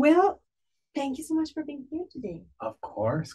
Well, 0.00 0.40
thank 0.94 1.18
you 1.18 1.24
so 1.24 1.34
much 1.34 1.52
for 1.52 1.62
being 1.62 1.84
here 1.90 2.06
today. 2.10 2.40
Of 2.58 2.80
course, 2.80 3.34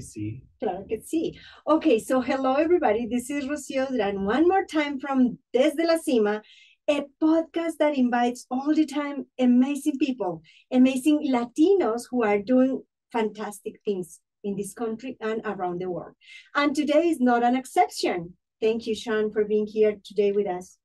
sí. 0.00 0.40
Claro 0.58 0.86
que 0.88 1.02
sí. 1.02 1.38
Okay, 1.68 1.98
so 1.98 2.22
hello 2.22 2.54
everybody. 2.54 3.06
This 3.06 3.28
is 3.28 3.44
Rocio 3.44 3.86
Duran 3.86 4.24
one 4.24 4.48
more 4.48 4.64
time 4.64 4.98
from 4.98 5.36
Desde 5.52 5.84
la 5.84 5.98
Cima, 5.98 6.40
a 6.88 7.02
podcast 7.22 7.76
that 7.80 7.98
invites 7.98 8.46
all 8.50 8.74
the 8.74 8.86
time 8.86 9.26
amazing 9.38 9.98
people, 9.98 10.40
amazing 10.72 11.30
Latinos 11.30 12.04
who 12.10 12.24
are 12.24 12.38
doing 12.38 12.82
fantastic 13.12 13.74
things 13.84 14.20
in 14.42 14.56
this 14.56 14.72
country 14.72 15.18
and 15.20 15.42
around 15.44 15.82
the 15.82 15.90
world. 15.90 16.14
And 16.54 16.74
today 16.74 17.10
is 17.10 17.20
not 17.20 17.42
an 17.42 17.54
exception. 17.54 18.38
Thank 18.62 18.86
you, 18.86 18.94
Sean, 18.94 19.30
for 19.30 19.44
being 19.44 19.66
here 19.66 19.96
today 20.02 20.32
with 20.32 20.46
us. 20.46 20.78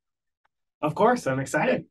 Of 0.82 0.94
course, 0.94 1.26
I'm 1.26 1.40
excited. 1.40 1.86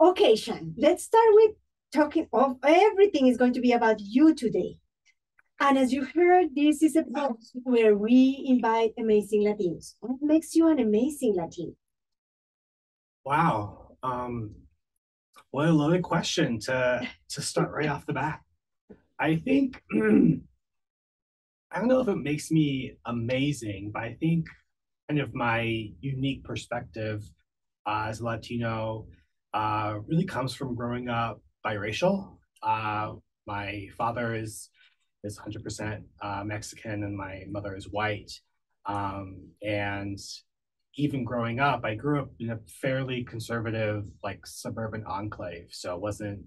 Okay, 0.00 0.34
Sean, 0.34 0.74
let's 0.76 1.04
start 1.04 1.28
with 1.34 1.52
talking 1.94 2.26
of 2.32 2.56
everything 2.64 3.28
is 3.28 3.36
going 3.36 3.52
to 3.52 3.60
be 3.60 3.72
about 3.72 4.00
you 4.00 4.34
today. 4.34 4.78
And 5.60 5.78
as 5.78 5.92
you 5.92 6.04
heard, 6.04 6.48
this 6.54 6.82
is 6.82 6.96
a 6.96 7.04
place 7.04 7.52
where 7.62 7.96
we 7.96 8.44
invite 8.48 8.92
amazing 8.98 9.42
Latinos. 9.42 9.94
What 10.00 10.20
makes 10.20 10.56
you 10.56 10.68
an 10.68 10.80
amazing 10.80 11.36
Latino? 11.36 11.74
Wow. 13.24 13.96
Um, 14.02 14.56
what 15.52 15.68
a 15.68 15.72
loaded 15.72 16.02
question 16.02 16.58
to 16.60 17.08
to 17.30 17.42
start 17.42 17.70
right 17.70 17.88
off 17.88 18.06
the 18.06 18.12
bat. 18.12 18.40
I 19.18 19.36
think 19.36 19.80
I 19.92 21.78
don't 21.78 21.88
know 21.88 22.00
if 22.00 22.08
it 22.08 22.16
makes 22.16 22.50
me 22.50 22.96
amazing, 23.06 23.92
but 23.94 24.02
I 24.02 24.16
think 24.18 24.46
kind 25.08 25.20
of 25.20 25.34
my 25.34 25.60
unique 26.00 26.42
perspective 26.42 27.22
uh, 27.86 28.06
as 28.08 28.20
a 28.20 28.24
Latino 28.24 29.06
uh, 29.54 29.98
really 30.08 30.24
comes 30.24 30.54
from 30.54 30.74
growing 30.74 31.08
up 31.08 31.40
biracial. 31.64 32.36
Uh, 32.62 33.14
my 33.46 33.88
father 33.96 34.34
is 34.34 34.70
is 35.24 35.38
100% 35.38 36.02
uh, 36.22 36.44
Mexican 36.44 37.02
and 37.02 37.16
my 37.16 37.44
mother 37.48 37.74
is 37.74 37.90
white. 37.90 38.30
Um, 38.86 39.48
and 39.62 40.18
even 40.96 41.24
growing 41.24 41.60
up, 41.60 41.80
I 41.84 41.94
grew 41.94 42.20
up 42.20 42.30
in 42.38 42.50
a 42.50 42.58
fairly 42.82 43.24
conservative, 43.24 44.04
like 44.22 44.46
suburban 44.46 45.02
enclave. 45.06 45.68
So 45.70 45.94
it 45.94 46.00
wasn't 46.00 46.40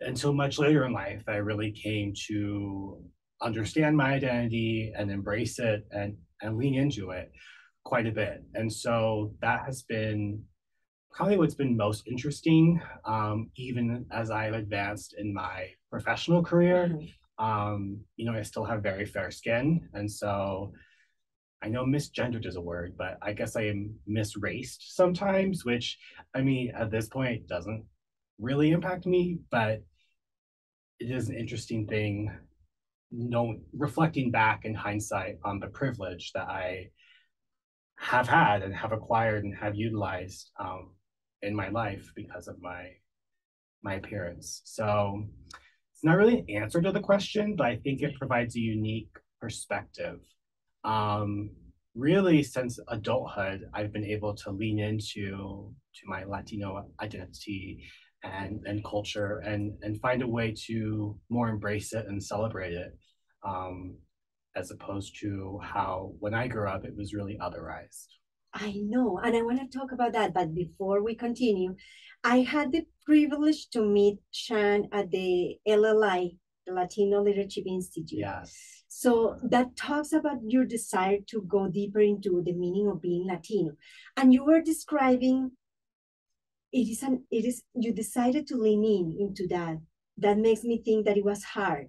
until 0.00 0.32
much 0.32 0.58
later 0.58 0.84
in 0.84 0.92
life 0.92 1.22
I 1.28 1.36
really 1.36 1.70
came 1.70 2.12
to 2.28 2.98
understand 3.40 3.96
my 3.96 4.14
identity 4.14 4.92
and 4.96 5.10
embrace 5.10 5.58
it 5.58 5.86
and, 5.92 6.16
and 6.40 6.56
lean 6.56 6.74
into 6.74 7.10
it 7.10 7.30
quite 7.84 8.06
a 8.06 8.12
bit. 8.12 8.42
And 8.54 8.72
so 8.72 9.34
that 9.42 9.64
has 9.66 9.82
been 9.82 10.42
probably 11.12 11.36
what's 11.36 11.54
been 11.54 11.76
most 11.76 12.06
interesting, 12.06 12.80
um, 13.04 13.50
even 13.56 14.06
as 14.10 14.30
I've 14.30 14.54
advanced 14.54 15.14
in 15.18 15.32
my 15.32 15.68
professional 15.90 16.42
career. 16.42 16.88
Mm-hmm. 16.88 17.44
Um, 17.44 18.00
you 18.16 18.24
know, 18.24 18.36
I 18.38 18.42
still 18.42 18.64
have 18.64 18.82
very 18.82 19.04
fair 19.04 19.30
skin. 19.30 19.88
And 19.94 20.10
so 20.10 20.72
I 21.62 21.68
know 21.68 21.84
misgendered 21.84 22.46
is 22.46 22.56
a 22.56 22.60
word, 22.60 22.94
but 22.96 23.18
I 23.20 23.32
guess 23.32 23.56
I 23.56 23.62
am 23.62 23.94
misraced 24.08 24.78
sometimes, 24.80 25.64
which 25.64 25.98
I 26.34 26.40
mean, 26.40 26.72
at 26.74 26.90
this 26.90 27.08
point 27.08 27.46
doesn't 27.46 27.84
really 28.38 28.70
impact 28.70 29.06
me, 29.06 29.38
but 29.50 29.82
it 30.98 31.10
is 31.10 31.28
an 31.28 31.36
interesting 31.36 31.86
thing. 31.86 32.30
No, 33.10 33.58
reflecting 33.72 34.30
back 34.30 34.64
in 34.64 34.74
hindsight 34.74 35.38
on 35.44 35.60
the 35.60 35.66
privilege 35.66 36.32
that 36.34 36.48
I 36.48 36.90
have 37.98 38.26
had 38.26 38.62
and 38.62 38.74
have 38.74 38.92
acquired 38.92 39.44
and 39.44 39.54
have 39.54 39.76
utilized 39.76 40.50
um, 40.58 40.90
in 41.42 41.54
my 41.54 41.68
life 41.68 42.10
because 42.14 42.48
of 42.48 42.60
my 42.60 42.90
my 43.82 43.94
appearance. 43.94 44.62
So 44.64 45.24
it's 45.92 46.04
not 46.04 46.16
really 46.16 46.40
an 46.40 46.62
answer 46.62 46.80
to 46.80 46.92
the 46.92 47.00
question, 47.00 47.56
but 47.56 47.66
I 47.66 47.76
think 47.76 48.02
it 48.02 48.18
provides 48.18 48.56
a 48.56 48.60
unique 48.60 49.10
perspective. 49.40 50.20
Um, 50.84 51.50
really, 51.94 52.42
since 52.42 52.78
adulthood, 52.88 53.68
I've 53.74 53.92
been 53.92 54.04
able 54.04 54.34
to 54.36 54.50
lean 54.50 54.78
into 54.78 55.72
to 55.94 56.02
my 56.06 56.24
Latino 56.24 56.86
identity 57.00 57.84
and 58.24 58.60
and 58.66 58.84
culture 58.84 59.38
and 59.38 59.74
and 59.82 60.00
find 60.00 60.22
a 60.22 60.28
way 60.28 60.54
to 60.66 61.18
more 61.28 61.48
embrace 61.48 61.92
it 61.92 62.06
and 62.06 62.22
celebrate 62.22 62.72
it. 62.72 62.96
Um, 63.44 63.96
as 64.54 64.70
opposed 64.70 65.18
to 65.20 65.58
how 65.62 66.12
when 66.18 66.34
I 66.34 66.46
grew 66.46 66.68
up 66.68 66.84
it 66.84 66.96
was 66.96 67.14
really 67.14 67.38
otherized. 67.40 68.08
I 68.54 68.72
know, 68.76 69.18
and 69.22 69.34
I 69.36 69.42
want 69.42 69.60
to 69.60 69.78
talk 69.78 69.92
about 69.92 70.12
that. 70.12 70.34
But 70.34 70.54
before 70.54 71.02
we 71.02 71.14
continue, 71.14 71.74
I 72.22 72.40
had 72.40 72.72
the 72.72 72.86
privilege 73.04 73.68
to 73.70 73.84
meet 73.84 74.18
Sean 74.30 74.88
at 74.92 75.10
the 75.10 75.56
LLI, 75.66 76.36
the 76.66 76.72
Latino 76.72 77.22
Leadership 77.22 77.64
Institute. 77.66 78.20
Yes. 78.20 78.84
So 78.88 79.38
that 79.44 79.74
talks 79.74 80.12
about 80.12 80.38
your 80.46 80.64
desire 80.64 81.18
to 81.28 81.42
go 81.48 81.66
deeper 81.66 82.00
into 82.00 82.42
the 82.44 82.52
meaning 82.52 82.88
of 82.88 83.00
being 83.00 83.26
Latino, 83.26 83.72
and 84.16 84.32
you 84.32 84.44
were 84.44 84.60
describing. 84.60 85.52
It 86.72 86.88
is 86.88 87.02
an. 87.02 87.24
It 87.30 87.44
is 87.44 87.62
you 87.74 87.92
decided 87.92 88.46
to 88.48 88.56
lean 88.56 88.84
in 88.84 89.16
into 89.18 89.46
that. 89.48 89.78
That 90.18 90.38
makes 90.38 90.62
me 90.62 90.82
think 90.84 91.06
that 91.06 91.16
it 91.16 91.24
was 91.24 91.42
hard, 91.42 91.88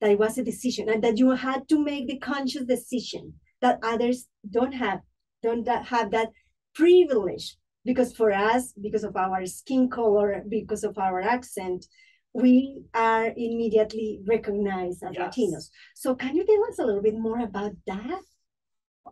that 0.00 0.10
it 0.10 0.18
was 0.18 0.38
a 0.38 0.44
decision, 0.44 0.88
and 0.88 1.04
that 1.04 1.18
you 1.18 1.30
had 1.30 1.68
to 1.68 1.78
make 1.78 2.08
the 2.08 2.18
conscious 2.18 2.64
decision 2.64 3.34
that 3.60 3.78
others 3.82 4.26
don't 4.50 4.72
have 4.72 5.00
don't 5.44 5.68
have 5.68 6.10
that 6.10 6.30
privilege 6.74 7.56
because 7.84 8.16
for 8.16 8.32
us, 8.32 8.72
because 8.80 9.04
of 9.04 9.14
our 9.16 9.44
skin 9.46 9.88
color, 9.88 10.42
because 10.48 10.84
of 10.84 10.98
our 10.98 11.20
accent, 11.20 11.86
we 12.32 12.82
are 12.94 13.26
immediately 13.36 14.20
recognized 14.26 15.02
as 15.04 15.14
yes. 15.14 15.22
Latinos. 15.22 15.64
So 15.94 16.14
can 16.14 16.34
you 16.34 16.44
tell 16.44 16.64
us 16.68 16.78
a 16.78 16.84
little 16.84 17.02
bit 17.02 17.18
more 17.18 17.40
about 17.40 17.72
that? 17.86 18.20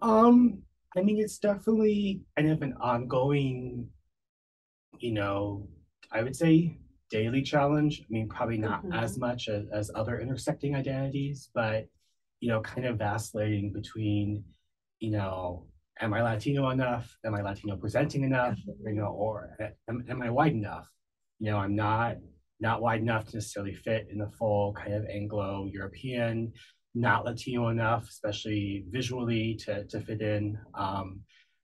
Um, 0.00 0.62
I 0.96 1.02
mean, 1.02 1.18
it's 1.18 1.38
definitely 1.38 2.22
kind 2.36 2.50
of 2.50 2.62
an 2.62 2.74
ongoing, 2.80 3.88
you 4.98 5.12
know, 5.12 5.68
I 6.10 6.22
would 6.22 6.34
say 6.34 6.78
daily 7.10 7.42
challenge. 7.42 8.00
I 8.00 8.06
mean, 8.08 8.28
probably 8.28 8.58
not 8.58 8.82
mm-hmm. 8.82 9.04
as 9.04 9.18
much 9.18 9.48
as, 9.48 9.64
as 9.72 9.90
other 9.94 10.18
intersecting 10.18 10.74
identities, 10.74 11.50
but, 11.54 11.86
you 12.40 12.48
know, 12.48 12.60
kind 12.60 12.86
of 12.86 12.98
vacillating 12.98 13.72
between, 13.72 14.44
you 14.98 15.10
know, 15.10 15.66
am 16.00 16.14
I 16.14 16.22
Latino 16.22 16.70
enough? 16.70 17.16
Am 17.24 17.34
I 17.34 17.42
Latino 17.42 17.76
presenting 17.76 18.24
enough? 18.24 18.58
You 18.84 18.94
know, 18.94 19.06
or 19.06 19.56
am, 19.88 20.04
am 20.08 20.22
I 20.22 20.30
white 20.30 20.52
enough? 20.52 20.88
You 21.38 21.50
know, 21.50 21.58
I'm 21.58 21.74
not 21.74 22.16
not 22.60 22.80
wide 22.80 23.00
enough 23.00 23.26
to 23.26 23.36
necessarily 23.36 23.74
fit 23.74 24.06
in 24.10 24.18
the 24.18 24.30
full 24.38 24.72
kind 24.72 24.94
of 24.94 25.04
Anglo 25.06 25.68
European, 25.70 26.52
not 26.94 27.24
Latino 27.24 27.68
enough, 27.68 28.08
especially 28.08 28.84
visually 28.88 29.56
to, 29.64 29.84
to 29.86 30.00
fit 30.00 30.20
in. 30.20 30.56
Um, 30.74 31.20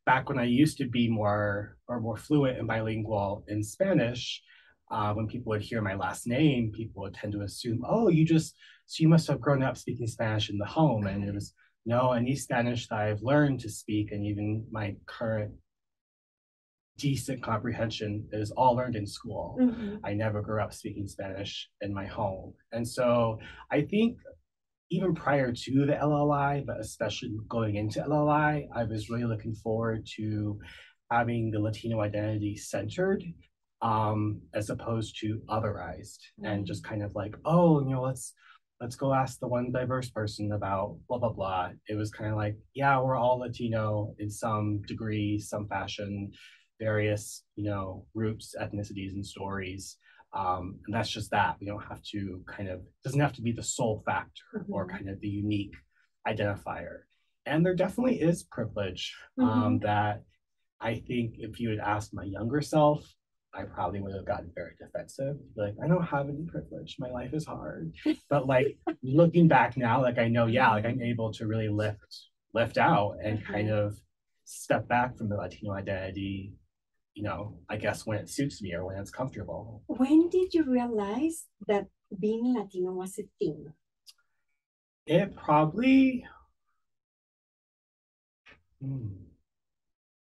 back 0.07 0.29
when 0.29 0.41
I 0.41 0.45
used 0.45 0.77
to 0.79 0.89
be 0.89 1.09
more 1.09 1.77
or 1.87 2.01
more 2.01 2.17
fluent 2.17 2.59
and 2.59 2.67
bilingual 2.67 3.45
in 3.47 3.63
Spanish, 3.63 4.43
uh, 4.91 5.13
when 5.13 5.29
people 5.29 5.51
would 5.51 5.63
hear 5.63 5.83
my 5.83 5.95
last 5.95 6.27
name, 6.27 6.73
people 6.73 7.03
would 7.03 7.15
tend 7.15 7.33
to 7.35 7.43
assume, 7.43 7.85
oh, 7.87 8.09
you 8.09 8.25
just, 8.25 8.57
so 8.87 9.03
you 9.03 9.09
must 9.09 9.29
have 9.29 9.41
grown 9.41 9.63
up 9.63 9.77
speaking 9.77 10.07
Spanish 10.07 10.51
in 10.51 10.59
the 10.59 10.65
home. 10.65 11.07
And 11.07 11.23
it 11.23 11.35
was 11.35 11.53
no, 11.89 12.13
any 12.13 12.37
Spanish 12.37 12.87
that 12.89 12.99
I've 12.99 13.23
learned 13.23 13.61
to 13.61 13.71
speak 13.71 14.13
and 14.13 14.23
even 14.27 14.67
my 14.71 14.95
current 15.07 15.53
decent 16.99 17.43
comprehension 17.43 18.29
is 18.31 18.51
all 18.51 18.77
learned 18.77 18.95
in 18.95 19.07
school. 19.07 19.57
Mm-hmm. 19.59 19.97
I 20.05 20.13
never 20.13 20.43
grew 20.43 20.61
up 20.61 20.75
speaking 20.75 21.09
Spanish 21.09 21.71
in 21.81 21.95
my 21.95 22.05
home. 22.05 22.53
And 22.73 22.87
so 22.87 23.39
I 23.73 23.81
think 23.81 24.19
even 24.91 25.15
prior 25.15 25.51
to 25.51 25.87
the 25.87 25.95
LLI, 25.95 26.67
but 26.67 26.79
especially 26.79 27.31
going 27.49 27.77
into 27.77 28.01
LLI, 28.01 28.67
I 28.75 28.85
was 28.85 29.09
really 29.09 29.25
looking 29.25 29.55
forward 29.55 30.07
to 30.17 30.59
having 31.11 31.51
the 31.51 31.59
Latino 31.59 32.03
identity 32.03 32.55
centered 32.57 33.25
um, 33.81 34.43
as 34.53 34.69
opposed 34.69 35.19
to 35.21 35.41
otherized 35.49 36.21
mm-hmm. 36.39 36.45
and 36.45 36.67
just 36.67 36.85
kind 36.85 37.03
of 37.03 37.15
like, 37.15 37.35
oh, 37.47 37.81
you 37.81 37.95
know, 37.95 38.03
let's 38.03 38.35
let's 38.81 38.97
go 38.97 39.13
ask 39.13 39.41
the 39.41 39.49
one 39.49 39.73
diverse 39.73 40.09
person 40.11 40.53
about 40.53 40.97
blah 41.09 41.19
blah 41.19 41.33
blah 41.33 41.71
it 41.89 41.95
was 41.95 42.11
kind 42.11 42.31
of 42.31 42.37
like 42.37 42.57
yeah 42.75 43.01
we're 43.01 43.17
all 43.17 43.39
latino 43.39 44.15
in 44.19 44.31
some 44.31 44.81
degree 44.83 45.39
some 45.39 45.67
fashion 45.69 46.31
various 46.79 47.43
you 47.57 47.65
know 47.65 48.07
groups 48.15 48.55
ethnicities 48.61 49.13
and 49.13 49.27
stories 49.27 49.97
um, 50.35 50.79
and 50.87 50.95
that's 50.95 51.09
just 51.09 51.31
that 51.31 51.57
we 51.59 51.67
don't 51.67 51.83
have 51.85 52.03
to 52.03 52.43
kind 52.47 52.69
of 52.69 52.83
doesn't 53.03 53.21
have 53.21 53.33
to 53.33 53.43
be 53.43 53.53
the 53.53 53.63
sole 53.63 54.03
factor 54.05 54.43
mm-hmm. 54.55 54.73
or 54.73 54.87
kind 54.87 55.09
of 55.09 55.21
the 55.21 55.29
unique 55.29 55.75
identifier 56.27 57.01
and 57.47 57.65
there 57.65 57.75
definitely 57.75 58.21
is 58.21 58.43
privilege 58.45 59.17
um, 59.39 59.49
mm-hmm. 59.49 59.79
that 59.79 60.23
i 60.81 60.95
think 60.95 61.35
if 61.39 61.59
you 61.59 61.71
had 61.71 61.79
asked 61.79 62.15
my 62.15 62.25
younger 62.25 62.61
self 62.61 63.05
I 63.55 63.65
probably 63.65 64.01
would 64.01 64.15
have 64.15 64.27
gotten 64.27 64.51
very 64.55 64.73
defensive. 64.79 65.37
Like, 65.57 65.75
I 65.83 65.89
don't 65.89 66.05
have 66.05 66.29
any 66.29 66.45
privilege. 66.47 66.97
My 66.99 67.11
life 67.11 67.33
is 67.33 67.47
hard. 67.47 67.95
But 68.29 68.47
like 68.47 68.79
looking 69.03 69.49
back 69.49 69.77
now, 69.77 70.03
like 70.03 70.19
I 70.19 70.29
know, 70.29 70.47
yeah, 70.47 70.71
like 70.71 70.85
I'm 70.85 71.03
able 71.03 71.33
to 71.35 71.47
really 71.47 71.69
lift 71.69 72.29
lift 72.55 72.79
out 72.79 73.17
and 73.23 73.39
mm-hmm. 73.39 73.53
kind 73.53 73.71
of 73.71 73.95
step 74.45 74.89
back 74.89 75.17
from 75.17 75.29
the 75.29 75.37
Latino 75.37 75.73
identity, 75.73 76.55
you 77.15 77.23
know, 77.23 77.59
I 77.69 77.77
guess 77.77 78.07
when 78.07 78.19
it 78.19 78.31
suits 78.31 78.63
me 78.63 78.75
or 78.75 78.87
when 78.87 78.97
it's 78.97 79.11
comfortable. 79.11 79.83
When 79.87 80.29
did 80.29 80.55
you 80.55 80.65
realize 80.65 81.45
that 81.67 81.87
being 82.19 82.55
Latino 82.55 82.93
was 82.93 83.19
a 83.19 83.25
thing? 83.39 83.73
It 85.07 85.37
probably. 85.37 86.25
Hmm. 88.83 89.28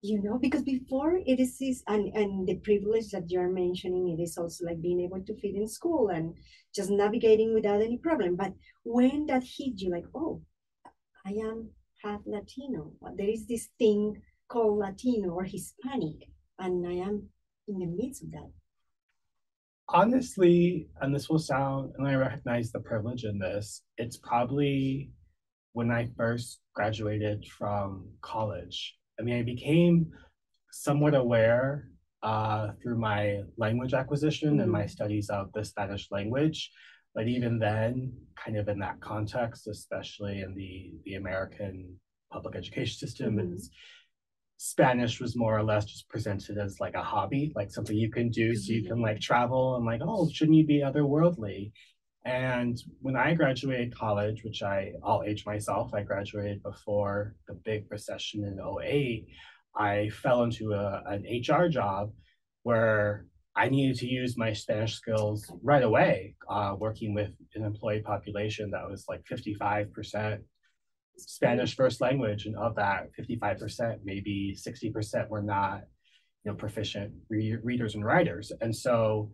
You 0.03 0.21
know, 0.23 0.39
because 0.39 0.63
before 0.63 1.19
it 1.25 1.39
is 1.39 1.59
this, 1.59 1.83
and, 1.87 2.11
and 2.15 2.47
the 2.47 2.55
privilege 2.55 3.11
that 3.11 3.29
you're 3.29 3.51
mentioning, 3.51 4.17
it 4.17 4.21
is 4.21 4.35
also 4.35 4.65
like 4.65 4.81
being 4.81 4.99
able 5.01 5.23
to 5.23 5.39
fit 5.39 5.53
in 5.53 5.67
school 5.67 6.09
and 6.09 6.33
just 6.73 6.89
navigating 6.89 7.53
without 7.53 7.81
any 7.81 7.97
problem. 7.97 8.35
But 8.35 8.53
when 8.83 9.27
that 9.27 9.43
hit 9.43 9.79
you, 9.79 9.91
like, 9.91 10.05
oh, 10.15 10.41
I 11.23 11.31
am 11.31 11.69
half 12.03 12.21
Latino. 12.25 12.93
There 13.15 13.29
is 13.29 13.45
this 13.45 13.69
thing 13.77 14.19
called 14.47 14.79
Latino 14.79 15.29
or 15.29 15.43
Hispanic, 15.43 16.29
and 16.57 16.87
I 16.87 16.93
am 16.93 17.29
in 17.67 17.77
the 17.77 17.85
midst 17.85 18.23
of 18.23 18.31
that. 18.31 18.51
Honestly, 19.89 20.87
and 21.01 21.13
this 21.13 21.29
will 21.29 21.39
sound, 21.39 21.93
and 21.97 22.07
I 22.07 22.15
recognize 22.15 22.71
the 22.71 22.79
privilege 22.79 23.23
in 23.23 23.37
this, 23.37 23.83
it's 23.97 24.17
probably 24.17 25.11
when 25.73 25.91
I 25.91 26.09
first 26.17 26.59
graduated 26.73 27.45
from 27.45 28.07
college. 28.21 28.95
I 29.21 29.23
mean, 29.23 29.37
I 29.37 29.43
became 29.43 30.11
somewhat 30.71 31.13
aware 31.13 31.87
uh, 32.23 32.69
through 32.81 32.97
my 32.97 33.41
language 33.57 33.93
acquisition 33.93 34.53
mm-hmm. 34.53 34.61
and 34.61 34.71
my 34.71 34.81
mm-hmm. 34.81 34.89
studies 34.89 35.29
of 35.29 35.51
the 35.53 35.63
Spanish 35.63 36.07
language. 36.09 36.71
But 37.13 37.27
even 37.27 37.59
then, 37.59 38.13
kind 38.35 38.57
of 38.57 38.67
in 38.67 38.79
that 38.79 38.99
context, 38.99 39.67
especially 39.67 40.41
in 40.41 40.55
the, 40.55 40.93
the 41.05 41.15
American 41.15 41.99
public 42.31 42.55
education 42.55 42.97
system, 42.97 43.35
mm-hmm. 43.35 43.57
Spanish 44.57 45.19
was 45.19 45.35
more 45.35 45.57
or 45.57 45.63
less 45.63 45.85
just 45.85 46.07
presented 46.09 46.57
as 46.57 46.79
like 46.79 46.95
a 46.95 47.03
hobby, 47.03 47.51
like 47.55 47.71
something 47.71 47.97
you 47.97 48.11
can 48.11 48.29
do 48.29 48.55
so 48.55 48.73
you 48.73 48.87
can 48.87 49.01
like 49.01 49.19
travel 49.19 49.75
and 49.75 49.85
like, 49.85 50.01
oh, 50.03 50.29
shouldn't 50.31 50.57
you 50.57 50.65
be 50.65 50.81
otherworldly? 50.81 51.71
And 52.23 52.79
when 53.01 53.15
I 53.15 53.33
graduated 53.33 53.97
college, 53.97 54.43
which 54.43 54.61
I, 54.61 54.93
I'll 55.03 55.23
age 55.23 55.45
myself, 55.45 55.93
I 55.93 56.03
graduated 56.03 56.61
before 56.61 57.35
the 57.47 57.55
big 57.55 57.85
recession 57.89 58.43
in 58.43 58.59
08, 58.59 59.25
I 59.75 60.09
fell 60.09 60.43
into 60.43 60.73
a, 60.73 61.01
an 61.07 61.25
HR 61.25 61.67
job 61.67 62.11
where 62.63 63.25
I 63.55 63.69
needed 63.69 63.97
to 63.97 64.07
use 64.07 64.37
my 64.37 64.53
Spanish 64.53 64.95
skills 64.95 65.51
right 65.63 65.83
away, 65.83 66.35
uh, 66.49 66.75
working 66.77 67.13
with 67.13 67.31
an 67.55 67.65
employee 67.65 68.01
population 68.01 68.71
that 68.71 68.89
was 68.89 69.05
like 69.09 69.23
55% 69.25 70.39
Spanish 71.17 71.75
first 71.75 72.01
language, 72.01 72.45
and 72.45 72.55
of 72.55 72.75
that, 72.75 73.09
55%, 73.19 73.99
maybe 74.03 74.55
60% 74.55 75.27
were 75.27 75.41
not, 75.41 75.81
you 76.43 76.51
know, 76.51 76.55
proficient 76.55 77.13
re- 77.29 77.57
readers 77.61 77.95
and 77.95 78.05
writers. 78.05 78.51
And 78.61 78.75
so 78.75 79.31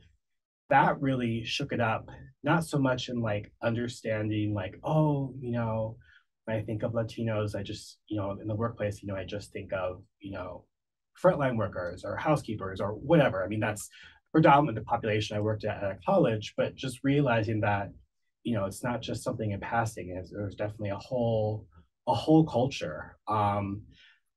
that 0.69 1.01
really 1.01 1.43
shook 1.43 1.71
it 1.71 1.79
up, 1.79 2.09
not 2.43 2.65
so 2.65 2.77
much 2.77 3.09
in 3.09 3.21
like 3.21 3.51
understanding, 3.61 4.53
like, 4.53 4.75
oh, 4.83 5.33
you 5.39 5.51
know, 5.51 5.97
when 6.45 6.57
I 6.57 6.61
think 6.61 6.83
of 6.83 6.93
Latinos, 6.93 7.55
I 7.55 7.63
just, 7.63 7.97
you 8.07 8.17
know, 8.17 8.37
in 8.41 8.47
the 8.47 8.55
workplace, 8.55 9.01
you 9.01 9.07
know, 9.07 9.15
I 9.15 9.25
just 9.25 9.51
think 9.51 9.73
of, 9.73 10.01
you 10.19 10.31
know, 10.31 10.65
frontline 11.21 11.57
workers 11.57 12.03
or 12.05 12.15
housekeepers 12.15 12.79
or 12.79 12.91
whatever. 12.91 13.43
I 13.43 13.47
mean, 13.47 13.59
that's 13.59 13.89
predominantly 14.31 14.81
the 14.81 14.85
population 14.85 15.35
I 15.35 15.41
worked 15.41 15.65
at 15.65 15.83
at 15.83 16.03
college, 16.05 16.53
but 16.57 16.75
just 16.75 16.99
realizing 17.03 17.61
that, 17.61 17.91
you 18.43 18.55
know, 18.55 18.65
it's 18.65 18.83
not 18.83 19.01
just 19.01 19.23
something 19.23 19.51
in 19.51 19.59
passing. 19.59 20.13
There's 20.31 20.55
definitely 20.55 20.89
a 20.89 20.97
whole, 20.97 21.65
a 22.07 22.13
whole 22.13 22.45
culture. 22.45 23.17
Um, 23.27 23.81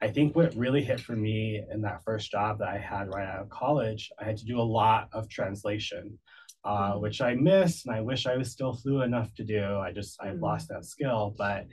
I 0.02 0.08
think 0.08 0.34
what 0.34 0.54
really 0.54 0.82
hit 0.82 1.00
for 1.00 1.14
me 1.14 1.62
in 1.70 1.82
that 1.82 2.02
first 2.04 2.30
job 2.30 2.58
that 2.58 2.68
I 2.68 2.78
had 2.78 3.12
right 3.12 3.28
out 3.28 3.42
of 3.42 3.50
college, 3.50 4.10
I 4.18 4.24
had 4.24 4.38
to 4.38 4.46
do 4.46 4.58
a 4.58 4.62
lot 4.62 5.08
of 5.12 5.28
translation, 5.28 6.18
uh, 6.64 6.92
mm-hmm. 6.92 7.02
which 7.02 7.20
I 7.20 7.34
miss 7.34 7.84
and 7.84 7.94
I 7.94 8.00
wish 8.00 8.26
I 8.26 8.36
was 8.36 8.50
still 8.50 8.72
fluent 8.72 9.14
enough 9.14 9.34
to 9.34 9.44
do. 9.44 9.78
I 9.78 9.92
just, 9.92 10.16
I've 10.20 10.34
mm-hmm. 10.34 10.44
lost 10.44 10.68
that 10.68 10.86
skill, 10.86 11.34
but 11.36 11.66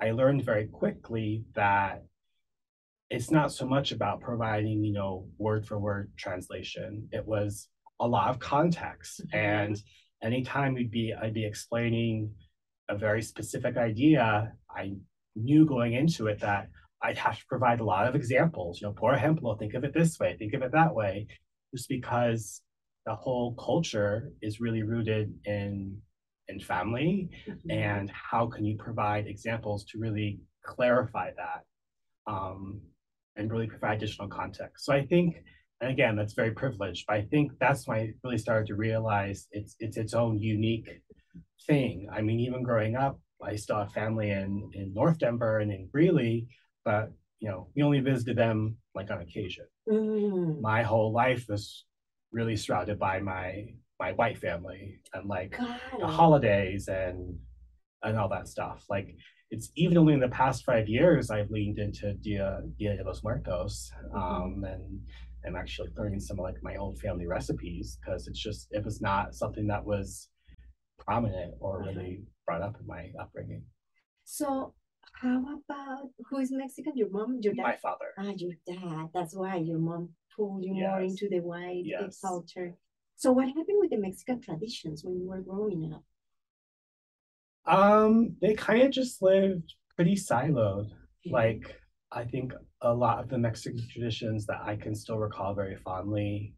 I 0.00 0.12
learned 0.12 0.44
very 0.44 0.66
quickly 0.66 1.44
that 1.54 2.02
it's 3.10 3.30
not 3.30 3.52
so 3.52 3.66
much 3.66 3.92
about 3.92 4.20
providing, 4.20 4.82
you 4.82 4.92
know, 4.92 5.28
word 5.36 5.66
for 5.66 5.78
word 5.78 6.10
translation. 6.16 7.08
It 7.12 7.26
was 7.26 7.68
a 8.00 8.08
lot 8.08 8.30
of 8.30 8.38
context. 8.38 9.20
Mm-hmm. 9.26 9.36
And 9.36 9.82
anytime 10.22 10.72
we'd 10.72 10.90
be, 10.90 11.12
I'd 11.12 11.34
be 11.34 11.44
explaining 11.44 12.30
a 12.88 12.96
very 12.96 13.20
specific 13.20 13.76
idea, 13.76 14.52
I 14.70 14.94
knew 15.36 15.66
going 15.66 15.94
into 15.94 16.28
it 16.28 16.40
that 16.40 16.68
I'd 17.02 17.18
have 17.18 17.38
to 17.38 17.46
provide 17.48 17.80
a 17.80 17.84
lot 17.84 18.06
of 18.06 18.14
examples. 18.14 18.80
You 18.80 18.88
know, 18.88 18.94
por 18.94 19.14
ejemplo, 19.14 19.58
think 19.58 19.74
of 19.74 19.84
it 19.84 19.92
this 19.92 20.18
way, 20.18 20.36
think 20.38 20.54
of 20.54 20.62
it 20.62 20.72
that 20.72 20.94
way, 20.94 21.26
just 21.74 21.88
because 21.88 22.62
the 23.06 23.14
whole 23.14 23.54
culture 23.54 24.32
is 24.40 24.60
really 24.60 24.82
rooted 24.82 25.32
in 25.44 25.96
in 26.48 26.60
family 26.60 27.30
mm-hmm. 27.48 27.70
and 27.70 28.10
how 28.10 28.46
can 28.46 28.64
you 28.64 28.76
provide 28.76 29.26
examples 29.26 29.84
to 29.84 29.98
really 29.98 30.40
clarify 30.62 31.30
that 31.36 31.62
um, 32.26 32.80
and 33.36 33.50
really 33.50 33.66
provide 33.66 33.96
additional 33.96 34.28
context 34.28 34.84
so 34.84 34.92
i 34.92 35.04
think 35.06 35.36
and 35.80 35.90
again 35.90 36.16
that's 36.16 36.34
very 36.34 36.50
privileged 36.50 37.04
but 37.06 37.16
i 37.16 37.22
think 37.30 37.50
that's 37.60 37.86
when 37.86 37.98
i 37.98 38.12
really 38.22 38.38
started 38.38 38.66
to 38.66 38.74
realize 38.74 39.46
it's 39.52 39.74
it's 39.80 39.96
its 39.96 40.14
own 40.14 40.38
unique 40.38 40.88
thing 41.66 42.08
i 42.12 42.20
mean 42.20 42.40
even 42.40 42.62
growing 42.62 42.94
up 42.94 43.18
i 43.42 43.56
still 43.56 43.78
have 43.78 43.92
family 43.92 44.30
in 44.30 44.70
in 44.74 44.92
north 44.92 45.18
denver 45.18 45.60
and 45.60 45.72
in 45.72 45.88
greeley 45.90 46.46
but 46.84 47.12
you 47.40 47.48
know 47.48 47.68
we 47.74 47.82
only 47.82 48.00
visited 48.00 48.36
them 48.36 48.76
like 48.94 49.10
on 49.10 49.20
occasion 49.20 49.66
mm. 49.88 50.60
my 50.60 50.82
whole 50.82 51.12
life 51.12 51.46
was 51.48 51.84
really 52.32 52.56
surrounded 52.56 52.98
by 52.98 53.20
my 53.20 53.66
my 54.00 54.12
white 54.12 54.38
family 54.38 55.00
and 55.12 55.28
like 55.28 55.56
the 55.98 56.06
holidays 56.06 56.88
and 56.88 57.38
and 58.04 58.18
all 58.18 58.28
that 58.28 58.48
stuff. 58.48 58.84
Like 58.88 59.16
it's 59.50 59.70
even 59.76 59.96
only 59.98 60.14
in 60.14 60.20
the 60.20 60.28
past 60.28 60.64
five 60.64 60.88
years 60.88 61.30
I've 61.30 61.50
leaned 61.50 61.78
into 61.78 62.14
Dia 62.14 62.60
Dia 62.78 62.96
de 62.96 63.04
los 63.04 63.22
Muertos, 63.22 63.90
mm-hmm. 64.06 64.16
um, 64.16 64.64
and 64.64 65.00
I'm 65.46 65.56
actually 65.56 65.90
learning 65.96 66.20
some 66.20 66.38
of 66.38 66.44
like 66.44 66.62
my 66.62 66.76
old 66.76 66.98
family 66.98 67.26
recipes 67.26 67.98
because 68.00 68.26
it's 68.28 68.40
just 68.40 68.68
it 68.70 68.84
was 68.84 69.00
not 69.00 69.34
something 69.34 69.66
that 69.68 69.84
was 69.84 70.28
prominent 70.98 71.54
or 71.60 71.82
really 71.82 72.22
brought 72.46 72.62
up 72.62 72.76
in 72.80 72.86
my 72.86 73.10
upbringing. 73.20 73.62
So 74.24 74.74
how 75.24 75.38
about 75.38 76.10
who 76.28 76.38
is 76.38 76.52
Mexican? 76.52 76.92
Your 76.96 77.08
mom, 77.08 77.38
your 77.40 77.54
dad? 77.54 77.62
My 77.62 77.76
father. 77.76 78.12
Ah, 78.18 78.32
your 78.36 78.52
dad. 78.66 79.08
That's 79.14 79.34
why 79.34 79.56
your 79.56 79.78
mom 79.78 80.10
pulled 80.36 80.64
you 80.64 80.74
yes. 80.74 80.82
more 80.82 81.00
into 81.00 81.28
the 81.30 81.40
white 81.40 81.82
yes. 81.84 82.20
culture. 82.20 82.74
So 83.16 83.32
what 83.32 83.46
happened 83.46 83.78
with 83.80 83.90
the 83.90 83.96
Mexican 83.96 84.40
traditions 84.40 85.02
when 85.02 85.18
you 85.18 85.26
were 85.26 85.40
growing 85.40 85.92
up? 85.94 86.04
Um, 87.66 88.36
they 88.42 88.54
kind 88.54 88.82
of 88.82 88.90
just 88.90 89.22
lived 89.22 89.74
pretty 89.96 90.14
siloed. 90.14 90.90
Like 91.30 91.74
I 92.12 92.24
think 92.24 92.52
a 92.82 92.92
lot 92.92 93.20
of 93.20 93.30
the 93.30 93.38
Mexican 93.38 93.82
traditions 93.90 94.44
that 94.46 94.60
I 94.62 94.76
can 94.76 94.94
still 94.94 95.18
recall 95.18 95.54
very 95.54 95.76
fondly 95.76 96.54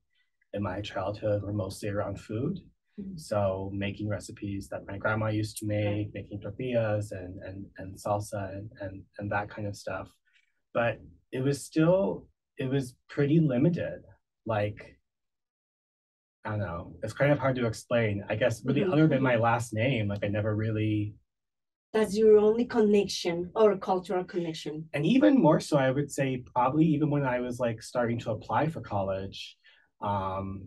in 0.55 0.63
my 0.63 0.81
childhood 0.81 1.43
were 1.43 1.53
mostly 1.53 1.89
around 1.89 2.19
food. 2.21 2.59
Mm-hmm. 3.01 3.19
So 3.19 3.71
making 3.75 4.09
recipes 4.09 4.69
that 4.69 4.87
my 4.87 4.97
grandma 4.97 5.29
used 5.29 5.59
to 5.59 5.67
make, 5.67 6.15
making 6.15 6.41
tortillas 6.41 7.13
and 7.13 7.39
and 7.43 7.67
and 7.79 7.97
salsa 7.97 8.57
and, 8.57 8.71
and 8.81 9.03
and 9.19 9.31
that 9.33 9.51
kind 9.51 9.67
of 9.67 9.77
stuff. 9.77 10.09
But 10.73 11.01
it 11.33 11.41
was 11.41 11.65
still 11.65 12.27
it 12.59 12.71
was 12.71 12.95
pretty 13.09 13.41
limited. 13.41 14.03
Like 14.47 14.97
I 16.45 16.51
don't 16.51 16.61
know. 16.61 16.95
It's 17.03 17.13
kind 17.13 17.33
of 17.33 17.39
hard 17.39 17.57
to 17.57 17.67
explain. 17.67 18.25
I 18.29 18.37
guess 18.37 18.65
really 18.65 18.83
mm-hmm. 18.83 18.93
other 18.93 19.09
than 19.09 19.23
my 19.23 19.37
last 19.37 19.75
name, 19.75 20.09
like 20.09 20.25
I 20.25 20.29
never 20.29 20.55
really 20.55 21.15
that's 21.93 22.17
your 22.17 22.37
only 22.37 22.67
connection 22.67 23.51
or 23.55 23.77
cultural 23.79 24.23
connection. 24.25 24.87
And 24.93 25.07
even 25.07 25.41
more 25.41 25.61
so, 25.61 25.79
I 25.79 25.91
would 25.91 26.13
say 26.13 26.45
probably 26.55 26.85
even 26.85 27.09
when 27.09 27.25
I 27.25 27.41
was 27.41 27.59
like 27.59 27.83
starting 27.83 28.19
to 28.21 28.33
apply 28.33 28.69
for 28.69 28.83
college, 28.83 29.57
um, 30.03 30.67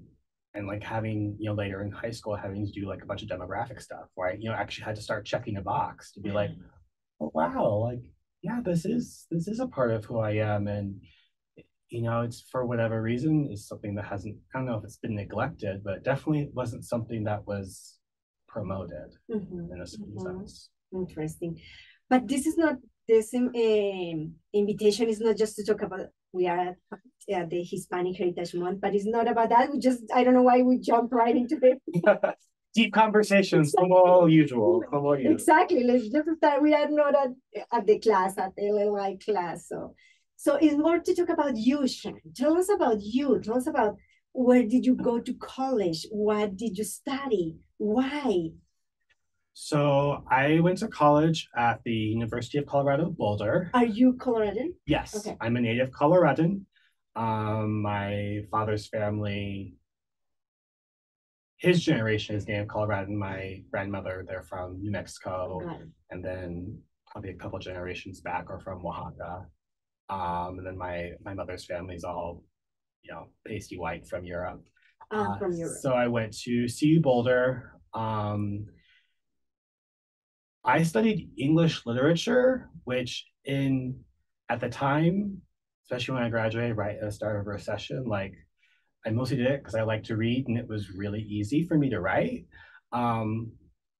and 0.54 0.68
like 0.68 0.84
having, 0.84 1.36
you 1.40 1.50
know, 1.50 1.56
later 1.56 1.82
in 1.82 1.92
high 1.92 2.12
school 2.12 2.36
having 2.36 2.66
to 2.66 2.72
do 2.72 2.88
like 2.88 3.04
a 3.04 3.06
bunch 3.06 3.22
of 3.22 3.30
demographic 3.30 3.82
stuff 3.82 4.08
right 4.18 4.40
you 4.42 4.50
know, 4.50 4.56
actually 4.56 4.86
had 4.86 4.96
to 4.96 5.02
start 5.02 5.26
checking 5.26 5.58
a 5.58 5.62
box 5.62 6.12
to 6.14 6.20
be 6.20 6.32
like, 6.32 6.52
oh 7.22 7.32
wow, 7.34 7.90
like, 7.90 8.04
yeah, 8.42 8.60
this 8.64 8.86
is 8.86 9.28
this 9.30 9.48
is 9.48 9.60
a 9.60 9.68
part 9.68 9.92
of 9.92 10.06
who 10.06 10.20
I 10.20 10.32
am. 10.32 10.68
And 10.68 11.02
you 11.90 12.04
know, 12.04 12.22
it's 12.22 12.46
for 12.52 12.66
whatever 12.66 13.02
reason 13.02 13.50
is 13.52 13.68
something 13.68 13.96
that 13.96 14.06
hasn't, 14.06 14.38
I 14.54 14.60
don't 14.60 14.68
know 14.68 14.78
if 14.78 14.84
it's 14.84 14.98
been 14.98 15.16
neglected, 15.16 15.84
but 15.84 16.04
definitely 16.04 16.50
wasn't 16.54 16.86
something 16.86 17.24
that 17.24 17.48
was 17.48 17.98
promoted 18.48 19.16
mm-hmm. 19.32 19.74
in 19.74 19.82
a 19.82 19.88
certain 19.88 20.16
mm-hmm. 20.16 20.40
sense. 20.40 20.70
Interesting. 20.94 21.60
But 22.10 22.28
this 22.28 22.46
is 22.46 22.58
not, 22.58 22.76
this 23.08 23.34
um, 23.34 24.34
invitation 24.54 25.10
is 25.10 25.20
not 25.20 25.36
just 25.36 25.56
to 25.56 25.66
talk 25.66 25.82
about, 25.82 26.08
we 26.32 26.48
are 26.48 26.60
at 26.60 26.76
uh, 27.34 27.46
the 27.50 27.64
Hispanic 27.64 28.18
Heritage 28.18 28.54
Month, 28.54 28.82
but 28.82 28.96
it's 28.96 29.06
not 29.06 29.28
about 29.28 29.50
that. 29.50 29.72
We 29.72 29.80
just, 29.80 30.04
I 30.14 30.24
don't 30.24 30.34
know 30.34 30.44
why 30.44 30.62
we 30.62 30.80
jump 30.80 31.12
right 31.12 31.36
into 31.36 31.60
it. 31.62 31.82
Deep 32.76 32.94
conversations, 32.94 33.70
exactly. 33.70 33.90
como 33.90 34.26
usual. 34.28 34.84
Como 34.90 35.14
usual. 35.14 35.34
Exactly. 35.34 35.84
Let's 35.84 36.08
just 36.10 36.30
start. 36.38 36.62
We 36.62 36.74
are 36.76 36.88
not 36.90 37.16
at, 37.16 37.30
at 37.74 37.88
the 37.88 38.00
class, 38.00 38.38
at 38.38 38.56
the 38.56 38.64
LLI 38.64 39.24
class. 39.26 39.68
So 39.68 39.96
So 40.40 40.56
in 40.56 40.82
order 40.82 41.04
to 41.04 41.16
talk 41.16 41.28
about 41.28 41.58
you, 41.58 41.86
Shan, 41.86 42.22
tell 42.34 42.58
us 42.58 42.70
about 42.70 43.02
you. 43.02 43.42
Tell 43.42 43.58
us 43.58 43.68
about 43.68 43.98
where 44.32 44.64
did 44.64 44.86
you 44.86 44.96
go 44.96 45.20
to 45.20 45.34
college? 45.34 46.08
What 46.12 46.56
did 46.56 46.78
you 46.78 46.86
study? 46.86 47.58
Why? 47.78 48.52
So 49.62 50.24
I 50.32 50.62
went 50.62 50.78
to 50.78 50.88
college 50.88 51.50
at 51.54 51.84
the 51.84 51.92
University 51.92 52.58
of 52.60 52.66
Colorado 52.66 53.10
Boulder. 53.10 53.70
Are 53.74 53.84
you 53.86 54.14
Coloradan? 54.14 54.74
Yes, 54.86 55.14
Okay. 55.18 55.36
I'm 55.42 55.58
a 55.58 55.62
native 55.62 55.92
Coloradan. 55.92 56.66
Um, 57.18 57.82
my 57.82 58.40
father's 58.52 58.88
family, 58.88 59.76
his 61.58 61.84
generation 61.84 62.38
is 62.38 62.48
native 62.48 62.70
Coloradan. 62.70 63.18
My 63.18 63.62
grandmother, 63.70 64.24
they're 64.26 64.44
from 64.44 64.80
New 64.80 64.92
Mexico, 64.92 65.60
and 66.10 66.24
then 66.24 66.80
probably 67.12 67.32
a 67.32 67.36
couple 67.36 67.60
generations 67.60 68.22
back 68.22 68.50
are 68.50 68.62
from 68.62 68.86
Oaxaca. 68.86 69.46
Um, 70.08 70.58
and 70.60 70.66
then 70.66 70.78
my 70.78 71.12
my 71.22 71.34
mother's 71.34 71.66
family 71.66 71.96
is 71.96 72.06
all, 72.06 72.46
you 73.04 73.12
know, 73.12 73.28
pasty 73.46 73.78
white 73.78 74.08
from 74.08 74.24
Europe. 74.24 74.64
Ah, 75.12 75.34
Uh, 75.34 75.38
from 75.38 75.52
Europe. 75.52 75.80
So 75.82 75.92
I 75.92 76.08
went 76.08 76.32
to 76.46 76.66
CU 76.80 77.02
Boulder. 77.02 77.74
Um, 77.94 78.66
I 80.64 80.84
studied 80.84 81.32
English 81.38 81.86
literature, 81.86 82.70
which 82.84 83.26
in 83.46 84.00
at 84.50 84.60
the 84.60 84.70
time, 84.70 85.42
especially 85.86 86.16
when 86.16 86.24
I 86.24 86.30
graduated 86.30 86.78
right 86.78 86.96
at 86.96 87.02
the 87.02 87.12
start 87.12 87.40
of 87.40 87.48
a 87.48 87.50
recession, 87.50 88.06
like 88.06 88.34
I 89.06 89.12
mostly 89.12 89.38
did 89.38 89.48
it 89.48 89.60
because 89.62 89.76
I 89.76 89.84
like 89.84 90.04
to 90.06 90.18
read 90.18 90.48
and 90.48 90.58
it 90.58 90.68
was 90.68 90.92
really 90.92 91.22
easy 91.22 91.64
for 91.64 91.78
me 91.78 91.90
to 91.90 92.02
write. 92.02 92.46
Um, 92.92 93.52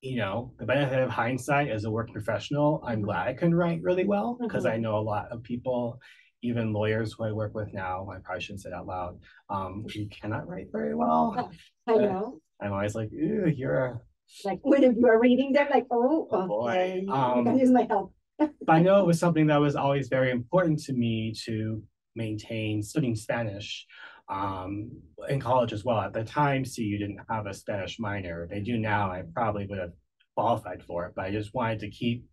you 0.02 0.18
know, 0.18 0.54
the 0.60 0.66
benefit 0.66 1.00
of 1.00 1.10
hindsight 1.10 1.70
as 1.70 1.86
a 1.86 1.92
working 1.92 2.14
professional, 2.14 2.82
I'm 2.86 3.02
Mhm. 3.02 3.06
glad 3.06 3.28
I 3.28 3.34
can 3.34 3.54
write 3.54 3.82
really 3.82 4.06
well 4.06 4.38
because 4.42 4.66
I 4.66 4.78
Mhm. 4.78 4.82
know 4.82 4.98
a 4.98 5.02
lot 5.02 5.28
of 5.32 5.44
people, 5.44 6.00
even 6.42 6.74
lawyers 6.74 7.14
who 7.14 7.26
I 7.26 7.32
work 7.32 7.54
with 7.54 7.74
now, 7.74 8.10
I 8.10 8.20
probably 8.20 8.42
shouldn't 8.42 8.62
say 8.62 8.70
it 8.70 8.74
out 8.74 8.88
loud, 8.88 9.20
um, 9.50 9.86
who 9.94 10.08
cannot 10.08 10.48
write 10.48 10.72
very 10.72 10.96
well. 10.96 11.52
I 11.88 11.94
know. 11.98 12.42
I'm 12.62 12.74
always 12.74 12.96
like, 12.96 13.12
ooh, 13.14 13.48
you're 13.48 13.86
a 13.86 14.02
Like 14.46 14.60
when 14.64 14.82
you 14.84 15.08
are 15.08 15.20
reading 15.20 15.54
them, 15.54 15.68
like, 15.72 15.88
oh, 15.92 16.28
Oh, 16.32 16.48
boy. 16.48 16.70
okay, 16.70 17.06
Um, 17.10 17.46
can 17.46 17.60
use 17.60 17.72
my 17.72 17.84
help. 17.84 18.14
but 18.38 18.52
I 18.70 18.80
know 18.82 19.00
it 19.00 19.06
was 19.06 19.20
something 19.20 19.48
that 19.48 19.58
was 19.60 19.76
always 19.76 20.08
very 20.08 20.32
important 20.32 20.80
to 20.84 20.94
me 20.94 21.34
to 21.46 21.82
maintain 22.16 22.82
studying 22.84 23.16
Spanish 23.16 23.86
um, 24.30 24.92
in 25.30 25.40
college 25.40 25.74
as 25.74 25.84
well. 25.84 26.00
At 26.00 26.14
the 26.14 26.24
time, 26.24 26.64
CU 26.64 26.98
didn't 26.98 27.20
have 27.30 27.48
a 27.48 27.54
Spanish 27.54 28.00
minor. 28.00 28.48
They 28.50 28.60
do 28.60 28.78
now. 28.78 29.12
I 29.12 29.24
probably 29.34 29.66
would 29.66 29.80
have 29.80 29.94
qualified 30.36 30.84
for 30.84 31.06
it, 31.06 31.14
but 31.16 31.26
I 31.26 31.32
just 31.32 31.54
wanted 31.54 31.80
to 31.80 31.90
keep 31.90 32.26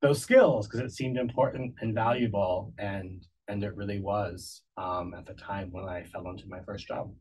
those 0.00 0.20
skills 0.20 0.66
because 0.66 0.80
it 0.80 0.90
seemed 0.92 1.16
important 1.16 1.74
and 1.80 1.94
valuable, 1.94 2.72
and 2.78 3.22
and 3.48 3.62
it 3.62 3.76
really 3.76 4.00
was 4.00 4.62
um, 4.76 5.14
at 5.16 5.26
the 5.26 5.34
time 5.34 5.68
when 5.70 5.84
I 5.84 6.02
fell 6.04 6.28
into 6.28 6.48
my 6.48 6.60
first 6.64 6.86
job. 6.88 7.12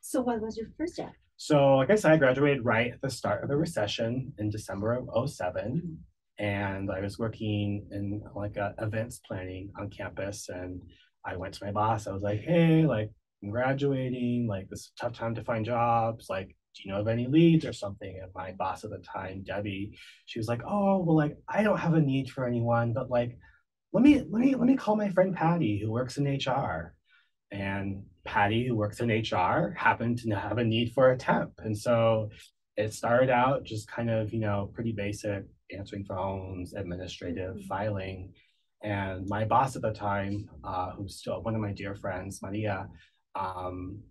So 0.00 0.20
what 0.20 0.40
was 0.40 0.56
your 0.56 0.66
first 0.76 0.96
job? 0.96 1.12
So, 1.42 1.76
like 1.76 1.88
I 1.88 1.94
said, 1.94 2.12
I 2.12 2.18
graduated 2.18 2.66
right 2.66 2.92
at 2.92 3.00
the 3.00 3.08
start 3.08 3.42
of 3.42 3.48
the 3.48 3.56
recession 3.56 4.34
in 4.36 4.50
December 4.50 5.02
of 5.08 5.30
07 5.30 5.98
and 6.38 6.90
I 6.90 7.00
was 7.00 7.18
working 7.18 7.86
in 7.90 8.22
like 8.36 8.58
uh, 8.58 8.72
events 8.78 9.22
planning 9.26 9.70
on 9.78 9.88
campus. 9.88 10.50
And 10.50 10.82
I 11.24 11.36
went 11.36 11.54
to 11.54 11.64
my 11.64 11.72
boss. 11.72 12.06
I 12.06 12.12
was 12.12 12.22
like, 12.22 12.40
"Hey, 12.40 12.84
like 12.84 13.08
I'm 13.42 13.48
graduating. 13.48 14.48
Like 14.48 14.68
this 14.68 14.80
is 14.80 14.92
a 14.98 15.00
tough 15.00 15.14
time 15.14 15.34
to 15.36 15.42
find 15.42 15.64
jobs. 15.64 16.26
Like, 16.28 16.48
do 16.76 16.82
you 16.84 16.92
know 16.92 17.00
of 17.00 17.08
any 17.08 17.26
leads 17.26 17.64
or 17.64 17.72
something?" 17.72 18.20
And 18.22 18.30
my 18.34 18.52
boss 18.52 18.84
at 18.84 18.90
the 18.90 18.98
time, 18.98 19.42
Debbie, 19.42 19.98
she 20.26 20.38
was 20.38 20.46
like, 20.46 20.60
"Oh, 20.66 20.98
well, 20.98 21.16
like 21.16 21.38
I 21.48 21.62
don't 21.62 21.78
have 21.78 21.94
a 21.94 22.02
need 22.02 22.28
for 22.28 22.46
anyone, 22.46 22.92
but 22.92 23.08
like 23.08 23.38
let 23.94 24.02
me 24.04 24.18
let 24.18 24.42
me 24.44 24.54
let 24.56 24.66
me 24.68 24.76
call 24.76 24.94
my 24.94 25.08
friend 25.08 25.34
Patty 25.34 25.80
who 25.80 25.90
works 25.90 26.18
in 26.18 26.26
HR." 26.26 26.94
And 27.50 28.04
Patty, 28.24 28.66
who 28.66 28.76
works 28.76 29.00
in 29.00 29.10
HR, 29.10 29.74
happened 29.76 30.18
to 30.18 30.30
have 30.30 30.58
a 30.58 30.64
need 30.64 30.92
for 30.92 31.12
a 31.12 31.16
temp, 31.18 31.52
and 31.58 31.76
so 31.76 32.30
it 32.76 32.92
started 32.94 33.30
out 33.30 33.64
just 33.64 33.90
kind 33.90 34.10
of 34.10 34.32
you 34.32 34.40
know 34.40 34.70
pretty 34.74 34.92
basic 34.92 35.44
answering 35.72 36.04
phones, 36.04 36.74
administrative 36.74 37.56
Mhm. 37.56 37.66
filing. 37.66 38.34
And 38.82 39.26
my 39.28 39.44
boss 39.44 39.76
at 39.76 39.82
the 39.82 39.92
time, 39.92 40.48
uh, 40.64 40.92
who's 40.92 41.16
still 41.16 41.42
one 41.42 41.54
of 41.54 41.60
my 41.60 41.72
dear 41.72 41.94
friends, 41.94 42.40
Maria, 42.42 42.88
um, 43.34 44.02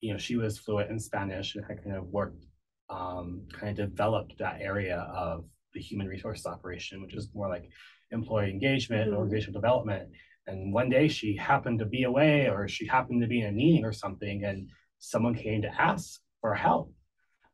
you 0.00 0.12
know, 0.12 0.18
she 0.18 0.36
was 0.36 0.58
fluent 0.58 0.90
in 0.90 0.98
Spanish 0.98 1.54
and 1.54 1.64
had 1.64 1.82
kind 1.82 1.96
of 1.96 2.06
worked, 2.06 2.44
um, 2.88 3.46
kind 3.52 3.78
of 3.78 3.90
developed 3.90 4.38
that 4.38 4.60
area 4.60 4.98
of 4.98 5.44
the 5.74 5.80
human 5.80 6.08
resources 6.08 6.46
operation, 6.46 7.02
which 7.02 7.14
is 7.14 7.34
more 7.34 7.48
like 7.48 7.68
employee 8.10 8.50
engagement 8.50 9.02
and 9.02 9.12
Mhm. 9.12 9.18
organizational 9.18 9.60
development. 9.60 10.10
And 10.50 10.72
one 10.72 10.88
day 10.88 11.06
she 11.08 11.36
happened 11.36 11.78
to 11.78 11.84
be 11.86 12.02
away 12.02 12.48
or 12.48 12.66
she 12.66 12.86
happened 12.86 13.22
to 13.22 13.28
be 13.28 13.40
in 13.40 13.48
a 13.48 13.52
meeting 13.52 13.84
or 13.84 13.92
something, 13.92 14.44
and 14.44 14.68
someone 14.98 15.34
came 15.34 15.62
to 15.62 15.80
ask 15.80 16.20
for 16.40 16.54
help. 16.54 16.92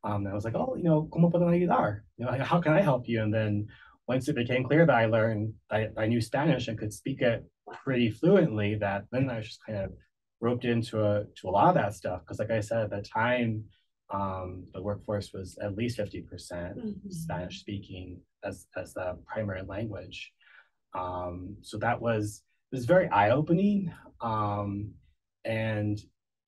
Um, 0.03 0.25
and 0.25 0.29
I 0.29 0.35
was 0.35 0.45
like, 0.45 0.55
oh, 0.55 0.77
you 0.77 0.85
know, 0.85 1.09
¿cómo 1.13 1.31
puedo 1.33 1.47
ayudar? 1.47 2.01
You 2.17 2.25
know, 2.25 2.33
how 2.45 2.61
can 2.61 2.73
I 2.73 2.81
help 2.81 3.09
you? 3.09 3.23
And 3.23 3.33
then 3.35 3.67
once 4.09 4.29
it 4.29 4.37
became 4.37 4.65
clear 4.65 4.87
that 4.87 4.95
I 4.95 5.07
learned, 5.07 5.55
I, 5.71 5.89
I 5.97 6.07
knew 6.07 6.21
Spanish 6.21 6.69
and 6.69 6.79
could 6.79 6.93
speak 6.93 7.21
it 7.23 7.45
pretty 7.85 8.11
fluently, 8.11 8.77
that 8.77 9.05
then 9.11 9.29
I 9.29 9.39
was 9.39 9.47
just 9.47 9.65
kind 9.67 9.79
of 9.79 9.93
roped 10.41 10.65
into 10.65 11.05
a 11.05 11.25
to 11.37 11.49
a 11.49 11.51
lot 11.51 11.69
of 11.69 11.75
that 11.75 11.95
stuff. 11.95 12.21
Because 12.21 12.39
like 12.39 12.51
I 12.51 12.61
said, 12.61 12.85
at 12.85 12.91
the 12.91 13.03
time, 13.03 13.65
um, 14.11 14.65
the 14.73 14.83
workforce 14.83 15.33
was 15.33 15.59
at 15.61 15.77
least 15.77 15.99
50% 15.99 16.23
Mhm. 16.77 17.13
Spanish 17.13 17.61
speaking 17.61 18.21
as 18.45 18.67
as 18.77 18.95
the 18.95 19.19
primary 19.27 19.63
language. 19.63 20.33
Um, 20.95 21.57
so 21.63 21.77
that 21.79 22.01
was 22.01 22.43
was 22.77 22.85
very 22.85 23.09
eye-opening. 23.09 23.91
Um, 24.21 24.93
and 25.45 25.99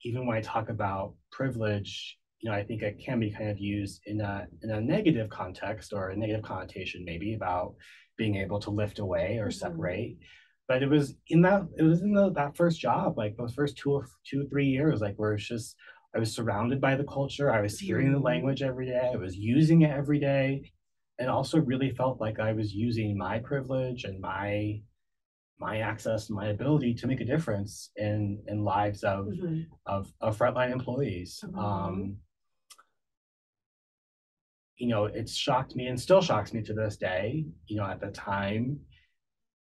even 0.04 0.26
when 0.26 0.37
I 0.37 0.42
talk 0.42 0.68
about 0.68 1.14
privilege, 1.32 2.18
you 2.40 2.50
know, 2.50 2.56
I 2.56 2.62
think 2.62 2.82
it 2.82 3.00
can 3.04 3.18
be 3.18 3.30
kind 3.30 3.49
of 3.49 3.58
used 3.58 4.02
in 4.06 4.20
a 4.20 4.47
in 4.62 4.70
a 4.70 4.80
negative 4.80 5.28
context 5.30 5.92
or 5.92 6.11
a 6.11 6.16
negative 6.16 6.44
connotation, 6.44 7.04
maybe 7.04 7.35
about 7.35 7.75
being 8.16 8.37
able 8.37 8.61
to 8.61 8.70
lift 8.70 8.99
away 8.99 9.38
or 9.38 9.49
Mhm. 9.49 9.54
separate. 9.54 10.18
But 10.68 10.82
it 10.82 10.90
was 10.90 11.16
in 11.28 11.40
that 11.42 11.62
it 11.78 11.82
was 11.82 12.02
in 12.02 12.12
the, 12.12 12.30
that 12.32 12.56
first 12.56 12.78
job, 12.78 13.16
like 13.16 13.37
those 13.37 13.54
first 13.54 13.78
two 13.78 13.92
or 13.92 14.06
two 14.28 14.47
three 14.49 14.66
years, 14.66 15.00
like 15.00 15.16
where 15.16 15.32
it's 15.35 15.49
just 15.49 15.76
I 16.14 16.18
was 16.18 16.32
surrounded 16.32 16.80
by 16.80 16.94
the 16.97 17.04
culture, 17.04 17.50
I 17.50 17.62
was 17.62 17.78
hearing 17.80 18.12
the 18.12 18.18
Mhm. 18.18 18.25
language 18.32 18.62
every 18.62 18.87
day, 18.87 19.11
I 19.12 19.16
was 19.16 19.37
using 19.37 19.82
it 19.82 19.90
every 19.90 20.20
day, 20.20 20.73
and 21.18 21.28
also 21.30 21.58
really 21.58 21.90
felt 21.90 22.20
like 22.20 22.38
I 22.38 22.52
was 22.52 22.75
using 22.75 23.16
my 23.16 23.38
privilege 23.38 24.04
and 24.04 24.20
my 24.20 24.82
my 25.61 25.79
access 25.79 26.31
my 26.31 26.49
ability 26.49 26.95
to 26.95 27.07
make 27.07 27.21
a 27.21 27.25
difference 27.25 27.91
in 27.97 28.43
in 28.47 28.65
lives 28.65 29.03
of 29.03 29.27
Mhm. 29.27 29.67
of, 29.87 30.12
of 30.21 30.38
frontline 30.38 30.71
employees. 30.73 31.43
Mhm. 31.45 31.59
Um, 31.59 32.17
you 34.77 34.87
know, 34.87 35.07
it's 35.07 35.35
shocked 35.35 35.75
me 35.75 35.87
and 35.88 36.00
still 36.00 36.21
shocks 36.23 36.53
me 36.53 36.62
to 36.62 36.73
this 36.75 36.97
day. 36.97 37.45
You 37.67 37.77
know, 37.79 37.85
at 37.85 38.00
the 38.00 38.12
time, 38.12 38.81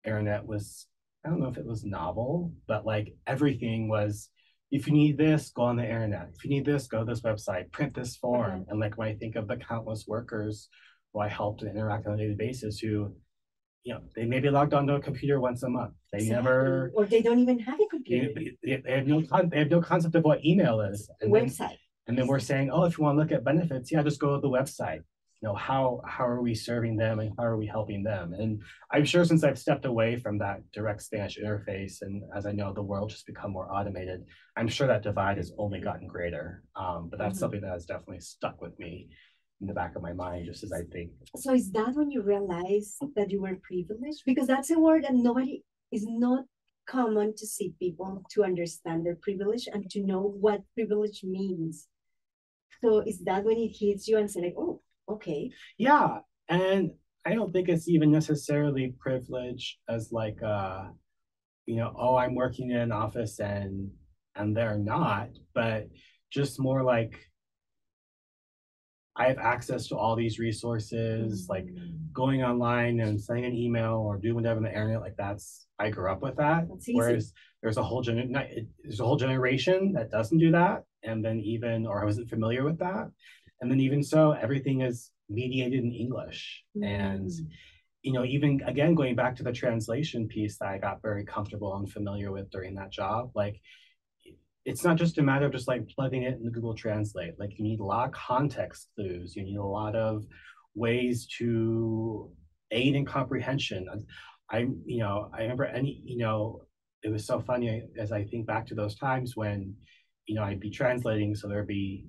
internet 0.05 0.45
was, 0.45 0.87
I 1.25 1.29
don't 1.29 1.41
know 1.41 1.49
if 1.49 1.57
it 1.57 1.65
was 1.65 1.83
novel, 1.83 2.53
but 2.65 2.85
like 2.85 3.13
everything 3.27 3.89
was, 3.89 4.29
if 4.71 4.87
you 4.87 4.93
need 4.93 5.17
this, 5.17 5.51
go 5.51 5.63
on 5.63 5.75
the 5.75 5.83
internet. 5.83 6.29
If 6.33 6.45
you 6.45 6.49
need 6.49 6.65
this, 6.65 6.87
go 6.87 6.99
to 6.99 7.05
this 7.05 7.21
website, 7.21 7.71
print 7.71 7.93
this 7.93 8.15
form. 8.15 8.65
And 8.69 8.79
like 8.79 8.97
when 8.97 9.09
I 9.09 9.15
think 9.15 9.35
of 9.35 9.49
the 9.49 9.57
countless 9.57 10.07
workers 10.07 10.69
who 11.11 11.19
I 11.19 11.27
helped 11.27 11.61
and 11.61 11.71
interact 11.71 12.07
on 12.07 12.13
a 12.13 12.17
daily 12.17 12.35
basis 12.35 12.79
who, 12.79 13.13
you 13.83 13.93
know, 13.93 14.01
they 14.15 14.25
may 14.25 14.39
be 14.39 14.49
logged 14.49 14.73
onto 14.73 14.93
a 14.93 14.99
computer 15.01 15.39
once 15.39 15.63
a 15.63 15.69
month. 15.69 15.93
They 16.13 16.27
never 16.29 16.91
Or 16.93 17.05
they 17.05 17.21
don't 17.21 17.39
even 17.39 17.59
have 17.59 17.75
a 17.75 17.83
they, 17.83 17.87
computer. 17.87 18.33
they, 18.63 18.75
they 18.77 18.91
have 18.97 19.07
no 19.07 19.21
con- 19.23 19.49
they 19.49 19.59
have 19.59 19.71
no 19.71 19.81
concept 19.81 20.15
of 20.15 20.23
what 20.23 20.45
email 20.45 20.81
is. 20.81 21.09
And 21.21 21.33
then, 21.33 21.47
Website. 21.47 21.77
and 22.07 22.17
then 22.17 22.27
we're 22.27 22.39
saying, 22.39 22.69
oh, 22.71 22.83
if 22.85 22.97
you 22.97 23.03
want 23.03 23.15
to 23.17 23.21
look 23.21 23.31
at 23.31 23.43
benefits, 23.43 23.91
yeah, 23.91 24.03
just 24.03 24.19
go 24.19 24.35
to 24.35 24.41
the 24.41 24.49
website. 24.49 25.01
You 25.41 25.47
know, 25.49 25.55
how 25.55 26.01
how 26.05 26.27
are 26.27 26.39
we 26.43 26.53
serving 26.53 26.97
them 26.97 27.19
and 27.19 27.31
how 27.35 27.45
are 27.45 27.57
we 27.57 27.65
helping 27.65 28.03
them? 28.03 28.33
And 28.33 28.61
I'm 28.91 29.05
sure 29.05 29.25
since 29.25 29.43
I've 29.43 29.57
stepped 29.57 29.85
away 29.85 30.17
from 30.17 30.37
that 30.37 30.59
direct 30.71 31.01
Spanish 31.01 31.39
interface, 31.39 32.03
and 32.03 32.21
as 32.35 32.45
I 32.45 32.51
know 32.51 32.73
the 32.73 32.83
world 32.83 33.09
just 33.09 33.25
become 33.25 33.51
more 33.51 33.67
automated, 33.73 34.23
I'm 34.55 34.67
sure 34.67 34.85
that 34.85 35.01
divide 35.01 35.37
has 35.37 35.51
only 35.57 35.79
gotten 35.79 36.07
greater. 36.07 36.61
Um, 36.75 37.07
but 37.09 37.17
that's 37.17 37.37
Mhm. 37.37 37.39
something 37.39 37.61
that 37.61 37.71
has 37.71 37.85
definitely 37.87 38.19
stuck 38.19 38.61
with 38.61 38.77
me 38.77 39.09
in 39.61 39.67
the 39.67 39.73
back 39.73 39.95
of 39.95 40.01
my 40.01 40.13
mind, 40.13 40.47
just 40.47 40.63
as 40.63 40.73
I 40.73 40.81
think. 40.91 41.11
So 41.37 41.53
is 41.53 41.71
that 41.71 41.93
when 41.93 42.09
you 42.09 42.21
realize 42.21 42.97
that 43.15 43.29
you 43.29 43.41
were 43.41 43.57
privileged? 43.61 44.23
Because 44.25 44.47
that's 44.47 44.71
a 44.71 44.79
word 44.79 45.03
that 45.03 45.13
nobody 45.13 45.63
is 45.91 46.05
not 46.07 46.45
common 46.87 47.35
to 47.37 47.45
see 47.45 47.73
people 47.79 48.23
to 48.31 48.43
understand 48.43 49.05
their 49.05 49.17
privilege 49.21 49.67
and 49.71 49.89
to 49.91 50.01
know 50.01 50.21
what 50.21 50.61
privilege 50.73 51.23
means. 51.23 51.87
So 52.81 52.99
is 52.99 53.19
that 53.25 53.43
when 53.43 53.57
it 53.57 53.77
hits 53.77 54.07
you 54.07 54.17
and 54.17 54.29
say 54.29 54.41
like, 54.41 54.55
oh, 54.57 54.81
okay. 55.07 55.51
Yeah, 55.77 56.19
and 56.49 56.91
I 57.25 57.35
don't 57.35 57.53
think 57.53 57.69
it's 57.69 57.87
even 57.87 58.11
necessarily 58.11 58.95
privilege 58.99 59.77
as 59.87 60.11
like 60.11 60.41
uh 60.41 60.85
you 61.67 61.75
know, 61.75 61.93
oh, 61.95 62.15
I'm 62.15 62.33
working 62.33 62.71
in 62.71 62.77
an 62.77 62.91
office 62.91 63.39
and 63.39 63.91
and 64.35 64.57
they're 64.57 64.77
not, 64.77 65.29
but 65.53 65.87
just 66.31 66.59
more 66.59 66.83
like 66.83 67.19
I 69.21 69.27
have 69.27 69.37
access 69.37 69.87
to 69.89 69.95
all 69.97 70.15
these 70.15 70.39
resources, 70.39 71.47
like 71.47 71.65
Mm. 71.65 72.11
going 72.21 72.43
online 72.43 72.99
and 73.01 73.21
sending 73.21 73.45
an 73.45 73.55
email 73.65 73.95
or 74.07 74.17
doing 74.17 74.35
whatever 74.35 74.57
on 74.57 74.63
the 74.63 74.73
internet, 74.77 74.99
like 74.99 75.15
that's, 75.15 75.67
I 75.77 75.89
grew 75.95 76.09
up 76.11 76.21
with 76.23 76.37
that. 76.37 76.61
Whereas 76.97 77.33
there's 77.61 77.77
a 77.77 77.83
whole 77.83 78.01
gen, 78.01 78.33
there's 78.83 78.99
a 78.99 79.05
whole 79.05 79.17
generation 79.27 79.93
that 79.93 80.09
doesn't 80.09 80.39
do 80.45 80.51
that. 80.51 80.83
And 81.03 81.23
then 81.25 81.39
even, 81.39 81.85
or 81.85 82.01
I 82.01 82.05
wasn't 82.05 82.29
familiar 82.29 82.63
with 82.63 82.79
that. 82.79 83.05
And 83.59 83.69
then 83.69 83.79
even 83.79 84.01
so, 84.03 84.31
everything 84.31 84.81
is 84.81 85.11
mediated 85.29 85.83
in 85.83 85.91
English. 85.91 86.63
And, 86.81 87.29
Mm. 87.29 87.47
you 88.01 88.13
know, 88.13 88.25
even 88.25 88.51
again, 88.73 88.95
going 88.95 89.15
back 89.15 89.33
to 89.35 89.43
the 89.43 89.53
translation 89.53 90.27
piece 90.27 90.57
that 90.57 90.69
I 90.69 90.79
got 90.79 91.03
very 91.09 91.25
comfortable 91.35 91.75
and 91.77 91.89
familiar 91.97 92.31
with 92.31 92.49
during 92.49 92.73
that 92.75 92.91
job, 92.91 93.31
like 93.35 93.61
it's 94.65 94.83
not 94.83 94.97
just 94.97 95.17
a 95.17 95.23
matter 95.23 95.45
of 95.45 95.51
just 95.51 95.67
like 95.67 95.87
plugging 95.89 96.23
it 96.23 96.35
in 96.35 96.43
the 96.43 96.51
Google 96.51 96.75
Translate. 96.75 97.39
Like 97.39 97.57
you 97.57 97.63
need 97.63 97.79
a 97.79 97.85
lot 97.85 98.07
of 98.07 98.13
context 98.13 98.89
clues. 98.95 99.35
You 99.35 99.43
need 99.43 99.57
a 99.57 99.63
lot 99.63 99.95
of 99.95 100.25
ways 100.75 101.27
to 101.37 102.29
aid 102.71 102.95
in 102.95 103.05
comprehension. 103.05 103.87
I, 104.49 104.67
you 104.85 104.99
know, 104.99 105.29
I 105.33 105.41
remember 105.41 105.65
any, 105.65 106.01
you 106.05 106.17
know, 106.17 106.61
it 107.03 107.09
was 107.09 107.25
so 107.25 107.39
funny 107.39 107.83
as 107.97 108.11
I 108.11 108.23
think 108.25 108.45
back 108.45 108.67
to 108.67 108.75
those 108.75 108.95
times 108.95 109.35
when, 109.35 109.73
you 110.27 110.35
know, 110.35 110.43
I'd 110.43 110.59
be 110.59 110.69
translating, 110.69 111.35
so 111.35 111.47
there'd 111.47 111.67
be 111.67 112.05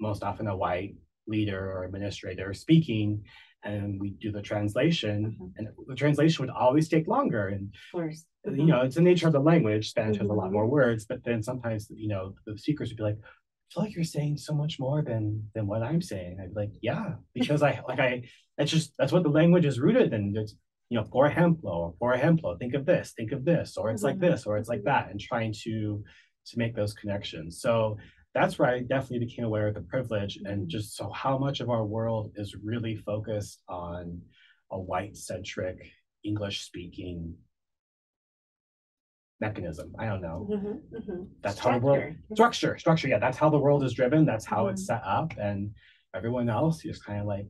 most 0.00 0.22
often 0.22 0.46
a 0.46 0.56
white 0.56 0.94
leader 1.26 1.72
or 1.72 1.84
administrator 1.84 2.54
speaking, 2.54 3.24
and 3.66 4.00
we 4.00 4.10
do 4.24 4.30
the 4.32 4.42
translation, 4.42 5.36
Mhm. 5.38 5.52
and 5.56 5.68
the 5.88 5.94
translation 5.94 6.42
would 6.42 6.54
always 6.64 6.88
take 6.88 7.06
longer. 7.08 7.48
And 7.48 7.64
Of 7.74 7.92
course. 7.92 8.24
you 8.44 8.64
know, 8.70 8.82
it's 8.82 8.94
the 8.96 9.02
nature 9.02 9.26
of 9.26 9.32
the 9.32 9.40
language. 9.52 9.90
Spanish 9.90 10.18
has 10.18 10.28
a 10.28 10.32
lot 10.32 10.50
Mhm. 10.50 10.52
more 10.58 10.68
words, 10.68 11.04
but 11.04 11.24
then 11.24 11.42
sometimes, 11.42 11.90
you 11.90 12.08
know, 12.08 12.34
the 12.46 12.56
speakers 12.56 12.88
would 12.90 12.96
be 12.96 13.02
like, 13.10 13.18
I 13.18 13.68
feel 13.74 13.82
like 13.84 13.94
you're 13.96 14.04
saying 14.16 14.36
so 14.38 14.54
much 14.54 14.78
more 14.78 15.02
than 15.02 15.24
than 15.54 15.66
what 15.66 15.82
I'm 15.82 16.00
saying. 16.00 16.38
I'd 16.40 16.54
be 16.54 16.60
like, 16.64 16.74
yeah, 16.90 17.16
because 17.34 17.62
I 17.68 17.72
like 17.88 17.98
I 17.98 18.10
that's 18.56 18.70
just 18.70 18.88
that's 18.98 19.12
what 19.12 19.24
the 19.24 19.36
language 19.40 19.66
is 19.66 19.80
rooted 19.80 20.12
in. 20.12 20.36
It's 20.36 20.54
you 20.88 20.96
know, 20.96 21.04
por 21.14 21.28
ejemplo, 21.28 21.72
or 21.82 21.92
por 21.98 22.14
ejemplo, 22.14 22.56
think 22.60 22.74
of 22.74 22.86
this, 22.86 23.12
think 23.18 23.32
of 23.32 23.44
this, 23.44 23.76
or 23.76 23.90
it's 23.90 24.04
like 24.04 24.18
Mhm. 24.18 24.26
this, 24.28 24.46
or 24.46 24.56
it's 24.56 24.68
like 24.68 24.84
that, 24.84 25.10
and 25.10 25.18
trying 25.18 25.52
to 25.64 26.04
to 26.50 26.58
make 26.62 26.76
those 26.76 26.94
connections. 26.94 27.60
So 27.60 27.96
that's 28.36 28.58
where 28.58 28.68
I 28.68 28.80
definitely 28.80 29.20
became 29.20 29.46
aware 29.46 29.68
of 29.68 29.74
the 29.74 29.80
privilege 29.80 30.38
and 30.44 30.68
just 30.68 30.94
so 30.94 31.08
how 31.08 31.38
much 31.38 31.60
of 31.60 31.70
our 31.70 31.86
world 31.86 32.32
is 32.36 32.54
really 32.54 32.94
focused 32.94 33.62
on 33.66 34.20
a 34.70 34.78
white 34.78 35.16
centric 35.16 35.78
English 36.22 36.60
speaking 36.60 37.34
mechanism. 39.40 39.96
I 39.98 40.04
don't 40.04 40.20
know. 40.20 40.46
Mhm, 40.50 40.82
mhm. 40.92 41.28
That's 41.40 41.58
how 41.58 41.78
the 41.78 41.78
world 41.78 41.98
Structure. 41.98 42.34
structure, 42.34 42.78
structure. 42.78 43.08
Yeah, 43.08 43.18
that's 43.18 43.38
how 43.38 43.48
the 43.48 43.58
world 43.58 43.82
is 43.84 43.94
driven. 43.94 44.26
That's 44.26 44.44
how 44.44 44.66
it's 44.68 44.86
set 44.86 45.02
up, 45.02 45.32
and 45.38 45.74
everyone 46.14 46.50
else 46.50 46.82
just 46.82 47.04
kind 47.06 47.20
of 47.22 47.26
like 47.26 47.48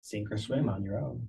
sink 0.00 0.32
or 0.32 0.38
swim 0.38 0.68
on 0.68 0.82
your 0.82 0.98
own. 0.98 1.28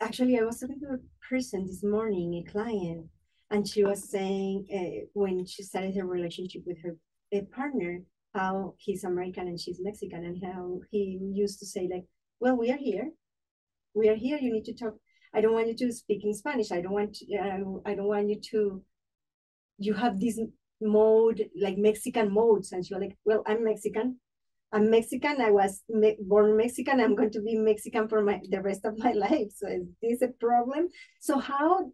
Actually, 0.00 0.38
I 0.38 0.44
was 0.44 0.58
talking 0.58 0.80
to 0.80 0.94
a 0.94 1.28
person 1.28 1.66
this 1.66 1.82
morning, 1.82 2.34
a 2.34 2.50
client, 2.50 3.08
and 3.50 3.68
she 3.68 3.84
was 3.84 4.08
saying 4.08 4.66
uh, 4.72 5.06
when 5.12 5.44
she 5.44 5.62
started 5.62 5.94
her 5.96 6.06
relationship 6.06 6.62
with 6.66 6.78
her 6.82 6.96
partner, 7.54 8.00
how 8.34 8.74
he's 8.78 9.04
American 9.04 9.48
and 9.48 9.60
she's 9.60 9.80
Mexican, 9.80 10.24
and 10.24 10.42
how 10.42 10.80
he 10.90 11.18
used 11.34 11.58
to 11.60 11.66
say 11.66 11.88
like, 11.92 12.04
"Well, 12.40 12.56
we 12.56 12.70
are 12.70 12.78
here, 12.78 13.10
we 13.94 14.08
are 14.08 14.14
here. 14.14 14.38
You 14.40 14.52
need 14.52 14.64
to 14.66 14.74
talk. 14.74 14.94
I 15.34 15.40
don't 15.40 15.54
want 15.54 15.68
you 15.68 15.76
to 15.76 15.92
speak 15.92 16.24
in 16.24 16.34
Spanish. 16.34 16.72
I 16.72 16.80
don't 16.80 16.92
want. 16.92 17.14
To, 17.14 17.36
uh, 17.36 17.88
I 17.90 17.94
don't 17.94 18.08
want 18.08 18.28
you 18.28 18.40
to. 18.50 18.82
You 19.78 19.94
have 19.94 20.20
this 20.20 20.40
mode 20.80 21.48
like 21.60 21.78
Mexican 21.78 22.32
modes, 22.32 22.72
and 22.72 22.88
you're 22.88 23.00
like, 23.00 23.16
"Well, 23.24 23.42
I'm 23.46 23.64
Mexican." 23.64 24.18
I'm 24.74 24.88
Mexican. 24.88 25.38
I 25.38 25.50
was 25.50 25.82
me 25.90 26.16
born 26.18 26.56
Mexican. 26.56 26.98
I'm 26.98 27.14
going 27.14 27.30
to 27.32 27.42
be 27.42 27.56
Mexican 27.56 28.08
for 28.08 28.22
my 28.22 28.40
the 28.48 28.62
rest 28.62 28.86
of 28.86 28.98
my 28.98 29.12
life. 29.26 29.52
So 29.54 29.66
is 29.68 30.20
this 30.20 30.22
a 30.22 30.32
problem? 30.40 30.88
So 31.20 31.38
how 31.38 31.92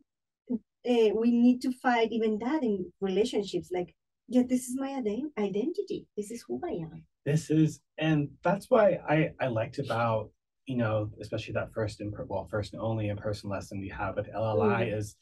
uh, 0.51 1.11
we 1.21 1.33
need 1.33 1.61
to 1.63 1.73
fight 1.83 2.13
even 2.13 2.39
that 2.39 2.63
in 2.63 2.93
relationships? 3.01 3.71
Like, 3.73 3.95
yeah, 4.29 4.43
this 4.49 4.69
is 4.69 4.77
my 4.79 4.91
ident- 4.91 5.33
identity. 5.39 6.07
This 6.17 6.31
is 6.31 6.43
who 6.47 6.61
I 6.65 6.73
am. 6.73 7.05
This 7.25 7.51
is, 7.51 7.81
and 7.99 8.29
that's 8.43 8.71
why 8.71 8.99
I 9.09 9.33
I 9.41 9.49
liked 9.49 9.79
about 9.79 10.31
you 10.67 10.77
know 10.77 11.11
especially 11.21 11.55
that 11.55 11.73
first 11.73 12.01
in 12.01 12.13
well 12.29 12.47
first 12.51 12.75
and 12.75 12.83
only 12.83 13.09
in 13.09 13.17
person 13.17 13.49
lesson 13.51 13.81
we 13.81 13.89
have 13.89 14.17
with 14.17 14.29
LLI 14.33 14.85
Mhm. 14.87 14.99
is 14.99 15.17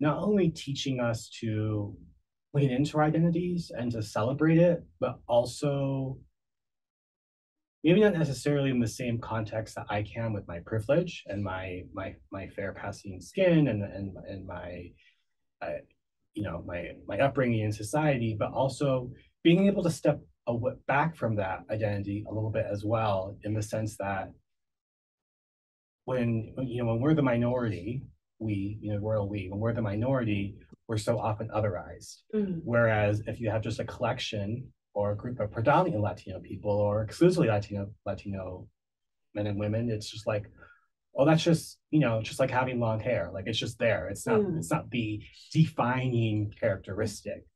not 0.00 0.18
only 0.18 0.48
teaching 0.50 1.00
us 1.00 1.28
to 1.40 1.96
lean 2.54 2.70
into 2.70 2.98
our 2.98 3.04
identities 3.04 3.70
and 3.70 3.90
to 3.92 4.02
celebrate 4.02 4.58
it, 4.58 4.82
but 5.00 5.20
also 5.26 6.18
maybe 7.84 8.00
not 8.00 8.12
necessarily 8.12 8.70
in 8.70 8.78
the 8.78 8.86
same 8.86 9.18
context 9.18 9.74
that 9.74 9.86
I 9.90 10.02
can 10.02 10.32
with 10.32 10.46
my 10.46 10.60
privilege 10.60 11.24
and 11.26 11.42
my 11.42 11.84
my 11.92 12.14
my 12.30 12.46
fair 12.48 12.72
passing 12.72 13.20
skin 13.20 13.68
and 13.68 13.82
and 13.82 14.16
and 14.28 14.46
my 14.46 14.92
uh, 15.60 15.78
you 16.34 16.42
know 16.42 16.62
my 16.66 16.92
my 17.06 17.18
upbringing 17.18 17.60
in 17.60 17.72
society, 17.72 18.36
but 18.38 18.52
also 18.52 19.10
being 19.42 19.66
able 19.66 19.82
to 19.82 19.90
step 19.90 20.20
a, 20.46 20.54
back 20.86 21.16
from 21.16 21.36
that 21.36 21.60
identity 21.70 22.24
a 22.28 22.32
little 22.32 22.50
bit 22.50 22.66
as 22.70 22.84
well, 22.84 23.36
in 23.44 23.54
the 23.54 23.62
sense 23.62 23.96
that 23.98 24.32
when 26.04 26.54
you 26.58 26.82
know 26.82 26.90
when 26.90 27.00
we're 27.00 27.14
the 27.14 27.22
minority, 27.22 28.02
we 28.38 28.78
you 28.80 28.92
know 28.92 28.98
royal 28.98 29.28
we 29.28 29.48
when 29.50 29.60
we're 29.60 29.74
the 29.74 29.82
minority, 29.82 30.56
we're 30.88 30.98
so 30.98 31.18
often 31.18 31.48
otherized. 31.48 32.22
Mm. 32.34 32.60
Whereas 32.64 33.22
if 33.26 33.40
you 33.40 33.50
have 33.50 33.62
just 33.62 33.80
a 33.80 33.84
collection 33.84 34.66
or 34.94 35.12
a 35.12 35.16
group 35.16 35.40
of 35.40 35.50
predominantly 35.50 36.02
Latino 36.02 36.40
people 36.40 36.70
or 36.72 37.02
exclusively 37.02 37.48
Latino 37.48 37.88
Latino 38.04 38.68
men 39.34 39.46
and 39.46 39.58
women, 39.58 39.90
it's 39.90 40.10
just 40.10 40.26
like, 40.26 40.44
oh, 41.16 41.24
that's 41.26 41.42
just 41.42 41.78
you 41.90 42.00
know 42.00 42.22
just 42.22 42.40
like 42.40 42.50
having 42.50 42.80
long 42.80 43.00
hair. 43.00 43.30
Like 43.32 43.46
it's 43.46 43.58
just 43.58 43.78
there. 43.78 44.08
It's 44.08 44.26
not 44.26 44.40
Mm. 44.40 44.58
it's 44.58 44.70
not 44.70 44.90
the 44.90 45.22
defining 45.52 46.52
characteristic, 46.58 47.46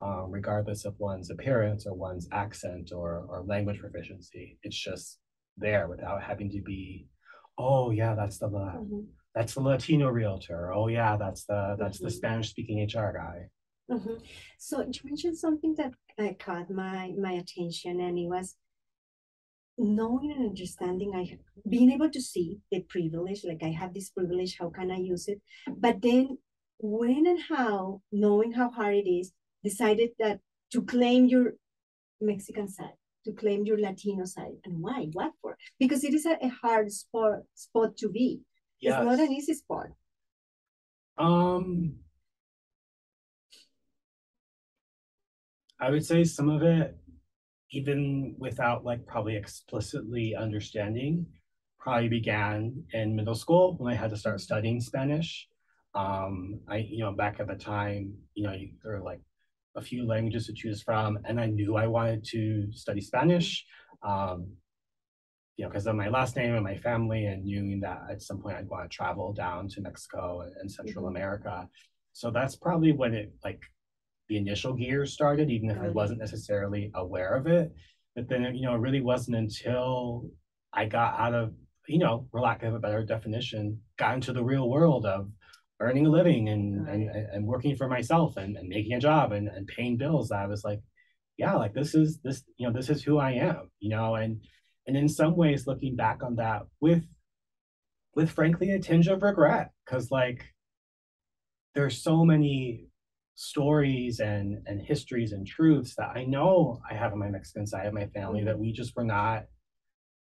um, 0.00 0.30
regardless 0.30 0.84
of 0.84 0.98
one's 0.98 1.30
appearance 1.30 1.86
or 1.86 1.94
one's 1.94 2.28
accent 2.32 2.90
or 2.92 3.24
or 3.28 3.44
language 3.46 3.80
proficiency. 3.80 4.58
It's 4.62 4.76
just 4.76 5.18
there 5.56 5.88
without 5.88 6.22
having 6.22 6.50
to 6.50 6.60
be, 6.62 7.06
oh 7.58 7.90
yeah, 7.90 8.14
that's 8.14 8.38
the 8.38 8.48
La- 8.48 8.76
Mhm, 8.80 9.06
that's 9.34 9.54
the 9.54 9.60
Latino 9.60 10.08
realtor. 10.08 10.72
Oh 10.72 10.88
yeah, 10.88 11.16
that's 11.16 11.44
the 11.44 11.76
that's 11.78 11.98
the 11.98 12.08
Mhm. 12.08 12.12
Spanish 12.20 12.50
speaking 12.50 12.78
HR 12.80 13.12
guy. 13.12 13.48
mhm. 13.90 14.22
So 14.58 14.80
you 14.80 15.00
mentioned 15.04 15.36
something 15.36 15.74
that 15.76 15.92
uh, 16.18 16.32
caught 16.38 16.70
my 16.70 17.12
my 17.26 17.32
attention, 17.32 18.00
and 18.00 18.18
it 18.18 18.28
was 18.36 18.56
knowing 19.78 20.32
and 20.32 20.46
understanding. 20.50 21.12
I 21.14 21.24
have 21.24 21.38
being 21.68 21.90
able 21.90 22.10
to 22.10 22.20
see 22.20 22.58
the 22.70 22.80
privilege, 22.80 23.44
like 23.44 23.62
I 23.62 23.70
have 23.70 23.94
this 23.94 24.10
privilege. 24.10 24.56
How 24.58 24.70
can 24.70 24.90
I 24.90 24.98
use 24.98 25.28
it? 25.28 25.40
But 25.68 26.02
then, 26.02 26.38
when 26.78 27.26
and 27.26 27.40
how, 27.48 28.02
knowing 28.10 28.52
how 28.52 28.70
hard 28.70 28.94
it 28.96 29.08
is, 29.08 29.32
decided 29.62 30.10
that 30.18 30.40
to 30.72 30.82
claim 30.82 31.26
your 31.26 31.54
Mexican 32.20 32.68
side, 32.68 32.96
to 33.24 33.32
claim 33.32 33.64
your 33.64 33.78
Latino 33.78 34.24
side, 34.24 34.56
and 34.64 34.80
why? 34.80 35.08
What 35.12 35.32
for? 35.40 35.56
Because 35.78 36.04
it 36.04 36.14
is 36.14 36.26
a, 36.26 36.36
a 36.42 36.48
hard 36.48 36.90
spot 36.90 37.40
spot 37.54 37.96
to 37.98 38.08
be. 38.08 38.40
It's 38.80 39.04
not 39.04 39.20
an 39.20 39.32
easy 39.32 39.54
spot. 39.54 39.86
Um, 41.16 41.94
I 45.78 45.90
would 45.90 46.04
say 46.04 46.24
some 46.24 46.48
of 46.48 46.62
it, 46.62 46.96
even 47.72 48.34
without 48.38 48.84
like 48.84 49.06
probably 49.06 49.36
explicitly 49.36 50.34
understanding, 50.36 51.26
probably 51.78 52.08
began 52.08 52.84
in 52.92 53.16
middle 53.16 53.34
school 53.34 53.76
when 53.78 53.92
I 53.92 53.96
had 53.96 54.10
to 54.10 54.16
start 54.16 54.40
studying 54.40 54.80
Spanish. 54.80 55.48
Um, 55.94 56.60
I, 56.68 56.76
you 56.76 57.00
know, 57.00 57.12
back 57.12 57.40
at 57.40 57.48
the 57.48 57.54
time, 57.54 58.14
you 58.34 58.44
know, 58.46 58.52
you, 58.52 58.70
there 58.82 58.92
were 58.92 59.02
like 59.02 59.20
a 59.76 59.82
few 59.82 60.06
languages 60.06 60.46
to 60.46 60.52
choose 60.52 60.82
from, 60.82 61.18
and 61.24 61.40
I 61.40 61.46
knew 61.46 61.76
I 61.76 61.86
wanted 61.86 62.24
to 62.26 62.72
study 62.72 63.00
Spanish. 63.00 63.64
Um, 64.02 64.52
you 65.56 65.64
know, 65.64 65.70
because 65.70 65.86
of 65.86 65.96
my 65.96 66.08
last 66.08 66.36
name 66.36 66.54
and 66.54 66.64
my 66.64 66.76
family, 66.76 67.26
and 67.26 67.44
knowing 67.44 67.80
that 67.80 68.02
at 68.10 68.22
some 68.22 68.40
point 68.40 68.56
I'd 68.56 68.68
want 68.68 68.90
to 68.90 68.94
travel 68.94 69.32
down 69.32 69.68
to 69.68 69.80
Mexico 69.80 70.48
and, 70.60 70.70
Central 70.70 71.04
Mhm. 71.04 71.10
America. 71.10 71.68
So 72.12 72.30
that's 72.30 72.56
probably 72.56 72.92
when 72.92 73.14
it 73.14 73.32
like 73.44 73.60
the 74.32 74.38
initial 74.38 74.72
gear 74.72 75.04
started, 75.04 75.50
even 75.50 75.68
if 75.70 75.78
I 75.78 75.90
wasn't 75.90 76.20
necessarily 76.20 76.90
aware 76.94 77.34
of 77.34 77.46
it. 77.46 77.70
But 78.16 78.28
then, 78.30 78.54
you 78.54 78.62
know, 78.62 78.74
it 78.74 78.78
really 78.80 79.02
wasn't 79.02 79.36
until 79.36 80.30
I 80.72 80.86
got 80.86 81.20
out 81.20 81.34
of, 81.34 81.52
you 81.86 81.98
know, 81.98 82.26
for 82.30 82.40
lack 82.40 82.62
of 82.62 82.72
a 82.74 82.78
better 82.78 83.04
definition, 83.04 83.78
got 83.98 84.14
into 84.14 84.32
the 84.32 84.42
real 84.42 84.70
world 84.70 85.04
of 85.04 85.30
earning 85.80 86.06
a 86.06 86.10
living 86.10 86.48
and 86.48 86.88
and, 86.88 87.08
Right. 87.08 87.26
and 87.32 87.46
working 87.46 87.76
for 87.76 87.88
myself 87.88 88.38
and, 88.38 88.56
and 88.56 88.68
making 88.68 88.94
a 88.94 89.00
job 89.00 89.32
and, 89.32 89.48
and 89.48 89.66
paying 89.66 89.98
bills. 89.98 90.30
that 90.30 90.38
I 90.38 90.46
was 90.46 90.64
like, 90.64 90.80
yeah, 91.36 91.54
like 91.54 91.74
this 91.74 91.94
is 91.94 92.18
this, 92.24 92.42
you 92.56 92.66
know, 92.66 92.72
this 92.72 92.88
is 92.88 93.02
who 93.02 93.18
I 93.18 93.32
am, 93.32 93.70
you 93.80 93.90
know, 93.90 94.14
and 94.14 94.40
and 94.86 94.96
in 94.96 95.08
some 95.10 95.36
ways 95.36 95.66
looking 95.66 95.94
back 95.94 96.22
on 96.22 96.36
that 96.36 96.62
with 96.80 97.04
with 98.14 98.30
frankly 98.30 98.70
a 98.70 98.78
tinge 98.78 99.08
of 99.08 99.22
regret 99.22 99.72
because 99.84 100.10
like 100.10 100.44
there's 101.74 102.02
so 102.02 102.24
many 102.24 102.86
stories 103.34 104.20
and 104.20 104.58
and 104.66 104.80
histories 104.80 105.32
and 105.32 105.46
truths 105.46 105.94
that 105.96 106.10
I 106.14 106.24
know 106.24 106.80
I 106.88 106.94
have 106.94 107.12
on 107.12 107.18
my 107.18 107.30
Mexican 107.30 107.66
side 107.66 107.86
of 107.86 107.94
my 107.94 108.06
family 108.08 108.44
that 108.44 108.54
mm-hmm. 108.54 108.62
we 108.62 108.72
just 108.72 108.94
were 108.96 109.04
not 109.04 109.44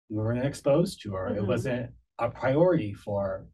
we 0.08 0.16
weren't 0.16 0.44
exposed 0.44 1.00
to, 1.02 1.14
or 1.14 1.28
it 1.28 1.42
Mhm. 1.42 1.46
wasn't 1.46 1.90
a 2.18 2.30
priority 2.30 2.92
for 2.92 3.46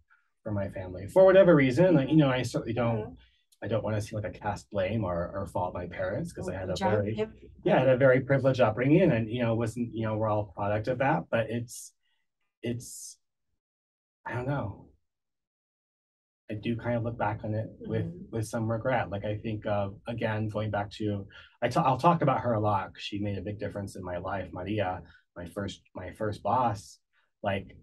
for 0.43 0.53
my 0.53 0.69
family 0.71 1.07
for 1.07 1.25
whatever 1.25 1.55
reason. 1.55 1.95
Like, 1.95 2.09
you 2.09 2.15
mm-hmm. 2.15 2.21
know, 2.21 2.31
I 2.31 2.43
certainly 2.43 2.75
don't. 2.75 3.01
Mm-hmm. 3.01 3.15
I 3.61 3.67
don't 3.67 3.83
want 3.83 3.97
to 3.97 4.01
seem 4.01 4.21
like 4.21 4.37
a 4.37 4.39
cast 4.39 4.71
blame 4.71 5.03
or, 5.05 5.33
or 5.35 5.45
fault 5.49 5.75
my 5.75 5.87
parents 5.87 6.33
because 6.33 6.49
I 6.49 6.55
had 6.55 6.71
a 6.71 6.75
Child 6.75 7.07
very 7.07 7.29
yeah, 7.65 7.77
I 7.77 7.79
had 7.81 7.89
a 7.89 7.97
very 7.97 8.21
privileged 8.21 8.61
upbringing 8.61 9.11
and 9.11 9.29
you 9.29 9.43
know, 9.43 9.57
wasn't, 9.57 9.93
you 9.93 10.05
know, 10.05 10.17
we're 10.17 10.29
all 10.29 10.53
product 10.55 10.87
of 10.87 10.99
that, 10.99 11.25
but 11.29 11.51
it's 11.51 11.93
it's 12.63 13.19
I 14.25 14.35
don't 14.35 14.47
know. 14.47 14.88
I 16.51 16.55
do 16.55 16.77
kind 16.77 16.97
of 16.97 17.03
look 17.03 17.19
back 17.19 17.41
on 17.45 17.55
it 17.55 17.69
with 17.81 18.07
Mhm. 18.07 18.31
with 18.31 18.47
some 18.47 18.71
regret. 18.71 19.11
Like 19.11 19.25
I 19.25 19.37
think 19.37 19.67
of 19.67 20.01
again 20.07 20.49
going 20.49 20.71
back 20.71 20.91
to 20.93 21.27
I 21.63 21.69
ta- 21.69 21.83
I'll 21.83 21.99
talk 21.99 22.23
about 22.23 22.41
her 22.41 22.55
a 22.55 22.61
lot. 22.61 22.93
She 22.97 23.19
made 23.19 23.39
a 23.39 23.43
big 23.43 23.59
difference 23.59 23.97
in 23.97 24.03
my 24.03 24.19
life. 24.19 24.53
Maria, 24.53 25.03
my 25.37 25.47
first 25.47 25.83
my 25.95 26.13
first 26.13 26.43
boss. 26.43 26.99
Like 27.43 27.77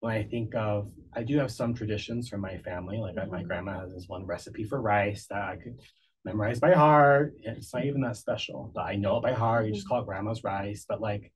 when 0.00 0.14
I 0.14 0.22
think 0.22 0.54
of 0.54 0.90
I 1.12 1.24
do 1.24 1.38
have 1.38 1.50
some 1.50 1.74
traditions 1.74 2.28
from 2.28 2.40
my 2.40 2.58
family. 2.58 2.98
Like 2.98 3.18
I- 3.18 3.24
my 3.24 3.38
mm-hmm. 3.38 3.46
grandma 3.48 3.80
has 3.80 3.92
this 3.92 4.08
one 4.08 4.24
recipe 4.24 4.64
for 4.64 4.80
rice 4.80 5.26
that 5.26 5.42
I 5.42 5.56
could 5.56 5.80
memorize 6.24 6.60
by 6.60 6.72
heart. 6.72 7.34
It's 7.42 7.72
not 7.72 7.80
mm-hmm. 7.80 7.88
even 7.88 8.00
that 8.02 8.16
special, 8.16 8.70
but 8.74 8.82
I 8.82 8.94
know 8.96 9.16
it 9.18 9.22
by 9.22 9.32
heart. 9.32 9.66
You 9.66 9.72
just 9.72 9.86
mm-hmm. 9.86 9.94
call 9.94 10.02
it 10.02 10.06
grandma's 10.06 10.44
rice. 10.44 10.84
But 10.88 11.00
like 11.00 11.32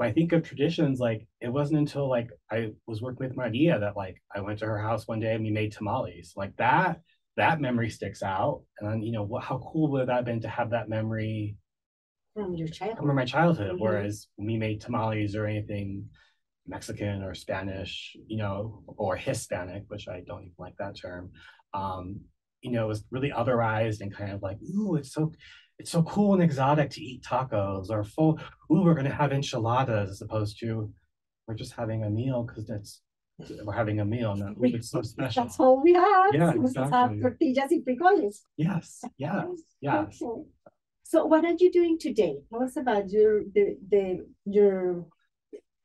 when 0.00 0.08
I 0.08 0.12
think 0.12 0.32
of 0.32 0.42
traditions, 0.42 0.98
like 0.98 1.26
it 1.42 1.50
wasn't 1.50 1.80
until 1.80 2.08
like 2.08 2.30
I 2.50 2.70
was 2.86 3.02
working 3.02 3.26
with 3.28 3.36
Maria 3.36 3.78
that 3.78 3.98
like 3.98 4.16
I 4.34 4.40
went 4.40 4.58
to 4.60 4.64
her 4.64 4.78
house 4.80 5.06
one 5.06 5.20
day 5.20 5.34
and 5.34 5.44
we 5.44 5.50
made 5.50 5.72
tamales. 5.72 6.32
Like 6.34 6.56
that, 6.56 7.02
that 7.36 7.60
memory 7.60 7.90
sticks 7.90 8.22
out. 8.22 8.62
And 8.78 8.90
then, 8.90 9.02
you 9.02 9.12
know, 9.12 9.24
what 9.24 9.44
how 9.44 9.58
cool 9.58 9.90
would 9.90 10.08
that 10.08 10.16
have 10.16 10.24
been 10.24 10.40
to 10.40 10.48
have 10.48 10.70
that 10.70 10.88
memory 10.88 11.56
From 12.32 12.54
your 12.54 12.68
childhood. 12.68 13.04
from 13.06 13.14
my 13.14 13.26
childhood, 13.26 13.72
Mhm. 13.72 13.78
whereas 13.78 14.28
when 14.36 14.46
we 14.46 14.56
made 14.56 14.80
tamales 14.80 15.36
or 15.36 15.44
anything 15.44 16.08
Mexican 16.66 17.22
or 17.22 17.34
Spanish, 17.34 18.16
you 18.26 18.38
know, 18.38 18.82
or 18.96 19.16
Hispanic, 19.16 19.84
which 19.88 20.08
I 20.08 20.22
don't 20.26 20.44
even 20.44 20.54
like 20.58 20.76
that 20.78 20.96
term, 20.96 21.30
um, 21.74 22.20
you 22.62 22.70
know, 22.70 22.86
it 22.86 22.88
was 22.88 23.04
really 23.10 23.32
otherized 23.32 24.00
and 24.00 24.14
kind 24.16 24.32
of 24.32 24.40
like, 24.40 24.56
ooh, 24.62 24.96
it's 24.96 25.12
so 25.12 25.30
it's 25.80 25.90
so 25.90 26.02
cool 26.02 26.34
and 26.34 26.42
exotic 26.42 26.90
to 26.90 27.00
eat 27.02 27.22
tacos 27.22 27.88
or 27.90 28.04
full, 28.04 28.38
ooh, 28.70 28.82
we're 28.82 28.94
gonna 28.94 29.14
have 29.22 29.32
enchiladas 29.32 30.10
as 30.10 30.20
opposed 30.20 30.60
to 30.60 30.92
we're 31.46 31.54
just 31.54 31.72
having 31.72 32.04
a 32.04 32.10
meal 32.10 32.44
because 32.44 32.66
that's 32.66 33.00
we're 33.64 33.72
having 33.72 34.00
a 34.00 34.04
meal 34.04 34.32
and 34.32 34.42
that, 34.42 34.50
ooh, 34.50 34.76
it's 34.76 34.90
so 34.90 35.00
special. 35.14 35.42
That's 35.44 35.58
all 35.58 35.82
we 35.82 35.94
have. 35.94 36.34
Yeah, 36.34 36.52
We 36.54 36.64
just 36.64 36.76
have 36.76 37.12
exactly. 37.12 37.20
tortillas 37.20 37.70
y 37.70 37.80
frijoles. 37.86 38.36
Yes, 38.58 39.02
yes, 39.16 39.46
yes. 39.80 40.22
Okay. 40.22 40.42
So 41.02 41.24
what 41.24 41.44
are 41.44 41.56
you 41.58 41.72
doing 41.72 41.98
today? 41.98 42.36
Tell 42.50 42.62
us 42.62 42.76
about 42.76 43.10
your 43.10 43.42
the 43.54 43.78
the 43.88 44.26
your 44.44 45.06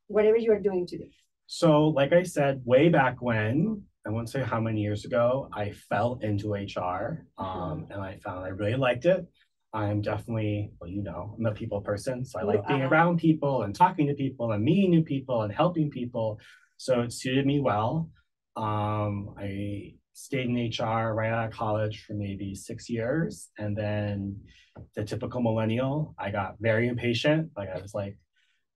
whatever 0.08 0.38
you 0.38 0.52
are 0.52 0.60
doing 0.60 0.86
today. 0.86 1.12
So, 1.48 1.88
like 1.88 2.12
I 2.12 2.24
said, 2.24 2.62
way 2.66 2.90
back 2.90 3.22
when, 3.22 3.84
I 4.06 4.10
won't 4.10 4.30
say 4.30 4.42
how 4.44 4.60
many 4.60 4.82
years 4.82 5.06
ago, 5.06 5.48
I 5.54 5.72
fell 5.90 6.20
into 6.22 6.54
HR 6.54 7.26
um, 7.38 7.88
and 7.92 8.02
I 8.02 8.18
found 8.24 8.44
I 8.44 8.50
really 8.50 8.76
liked 8.76 9.06
it. 9.06 9.26
I'm 9.76 10.02
definitely, 10.02 10.72
well, 10.80 10.90
you 10.90 11.04
know, 11.04 11.36
I'm 11.38 11.46
a 11.46 11.52
people 11.52 11.82
person. 11.82 12.24
So 12.24 12.40
I 12.40 12.44
like 12.44 12.66
being 12.66 12.82
around 12.82 13.18
people 13.18 13.64
and 13.64 13.76
talking 13.76 14.08
to 14.08 14.14
people 14.14 14.54
and 14.54 14.64
meeting 14.64 14.90
new 14.90 15.04
people 15.04 15.42
and 15.42 15.54
helping 15.54 15.92
people. 15.92 16.40
So 16.78 17.02
it 17.02 17.12
suited 17.12 17.46
me 17.46 17.60
well. 17.60 18.10
Um, 18.56 19.36
I 19.38 19.96
stayed 20.14 20.48
in 20.48 20.56
HR 20.56 21.14
right 21.14 21.30
out 21.30 21.48
of 21.48 21.52
college 21.52 22.06
for 22.08 22.14
maybe 22.14 22.56
six 22.56 22.90
years. 22.90 23.50
And 23.58 23.76
then 23.76 24.40
the 24.96 25.04
typical 25.04 25.42
millennial, 25.42 26.16
I 26.18 26.32
got 26.32 26.56
very 26.62 26.88
impatient. 26.88 27.52
Like 27.58 27.68
I 27.70 27.82
was 27.82 27.94
like, 27.94 28.18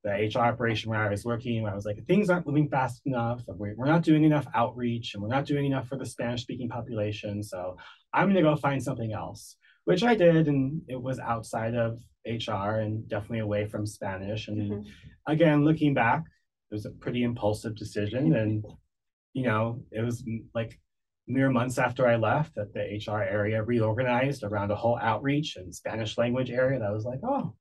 the 0.03 0.11
HR 0.33 0.39
operation 0.39 0.89
where 0.89 0.99
I 0.99 1.09
was 1.09 1.25
working, 1.25 1.65
I 1.65 1.75
was 1.75 1.85
like, 1.85 2.05
things 2.07 2.29
aren't 2.29 2.47
moving 2.47 2.69
fast 2.69 3.01
enough. 3.05 3.41
We're, 3.47 3.75
we're 3.75 3.85
not 3.85 4.03
doing 4.03 4.23
enough 4.25 4.47
outreach 4.53 5.13
and 5.13 5.23
we're 5.23 5.29
not 5.29 5.45
doing 5.45 5.65
enough 5.65 5.87
for 5.87 5.97
the 5.97 6.05
Spanish 6.05 6.41
speaking 6.41 6.69
population. 6.69 7.41
So 7.43 7.77
I'm 8.13 8.25
going 8.25 8.35
to 8.35 8.41
go 8.41 8.55
find 8.55 8.81
something 8.81 9.13
else, 9.13 9.55
which 9.89 10.03
I 10.03 10.13
did. 10.13 10.47
And 10.47 10.83
it 10.87 11.01
was 11.01 11.17
outside 11.17 11.73
of 11.73 11.99
HR 12.23 12.75
and 12.81 13.09
definitely 13.09 13.39
away 13.39 13.65
from 13.65 13.87
Spanish. 13.87 14.47
And 14.47 14.71
Mhm. 14.71 14.85
again, 15.25 15.65
looking 15.65 15.95
back, 15.95 16.25
it 16.69 16.75
was 16.75 16.85
a 16.85 16.91
pretty 16.91 17.23
impulsive 17.23 17.75
decision. 17.75 18.35
And, 18.35 18.63
you 19.33 19.41
know, 19.41 19.83
it 19.91 20.01
was 20.01 20.21
mm, 20.21 20.45
like 20.53 20.79
mere 21.25 21.49
months 21.49 21.79
after 21.79 22.05
I 22.05 22.17
left 22.17 22.53
that 22.53 22.71
the 22.71 22.83
HR 22.93 23.23
area 23.23 23.63
reorganized 23.63 24.43
around 24.43 24.69
a 24.69 24.75
whole 24.75 24.99
outreach 24.99 25.55
and 25.55 25.73
Spanish 25.73 26.19
language 26.19 26.51
area. 26.51 26.77
That 26.77 26.93
was 26.93 27.05
like, 27.05 27.21
oh, 27.23 27.55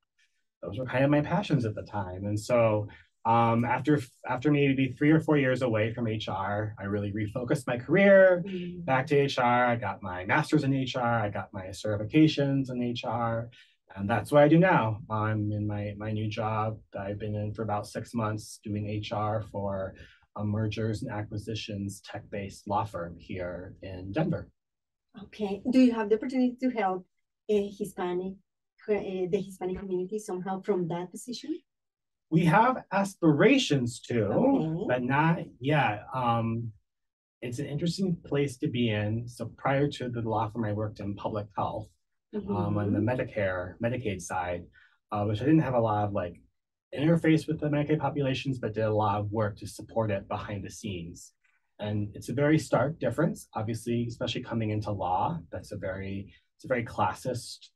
those 0.61 0.77
were 0.77 0.85
kind 0.85 1.03
of 1.03 1.09
my 1.09 1.21
passions 1.21 1.65
at 1.65 1.73
the 1.73 1.81
time. 1.81 2.27
And 2.27 2.39
so 2.39 2.87
um, 3.25 3.65
after 3.65 4.01
after 4.27 4.51
maybe 4.51 4.93
three 4.97 5.11
or 5.11 5.19
four 5.19 5.37
years 5.37 5.61
away 5.61 5.93
from 5.93 6.05
HR, 6.05 6.73
I 6.79 6.83
really 6.85 7.11
refocused 7.11 7.67
my 7.67 7.77
career 7.77 8.43
Mm. 8.47 8.85
back 8.85 9.07
to 9.07 9.15
HR. 9.25 9.43
I 9.43 9.75
got 9.75 10.01
my 10.01 10.25
master's 10.25 10.63
in 10.63 10.71
HR. 10.73 11.01
I 11.25 11.29
got 11.29 11.53
my 11.53 11.67
certifications 11.67 12.69
in 12.71 12.79
HR. 12.93 13.49
And 13.95 14.09
that's 14.09 14.31
what 14.31 14.43
I 14.43 14.47
do 14.47 14.59
now. 14.59 14.99
I'm 15.09 15.51
in 15.51 15.65
my, 15.67 15.93
my 15.97 16.11
new 16.11 16.27
job 16.29 16.77
that 16.93 17.01
I've 17.07 17.19
been 17.19 17.35
in 17.35 17.53
for 17.53 17.63
about 17.63 17.87
six 17.87 18.13
months 18.13 18.59
doing 18.63 18.85
HR 19.03 19.41
for 19.51 19.95
a 20.35 20.43
mergers 20.45 21.01
and 21.01 21.11
acquisitions 21.11 21.99
tech-based 22.01 22.67
law 22.67 22.85
firm 22.85 23.15
here 23.17 23.73
in 23.81 24.11
Denver. 24.11 24.47
Okay. 25.23 25.61
Do 25.69 25.79
you 25.81 25.91
have 25.91 26.07
the 26.09 26.15
opportunity 26.15 26.55
to 26.61 26.69
help 26.69 27.05
a 27.49 27.67
Hispanic, 27.67 28.33
uh, 28.87 28.93
the 29.33 29.41
Hispanic 29.43 29.79
community 29.79 30.19
somehow 30.19 30.61
from 30.61 30.87
that 30.89 31.09
position? 31.11 31.57
We 32.31 32.45
have 32.45 32.83
aspirations 32.91 33.99
to, 34.01 34.25
Okay. 34.25 34.85
but 34.87 35.03
not 35.03 35.39
yet. 35.59 36.03
Um, 36.13 36.71
it's 37.41 37.59
an 37.59 37.65
interesting 37.65 38.15
place 38.25 38.57
to 38.57 38.67
be 38.67 38.89
in. 38.91 39.27
So 39.27 39.51
prior 39.57 39.87
to 39.91 40.09
the 40.09 40.21
law 40.21 40.49
firm, 40.49 40.65
I 40.65 40.73
worked 40.73 40.99
in 40.99 41.15
public 41.15 41.47
health 41.57 41.87
um, 42.35 42.77
on 42.77 42.93
the 42.93 42.99
Mhm. 42.99 43.05
Medicare, 43.09 43.77
Medicaid 43.79 44.21
side, 44.21 44.63
uh, 45.11 45.25
which 45.25 45.41
I 45.41 45.45
didn't 45.45 45.61
have 45.61 45.73
a 45.73 45.79
lot 45.79 46.05
of 46.05 46.13
like 46.13 46.39
interface 46.93 47.47
with 47.47 47.59
the 47.59 47.67
Medicaid 47.69 47.99
populations, 47.99 48.59
but 48.59 48.73
did 48.73 48.83
a 48.83 48.93
lot 48.93 49.19
of 49.19 49.31
work 49.31 49.57
to 49.57 49.67
support 49.67 50.11
it 50.11 50.27
behind 50.27 50.63
the 50.63 50.69
scenes. 50.69 51.33
And 51.79 52.15
it's 52.15 52.29
a 52.29 52.33
very 52.33 52.59
stark 52.59 52.99
difference, 52.99 53.47
obviously, 53.55 54.05
especially 54.05 54.43
coming 54.43 54.69
into 54.69 54.91
law. 54.91 55.39
That's 55.51 55.71
a 55.71 55.77
very, 55.77 56.31
it's 56.55 56.65
a 56.65 56.67
very 56.67 56.85
classist 56.85 57.69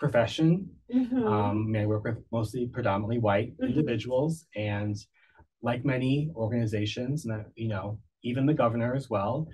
profession. 0.00 0.68
Mhm. 0.92 1.24
Um, 1.24 1.76
I, 1.76 1.86
work 1.86 2.04
with 2.04 2.18
mostly 2.32 2.66
predominantly 2.66 3.18
white 3.18 3.56
Mhm. 3.58 3.68
individuals, 3.68 4.46
and 4.56 4.96
like 5.62 5.84
many 5.84 6.32
organizations, 6.34 7.26
and 7.26 7.44
you 7.54 7.68
know, 7.68 8.00
even 8.22 8.46
the 8.46 8.54
governor 8.54 8.94
as 8.94 9.08
well, 9.08 9.48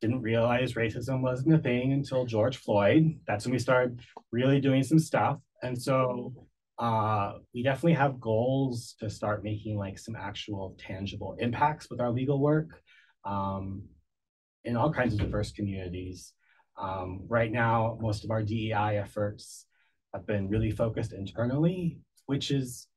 didn't 0.00 0.22
realize 0.22 0.74
racism 0.74 1.20
wasn't 1.20 1.54
a 1.54 1.58
thing 1.58 1.92
until 1.92 2.24
George 2.24 2.56
Floyd. 2.56 3.20
That's 3.26 3.44
when 3.44 3.52
we 3.52 3.58
started 3.58 4.00
really 4.30 4.60
doing 4.60 4.84
some 4.84 5.00
stuff, 5.00 5.40
and 5.62 5.80
so 5.80 6.32
uh, 6.78 7.38
we 7.52 7.64
definitely 7.64 7.94
have 7.94 8.20
goals 8.20 8.94
to 9.00 9.10
start 9.10 9.42
making 9.42 9.76
like 9.76 9.98
some 9.98 10.14
actual 10.14 10.76
tangible 10.78 11.34
impacts 11.40 11.90
with 11.90 12.00
our 12.00 12.12
legal 12.12 12.38
work 12.38 12.80
um, 13.24 13.82
in 14.64 14.76
all 14.76 14.92
kinds 14.92 15.12
of 15.12 15.18
diverse 15.18 15.50
communities. 15.50 16.34
Um, 16.76 17.24
right 17.26 17.50
now, 17.50 17.98
most 18.00 18.22
of 18.22 18.30
our 18.30 18.44
DEI 18.44 18.98
efforts 18.98 19.66
have 20.14 20.26
been 20.26 20.48
really 20.48 20.70
focused 20.70 21.12
internally, 21.12 22.00
which 22.26 22.50
is 22.50 22.88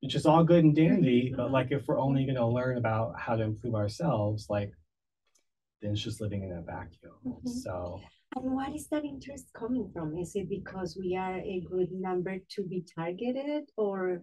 which 0.00 0.14
is 0.14 0.26
all 0.26 0.44
good 0.44 0.64
and 0.64 0.76
dandy. 0.76 1.32
But 1.34 1.50
like 1.50 1.72
if 1.72 1.86
we're 1.86 1.98
only 1.98 2.24
going 2.24 2.36
to 2.36 2.46
learn 2.46 2.76
about 2.76 3.18
how 3.18 3.36
to 3.36 3.42
improve 3.42 3.74
ourselves, 3.74 4.46
like 4.50 4.72
then 5.80 5.92
it's 5.92 6.02
just 6.02 6.20
living 6.20 6.42
in 6.42 6.52
a 6.52 6.62
vacuum. 6.62 7.12
Mhm. 7.24 7.48
So 7.48 8.00
And 8.36 8.52
what 8.52 8.74
is 8.74 8.88
that 8.88 9.04
interest 9.04 9.46
coming 9.52 9.88
from? 9.92 10.18
Is 10.18 10.34
it 10.34 10.48
because 10.48 10.98
we 10.98 11.16
are 11.16 11.38
a 11.38 11.60
good 11.70 11.92
number 11.92 12.38
to 12.54 12.62
be 12.64 12.84
targeted 12.98 13.70
or 13.76 14.22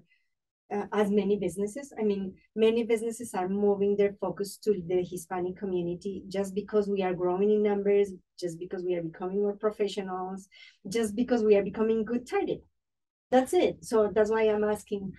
uh, 0.73 0.85
as 0.93 1.11
many 1.11 1.37
businesses? 1.37 1.93
I 1.99 2.03
mean, 2.03 2.33
many 2.55 2.83
businesses 2.83 3.33
are 3.33 3.49
moving 3.49 3.95
their 3.97 4.13
focus 4.21 4.57
to 4.63 4.81
the 4.87 5.03
Hispanic 5.03 5.57
community 5.57 6.23
just 6.27 6.55
because 6.55 6.87
we 6.87 7.03
are 7.03 7.13
growing 7.13 7.51
in 7.51 7.63
numbers, 7.63 8.11
just 8.39 8.59
because 8.59 8.83
we 8.83 8.95
are 8.95 9.03
becoming 9.03 9.41
more 9.41 9.55
professionals, 9.55 10.47
just 10.87 11.15
because 11.15 11.43
we 11.43 11.55
are 11.55 11.63
becoming 11.63 12.05
good 12.05 12.27
target. 12.27 12.63
That's 13.31 13.53
it. 13.53 13.83
So 13.85 14.11
that's 14.13 14.31
why 14.31 14.43
I'm 14.43 14.63
asking. 14.63 15.13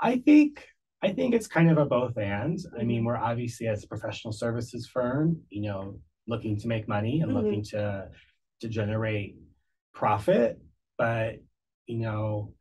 I 0.00 0.18
think 0.18 0.66
I 1.02 1.12
think 1.12 1.34
it's 1.34 1.46
kind 1.46 1.70
of 1.70 1.78
a 1.78 1.86
both 1.86 2.16
and. 2.18 2.58
I 2.78 2.82
mean, 2.82 3.02
Mhm. 3.02 3.06
we're 3.06 3.16
obviously 3.16 3.68
as 3.68 3.84
a 3.84 3.88
professional 3.88 4.32
services 4.32 4.86
firm, 4.86 5.42
you 5.48 5.62
know, 5.62 6.00
looking 6.26 6.56
to 6.58 6.68
make 6.68 6.88
money 6.88 7.20
and 7.20 7.30
Mhm. 7.30 7.34
looking 7.34 7.62
to 7.64 8.10
to 8.60 8.68
generate 8.68 9.36
profit, 9.94 10.58
but 10.96 11.36
you 11.86 11.98
know, 11.98 12.52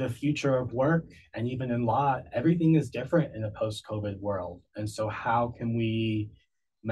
the 0.00 0.08
future 0.22 0.56
of 0.62 0.72
work 0.84 1.04
and 1.34 1.44
even 1.48 1.68
in 1.70 1.82
law, 1.94 2.10
everything 2.40 2.72
is 2.80 2.90
different 2.98 3.28
in 3.36 3.42
a 3.44 3.50
post-COVID 3.62 4.16
world. 4.28 4.56
And 4.76 4.88
so 4.96 5.08
how 5.08 5.42
can 5.56 5.68
we 5.76 6.30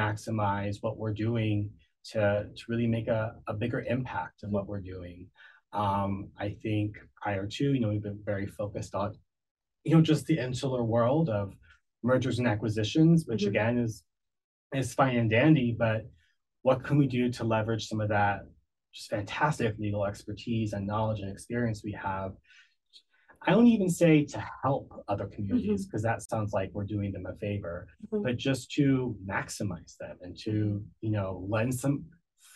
maximize 0.02 0.76
what 0.82 0.98
we're 1.00 1.18
doing 1.26 1.70
to, 2.10 2.20
to 2.56 2.62
really 2.70 2.86
make 2.96 3.08
a, 3.08 3.22
a 3.46 3.54
bigger 3.62 3.80
impact 3.96 4.42
in 4.44 4.50
what 4.50 4.66
we're 4.68 4.86
doing? 4.94 5.26
Um, 5.72 6.30
I 6.38 6.48
think 6.62 6.88
prior 7.22 7.46
to, 7.46 7.64
you 7.74 7.80
know, 7.80 7.90
we've 7.92 8.08
been 8.10 8.22
very 8.24 8.46
focused 8.46 8.94
on 8.94 9.16
you 9.84 9.94
know, 9.94 10.02
just 10.02 10.26
the 10.26 10.38
insular 10.38 10.84
world 10.84 11.30
of 11.30 11.54
mergers 12.02 12.38
and 12.38 12.48
acquisitions, 12.48 13.24
which 13.26 13.44
Mhm. 13.44 13.48
again 13.48 13.78
is 13.78 14.04
is 14.74 14.92
fine 14.92 15.16
and 15.16 15.30
dandy, 15.30 15.72
but 15.72 16.00
what 16.66 16.84
can 16.84 16.98
we 16.98 17.06
do 17.06 17.30
to 17.32 17.44
leverage 17.44 17.88
some 17.88 18.00
of 18.00 18.10
that 18.10 18.36
just 18.92 19.08
fantastic 19.08 19.78
legal 19.78 20.04
expertise 20.04 20.74
and 20.74 20.86
knowledge 20.86 21.20
and 21.20 21.30
experience 21.30 21.82
we 21.82 21.92
have? 21.92 22.32
I 23.42 23.52
don't 23.52 23.68
even 23.68 23.88
say 23.88 24.24
to 24.24 24.44
help 24.62 24.92
other 25.08 25.26
communities 25.26 25.86
because 25.86 26.02
that 26.02 26.22
sounds 26.22 26.52
like 26.52 26.70
we're 26.72 26.84
doing 26.84 27.12
them 27.12 27.26
a 27.26 27.34
favor, 27.36 27.86
Mhm. 28.10 28.22
but 28.24 28.36
just 28.36 28.70
to 28.72 29.16
maximize 29.24 29.96
them 29.96 30.18
and 30.22 30.36
to, 30.38 30.84
you 31.00 31.10
know, 31.10 31.46
lend 31.48 31.74
some 31.74 32.04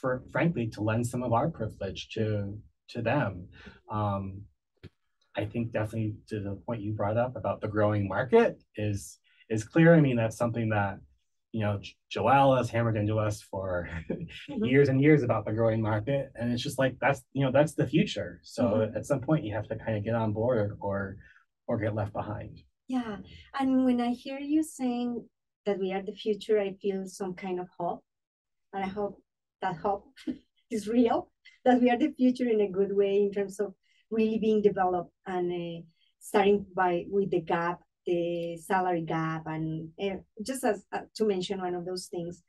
for 0.01 0.25
frankly 0.33 0.67
to 0.69 0.83
lend 0.83 1.07
some 1.07 1.23
of 1.23 1.33
our 1.33 1.49
privilege 1.51 2.09
to 2.11 2.61
to 2.89 3.01
them. 3.01 3.49
Um, 3.89 4.43
I 5.35 5.47
think 5.47 5.73
definitely 5.73 6.17
to 6.29 6.41
the 6.41 6.57
point 6.57 6.83
you 6.83 6.93
brought 6.93 7.17
up 7.17 7.37
about 7.37 7.61
the 7.61 7.69
growing 7.69 8.09
market 8.09 8.63
is 8.77 9.19
is 9.49 9.65
clear. 9.65 9.95
I 9.95 10.01
mean, 10.01 10.17
that's 10.17 10.37
something 10.37 10.69
that 10.71 10.99
you 11.53 11.61
know 11.61 11.79
Jo- 11.81 12.23
Joelle 12.23 12.57
has 12.57 12.71
hammered 12.71 12.97
into 12.97 13.19
us 13.19 13.43
for 13.43 13.89
Mhm. 14.51 14.67
years 14.67 14.89
and 14.89 15.01
years 15.01 15.23
about 15.23 15.45
the 15.45 15.53
growing 15.53 15.81
market, 15.81 16.33
and 16.35 16.53
it's 16.53 16.63
just 16.63 16.79
like 16.79 16.99
that's 17.01 17.23
you 17.33 17.45
know 17.45 17.53
that's 17.53 17.75
the 17.75 17.87
future. 17.87 18.41
So 18.43 18.63
Mhm. 18.65 18.97
at 18.97 19.07
some 19.07 19.21
point, 19.21 19.45
you 19.45 19.55
have 19.55 19.69
to 19.69 19.77
kind 19.77 19.97
of 19.99 20.05
get 20.05 20.15
on 20.15 20.33
board 20.33 20.77
or 20.81 21.17
or 21.69 21.79
get 21.79 21.95
left 21.95 22.13
behind. 22.13 22.63
Yeah, 22.89 23.19
and 23.59 23.85
when 23.85 24.01
I 24.01 24.11
hear 24.11 24.39
you 24.39 24.63
saying 24.63 25.29
that 25.67 25.79
we 25.79 25.93
are 25.93 26.03
the 26.03 26.15
future, 26.15 26.59
I 26.59 26.73
feel 26.83 27.07
some 27.07 27.35
kind 27.35 27.61
of 27.61 27.69
hope. 27.79 28.03
And 28.73 28.83
I 28.85 28.89
hope 28.89 29.23
that 29.61 29.77
hope 29.77 30.05
is 30.71 30.89
real, 30.89 31.31
that 31.65 31.81
we 31.81 31.91
are 31.91 31.99
the 31.99 32.13
future 32.19 32.49
in 32.49 32.61
a 32.63 32.69
good 32.69 32.93
way 32.97 33.23
in 33.23 33.31
terms 33.33 33.61
of 33.61 33.75
really 34.11 34.39
being 34.39 34.61
developed 34.63 35.13
and 35.27 35.53
uh, 35.53 35.83
starting 36.19 36.67
by 36.75 37.05
with 37.09 37.31
the 37.31 37.41
gap, 37.41 37.81
the 38.07 38.57
salary 38.59 39.03
gap, 39.03 39.43
and 39.47 39.91
uh, 40.03 40.17
just 40.45 40.65
as 40.65 40.85
uh, 40.93 41.01
to 41.17 41.25
mention 41.25 41.61
one 41.61 41.75
of 41.75 41.85
those 41.85 42.07
things. 42.07 42.43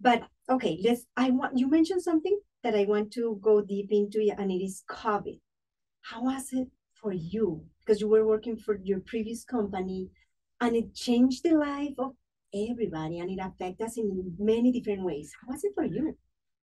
But 0.00 0.22
okay, 0.48 0.78
let's. 0.82 1.06
I 1.16 1.30
want 1.30 1.58
you 1.58 1.68
mentioned 1.68 2.02
something 2.02 2.38
that 2.62 2.74
I 2.74 2.84
want 2.84 3.12
to 3.12 3.38
go 3.42 3.60
deep 3.60 3.88
into, 3.90 4.26
and 4.38 4.50
it 4.50 4.64
is 4.64 4.82
COVID. 4.90 5.38
How 6.02 6.22
was 6.22 6.52
it 6.52 6.68
for 7.00 7.12
you? 7.12 7.64
Because 7.80 8.00
you 8.00 8.08
were 8.08 8.26
working 8.26 8.56
for 8.56 8.78
your 8.82 9.00
previous 9.00 9.44
company 9.44 10.10
and 10.60 10.76
it 10.76 10.94
changed 10.94 11.42
the 11.42 11.56
life 11.56 11.94
of 11.98 12.12
everybody 12.54 13.20
and 13.20 13.30
it 13.30 13.38
affected 13.40 13.84
us 13.84 13.96
in 13.96 14.34
many 14.38 14.72
different 14.72 15.02
ways. 15.02 15.32
How 15.40 15.52
was 15.52 15.64
it 15.64 15.72
for 15.74 15.84
you? 15.84 16.16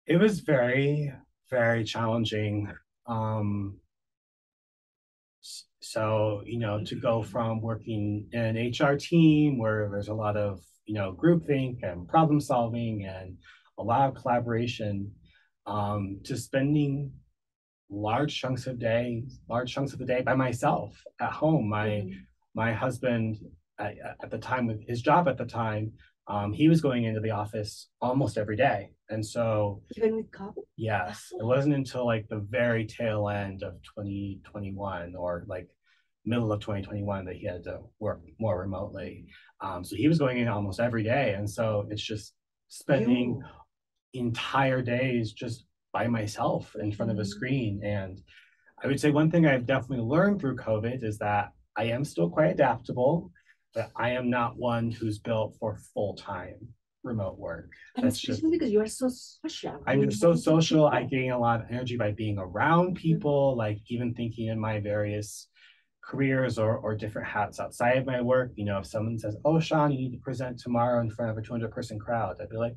It 0.06 0.18
was 0.18 0.40
very 0.40 1.12
very 1.50 1.84
challenging. 1.84 2.72
Um, 3.08 3.78
so 5.42 6.42
you 6.46 6.60
know 6.60 6.84
to 6.84 6.96
go 6.96 7.24
from 7.24 7.62
working 7.62 8.28
in 8.32 8.42
an 8.42 8.58
HR 8.58 8.96
team 8.98 9.58
where 9.58 9.90
there's 9.92 10.10
a 10.10 10.14
lot 10.14 10.36
of 10.38 10.62
you 10.86 10.94
know 10.94 11.14
groupthink 11.14 11.84
and 11.84 12.08
problem 12.08 12.40
solving 12.40 13.06
and 13.06 13.38
a 13.78 13.84
lot 13.84 14.10
of 14.10 14.16
collaboration 14.16 15.12
um, 15.66 16.20
to 16.24 16.36
spending 16.36 17.12
large 17.90 18.40
chunks 18.40 18.68
of 18.68 18.78
day 18.80 19.24
large 19.50 19.74
chunks 19.74 19.94
of 19.94 20.00
the 20.00 20.06
day 20.06 20.22
by 20.22 20.36
myself 20.36 21.02
at 21.20 21.32
home 21.32 21.68
my 21.70 21.88
Mhm. 21.88 22.26
my 22.54 22.74
husband 22.74 23.38
at, 23.80 23.96
at 24.22 24.30
the 24.30 24.38
time 24.38 24.68
with 24.68 24.86
his 24.88 25.02
job 25.02 25.28
at 25.28 25.38
the 25.38 25.46
time 25.46 25.94
um, 26.30 26.54
he 26.54 26.70
was 26.70 26.80
going 26.82 27.04
into 27.06 27.20
the 27.20 27.32
office 27.32 27.90
almost 28.02 28.38
every 28.38 28.56
day 28.56 28.92
and 29.10 29.26
so 29.26 29.82
Even 29.98 30.16
with 30.16 30.32
COVID? 30.32 30.64
yes 30.78 31.32
it 31.40 31.44
wasn't 31.44 31.74
until 31.74 32.06
like 32.06 32.28
the 32.30 32.40
very 32.50 32.86
tail 32.86 33.28
end 33.30 33.64
of 33.64 33.74
2021 33.96 35.16
or 35.16 35.44
like 35.48 35.68
middle 36.26 36.52
of 36.52 36.60
2021 36.60 37.26
that 37.26 37.36
he 37.36 37.46
had 37.46 37.64
to 37.64 37.80
work 38.00 38.22
more 38.40 38.60
remotely 38.60 39.26
um, 39.62 39.84
so 39.84 39.96
he 39.96 40.08
was 40.08 40.20
going 40.20 40.38
in 40.38 40.48
almost 40.48 40.80
every 40.80 41.04
day 41.04 41.34
and 41.34 41.50
so 41.50 41.88
it's 41.90 42.04
just 42.04 42.34
spending 42.68 43.42
entire 44.14 44.82
days 44.82 45.32
just 45.34 45.66
by 45.92 46.08
myself 46.08 46.76
in 46.80 46.92
front 46.92 47.12
of 47.12 47.18
a 47.18 47.22
Mhm. 47.22 47.28
screen. 47.28 47.84
And 47.84 48.22
I 48.84 48.88
would 48.88 49.00
say 49.00 49.12
one 49.12 49.30
thing 49.32 49.46
I've 49.46 49.66
definitely 49.66 50.06
learned 50.06 50.40
through 50.40 50.56
COVID 50.58 51.04
is 51.04 51.18
that 51.20 51.52
I 51.76 51.86
am 51.86 52.04
still 52.04 52.30
quite 52.30 52.52
adaptable, 52.52 53.32
but 53.74 53.92
I 53.96 54.12
am 54.12 54.30
not 54.30 54.58
one 54.58 54.92
who's 54.92 55.20
built 55.20 55.56
for 55.60 55.78
full 55.94 56.16
time 56.16 56.56
remote 57.04 57.38
work. 57.40 57.72
And 57.96 58.06
That's 58.06 58.18
especially 58.18 58.42
just- 58.42 58.52
because 58.52 58.72
you 58.72 58.82
are 58.82 58.88
so 58.88 59.10
social. 59.10 59.82
I'm 59.88 60.02
just 60.10 60.20
so 60.20 60.36
social. 60.36 60.86
I 60.88 61.04
gain 61.04 61.32
a 61.32 61.40
lot 61.40 61.62
of 61.62 61.68
energy 61.70 61.96
by 61.98 62.12
being 62.12 62.38
around 62.38 62.96
people, 62.96 63.56
like 63.56 63.80
even 63.88 64.14
thinking 64.14 64.48
in 64.48 64.60
my 64.60 64.80
various 64.80 65.48
careers 66.04 66.58
or, 66.58 66.76
or 66.78 66.96
different 66.96 67.28
hats 67.28 67.60
outside 67.60 67.98
of 67.98 68.06
my 68.06 68.20
work. 68.20 68.52
You 68.56 68.66
know, 68.66 68.80
if 68.80 68.86
someone 68.88 69.18
says, 69.18 69.38
Oh, 69.46 69.60
Sean, 69.60 69.92
you 69.92 69.98
need 70.00 70.12
to 70.14 70.22
present 70.22 70.60
tomorrow 70.60 71.00
in 71.02 71.10
front 71.12 71.32
of 71.32 71.38
a 71.38 71.42
200 71.42 71.72
person 71.72 72.00
crowd, 72.00 72.38
I'd 72.42 72.50
be 72.50 72.58
like, 72.58 72.76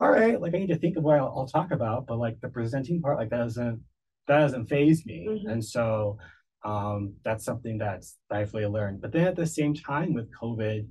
All 0.00 0.10
right, 0.10 0.40
like 0.40 0.54
I 0.54 0.58
need 0.58 0.68
to 0.68 0.78
think 0.78 0.96
of 0.96 1.04
what 1.04 1.18
I'll, 1.18 1.32
I'll 1.36 1.46
talk 1.46 1.70
about, 1.70 2.06
but 2.06 2.18
like 2.18 2.40
the 2.40 2.48
presenting 2.48 3.00
part, 3.00 3.18
like 3.18 3.30
that 3.30 3.38
doesn't 3.38 3.80
that 4.28 4.38
doesn't 4.38 4.66
faze 4.66 5.04
me. 5.06 5.26
Mhm. 5.28 5.50
And 5.50 5.64
so 5.64 6.18
um, 6.64 7.14
that's 7.24 7.44
something 7.44 7.78
that's 7.78 8.18
that 8.30 8.38
I've 8.38 8.54
really 8.54 8.66
learned. 8.66 9.00
But 9.00 9.12
then 9.12 9.26
at 9.26 9.36
the 9.36 9.46
same 9.46 9.74
time 9.74 10.14
with 10.14 10.32
COVID, 10.34 10.88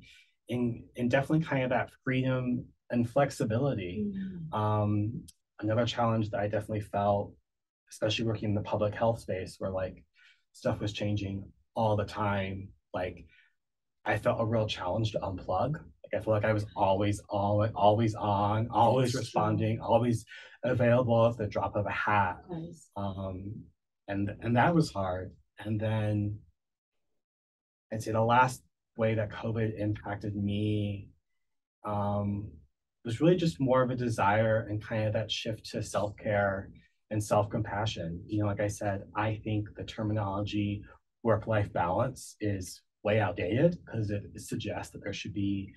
in 0.50 0.84
in 0.96 1.10
definitely 1.10 1.46
kind 1.46 1.64
of 1.64 1.70
that 1.70 1.90
freedom 2.04 2.66
and 2.90 3.10
flexibility. 3.10 4.06
Mm. 4.14 4.54
Um, 4.54 5.24
another 5.62 5.86
challenge 5.86 6.30
that 6.32 6.42
I 6.42 6.48
definitely 6.48 6.82
felt, 6.82 7.34
especially 7.90 8.26
working 8.26 8.50
in 8.50 8.56
the 8.56 8.62
public 8.62 8.94
health 8.94 9.20
space, 9.20 9.56
where 9.60 9.72
like 9.72 10.04
stuff 10.54 10.80
was 10.80 10.94
changing 10.94 11.46
all 11.76 11.96
the 11.96 12.06
time. 12.06 12.70
Like 12.94 13.26
I 14.06 14.18
felt 14.18 14.42
a 14.42 14.46
real 14.46 14.68
challenge 14.68 15.14
to 15.14 15.20
unplug. 15.20 15.74
Like 15.74 16.14
I 16.14 16.20
feel 16.20 16.34
like 16.34 16.46
I 16.46 16.54
was 16.54 16.66
always 16.76 17.22
always 17.30 17.72
always 17.74 18.16
on, 18.16 18.68
always 18.72 19.14
That's 19.14 19.14
true. 19.14 19.22
responding, 19.22 19.80
always 19.80 20.26
available 20.64 21.28
at 21.28 21.38
the 21.38 21.48
drop 21.48 21.76
of 21.76 21.86
a 21.86 21.92
hat. 21.92 22.38
Nice. 22.50 22.90
Um, 22.98 23.54
and 24.08 24.36
and 24.42 24.58
that 24.58 24.76
was 24.76 24.92
hard. 24.92 25.32
And 25.66 25.80
then 25.80 26.40
I'd 27.92 28.02
say 28.02 28.12
the 28.12 28.22
last 28.22 28.62
way 28.98 29.16
that 29.16 29.32
COVID 29.32 29.80
impacted 29.80 30.36
me 30.36 31.10
um, 31.86 32.50
was 33.06 33.22
really 33.22 33.36
just 33.36 33.60
more 33.60 33.82
of 33.82 33.90
a 33.90 33.96
desire 33.96 34.68
and 34.70 34.84
kind 34.84 35.06
of 35.06 35.14
that 35.14 35.32
shift 35.32 35.66
to 35.72 35.84
self 35.84 36.16
care 36.18 36.70
and 37.10 37.24
self 37.24 37.50
compassion. 37.50 38.22
You 38.28 38.40
know, 38.42 38.48
like 38.48 38.60
I 38.60 38.68
said, 38.68 39.04
I 39.16 39.40
think 39.44 39.68
the 39.76 39.84
terminology 39.84 40.84
work 41.24 41.48
life 41.48 41.72
balance 41.74 42.36
is 42.40 42.82
way 43.04 43.20
outdated 43.20 43.78
because 43.86 44.10
it 44.12 44.24
suggests 44.38 44.92
that 44.94 45.04
there 45.04 45.14
should 45.14 45.34
be, 45.34 45.74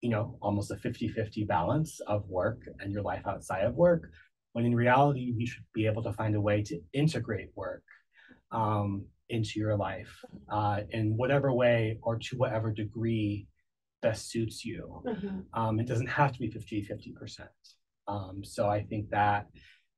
you 0.00 0.10
know, 0.10 0.38
almost 0.40 0.70
a 0.70 0.76
50 0.76 1.08
50 1.08 1.44
balance 1.44 2.00
of 2.06 2.28
work 2.28 2.62
and 2.80 2.92
your 2.92 3.02
life 3.02 3.26
outside 3.26 3.64
of 3.64 3.74
work. 3.74 4.10
When 4.52 4.64
in 4.64 4.74
reality, 4.74 5.32
you 5.36 5.46
should 5.46 5.64
be 5.74 5.86
able 5.86 6.02
to 6.04 6.12
find 6.12 6.34
a 6.34 6.40
way 6.40 6.62
to 6.62 6.80
integrate 6.92 7.50
work 7.54 7.82
um, 8.50 9.04
into 9.30 9.58
your 9.60 9.76
life 9.76 10.24
uh, 10.50 10.80
in 10.90 11.16
whatever 11.16 11.52
way 11.52 11.98
or 12.02 12.16
to 12.16 12.36
whatever 12.36 12.72
degree 12.72 13.46
best 14.00 14.30
suits 14.30 14.64
you. 14.64 15.02
Mhm. 15.06 15.44
Um, 15.52 15.80
it 15.80 15.86
doesn't 15.86 16.06
have 16.06 16.32
to 16.32 16.38
be 16.38 16.48
50 16.48 16.84
50%. 16.84 17.48
Um, 18.06 18.42
so 18.44 18.68
I 18.68 18.82
think 18.82 19.10
that 19.10 19.48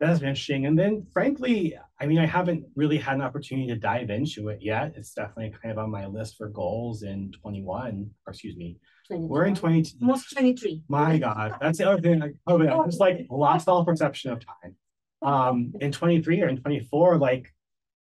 that's 0.01 0.19
been 0.19 0.31
interesting. 0.31 0.64
And 0.64 0.79
then, 0.79 1.07
frankly, 1.12 1.77
I 2.01 2.07
mean, 2.07 2.19
I 2.19 2.27
haven't 2.27 2.64
really 2.75 2.97
had 2.97 3.16
an 3.16 3.23
opportunity 3.23 3.69
to 3.69 3.77
dive 3.77 4.09
into 4.09 4.49
it 4.49 4.61
yet. 4.62 4.95
It's 4.97 5.12
definitely 5.12 5.55
kind 5.62 5.73
of 5.73 5.79
on 5.79 5.90
my 5.90 6.07
list 6.07 6.38
for 6.38 6.49
goals 6.49 7.03
in 7.03 7.33
21, 7.43 8.11
or 8.27 8.31
excuse 8.31 8.57
me, 8.57 8.79
we're 9.11 9.45
in 9.45 9.55
22. 9.55 9.99
20. 9.99 10.11
Almost 10.11 10.33
23. 10.33 10.83
My 10.88 11.19
God, 11.19 11.57
that's 11.61 11.79
the 11.79 11.90
other 11.90 12.01
thing. 12.01 12.21
Like, 12.21 12.35
COVID, 12.49 12.73
I 12.73 12.85
just 12.87 13.01
like 13.01 13.27
lost 13.31 13.69
all 13.69 13.85
perception 13.85 14.33
of 14.33 14.40
time. 14.40 14.77
Um, 15.23 15.75
in 15.81 15.93
23 15.93 16.40
or 16.40 16.49
in 16.49 16.57
24, 16.57 17.19
like, 17.19 17.53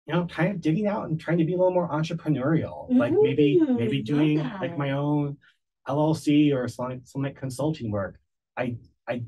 you 0.07 0.13
know, 0.13 0.25
kind 0.27 0.51
of 0.51 0.61
digging 0.61 0.87
out 0.87 1.09
and 1.09 1.19
trying 1.19 1.37
to 1.37 1.43
be 1.45 1.53
a 1.53 1.57
little 1.57 1.73
more 1.73 1.89
entrepreneurial. 1.89 2.87
Like 2.97 3.13
maybe, 3.21 3.59
Mm, 3.61 3.77
maybe 3.77 4.01
doing 4.01 4.37
like 4.61 4.77
my 4.77 4.91
own 4.91 5.37
LLC 5.87 6.53
or 6.55 6.67
some, 6.67 7.01
like 7.15 7.35
consulting 7.35 7.91
work. 7.91 8.19
I, 8.55 8.77
I, 9.07 9.23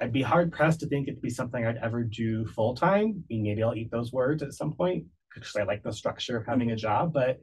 I'd 0.00 0.12
be 0.12 0.22
hard 0.22 0.52
pressed 0.52 0.80
to 0.80 0.86
think 0.86 1.06
it'd 1.08 1.22
be 1.22 1.30
something 1.30 1.64
I'd 1.64 1.76
ever 1.76 2.02
do 2.02 2.44
full 2.46 2.74
time. 2.74 3.06
I 3.06 3.22
mean, 3.32 3.42
maybe 3.44 3.62
I'll 3.62 3.74
eat 3.74 3.90
those 3.90 4.12
words 4.12 4.42
at 4.42 4.52
some 4.52 4.72
point 4.72 5.04
because 5.32 5.54
I 5.56 5.62
like 5.62 5.82
the 5.82 5.92
structure 5.92 6.36
of 6.36 6.46
having 6.46 6.72
a 6.72 6.76
job, 6.76 7.12
but 7.12 7.40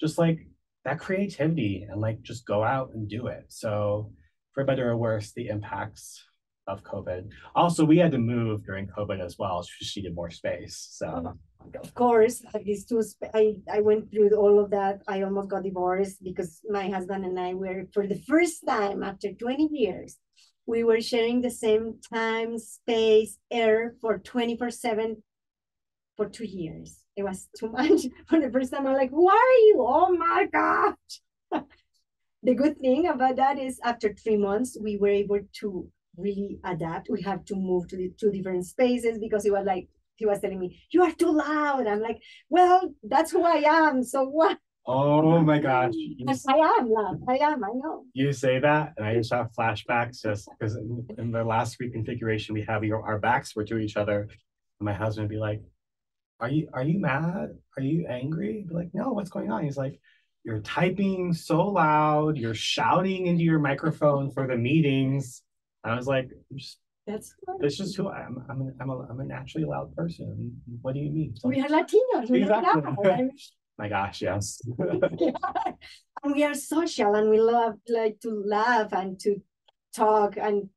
just 0.00 0.18
like 0.18 0.46
that 0.84 1.00
creativity 1.00 1.86
and 1.88 2.00
like 2.00 2.22
just 2.22 2.46
go 2.46 2.62
out 2.62 2.90
and 2.94 3.08
do 3.08 3.26
it. 3.26 3.46
So 3.48 4.12
for 4.54 4.64
better 4.64 4.90
or 4.90 4.96
worse, 4.96 5.32
the 5.32 5.48
impacts 5.48 6.24
of 6.68 6.82
COVID. 6.84 7.28
Also, 7.54 7.84
we 7.84 7.98
had 7.98 8.12
to 8.12 8.18
move 8.18 8.64
during 8.64 8.86
COVID 8.86 9.20
as 9.24 9.36
well. 9.38 9.62
so 9.62 9.68
She 9.80 10.00
needed 10.00 10.14
more 10.14 10.30
space. 10.30 10.86
So 10.92 11.34
Of 11.82 11.94
course, 11.94 12.42
these 12.64 12.84
two, 12.84 13.02
I, 13.34 13.56
I 13.70 13.80
went 13.80 14.10
through 14.10 14.34
all 14.36 14.58
of 14.58 14.70
that. 14.70 15.02
I 15.06 15.22
almost 15.22 15.50
got 15.50 15.64
divorced 15.64 16.22
because 16.22 16.60
my 16.68 16.88
husband 16.88 17.24
and 17.24 17.38
I 17.38 17.54
were, 17.54 17.86
for 17.92 18.06
the 18.06 18.20
first 18.26 18.64
time 18.66 19.02
after 19.02 19.32
20 19.32 19.68
years, 19.70 20.18
we 20.66 20.84
were 20.84 21.00
sharing 21.00 21.40
the 21.40 21.50
same 21.50 21.98
time, 22.12 22.58
space, 22.58 23.38
air 23.50 23.94
for 24.00 24.18
24 24.18 24.70
7 24.70 25.22
for 26.16 26.28
two 26.28 26.44
years. 26.44 27.04
It 27.16 27.22
was 27.22 27.48
too 27.58 27.70
much. 27.70 28.02
For 28.28 28.40
the 28.40 28.50
first 28.50 28.72
time, 28.72 28.86
I'm 28.86 28.94
like, 28.94 29.10
why 29.10 29.34
are 29.34 29.62
you? 29.68 29.76
Oh 29.80 30.14
my 30.16 30.46
God. 30.52 30.94
the 32.42 32.54
good 32.54 32.78
thing 32.78 33.08
about 33.08 33.36
that 33.36 33.58
is 33.58 33.80
after 33.82 34.14
three 34.14 34.36
months, 34.36 34.76
we 34.80 34.96
were 34.96 35.08
able 35.08 35.40
to 35.60 35.88
really 36.16 36.58
adapt. 36.64 37.08
We 37.10 37.22
had 37.22 37.46
to 37.46 37.56
move 37.56 37.88
to 37.88 37.96
the 37.96 38.12
two 38.18 38.30
different 38.30 38.66
spaces 38.66 39.18
because 39.18 39.46
it 39.46 39.52
was 39.52 39.64
like, 39.64 39.88
he 40.18 40.26
was 40.26 40.40
telling 40.40 40.58
me, 40.58 40.82
you 40.90 41.02
are 41.04 41.12
too 41.12 41.30
loud. 41.30 41.86
I'm 41.86 42.00
like, 42.00 42.20
well, 42.50 42.92
that's 43.02 43.30
who 43.30 43.44
I 43.44 43.62
am. 43.64 44.02
So 44.02 44.24
what? 44.24 44.58
Oh 44.84 45.40
my 45.42 45.58
gosh. 45.58 45.92
Yes, 45.94 46.44
I 46.48 46.56
am 46.56 46.90
loud. 46.90 47.20
I 47.28 47.36
am, 47.36 47.62
I 47.62 47.68
know. 47.74 48.04
You 48.14 48.32
say 48.32 48.58
that, 48.58 48.94
and 48.96 49.06
I 49.06 49.14
just 49.14 49.32
have 49.32 49.52
flashbacks 49.52 50.22
just 50.22 50.48
because 50.58 50.76
in, 50.76 51.06
in 51.18 51.30
the 51.30 51.44
last 51.44 51.78
reconfiguration 51.78 52.50
we 52.50 52.64
have, 52.66 52.82
your, 52.82 53.04
our 53.04 53.18
backs 53.18 53.54
were 53.54 53.64
to 53.64 53.78
each 53.78 53.96
other. 53.96 54.22
And 54.22 54.86
my 54.86 54.94
husband 54.94 55.24
would 55.24 55.34
be 55.34 55.38
like, 55.38 55.62
Are 56.40 56.48
you 56.48 56.68
are 56.72 56.82
you 56.82 56.98
mad? 56.98 57.50
Are 57.76 57.82
you 57.82 58.06
angry? 58.08 58.60
I'd 58.60 58.68
be 58.68 58.74
like, 58.74 58.90
no, 58.94 59.12
what's 59.12 59.30
going 59.30 59.52
on? 59.52 59.62
He's 59.62 59.76
like, 59.76 60.00
You're 60.42 60.60
typing 60.60 61.32
so 61.32 61.66
loud, 61.66 62.36
you're 62.38 62.54
shouting 62.54 63.26
into 63.26 63.44
your 63.44 63.60
microphone 63.60 64.30
for 64.30 64.46
the 64.48 64.56
meetings. 64.56 65.42
I 65.84 65.94
was 65.94 66.06
like, 66.08 66.30
just 66.56 66.78
That's 67.08 67.34
that's 67.58 67.78
just 67.78 67.96
who 67.96 68.08
I 68.08 68.20
am. 68.20 68.44
I'm 68.50 68.60
a, 68.60 68.70
I'm 68.80 68.90
a, 68.90 69.06
I'm 69.08 69.20
a 69.20 69.24
naturally 69.24 69.66
loud 69.66 69.96
person. 69.96 70.60
What 70.82 70.94
do 70.94 71.00
you 71.00 71.10
mean? 71.10 71.34
We 71.42 71.60
are 71.60 71.68
Latinos. 71.68 72.28
We 72.28 72.42
are 72.42 72.58
Exactly. 72.58 72.82
loud. 73.02 73.30
my 73.78 73.88
gosh, 73.88 74.20
yes. 74.20 74.60
and 74.78 76.34
we 76.34 76.44
are 76.44 76.54
social 76.54 77.14
and 77.14 77.30
we 77.30 77.40
love 77.40 77.76
like 77.88 78.20
to 78.20 78.42
laugh 78.46 78.92
and 78.92 79.18
to 79.20 79.36
talk 79.96 80.36
and 80.36 80.68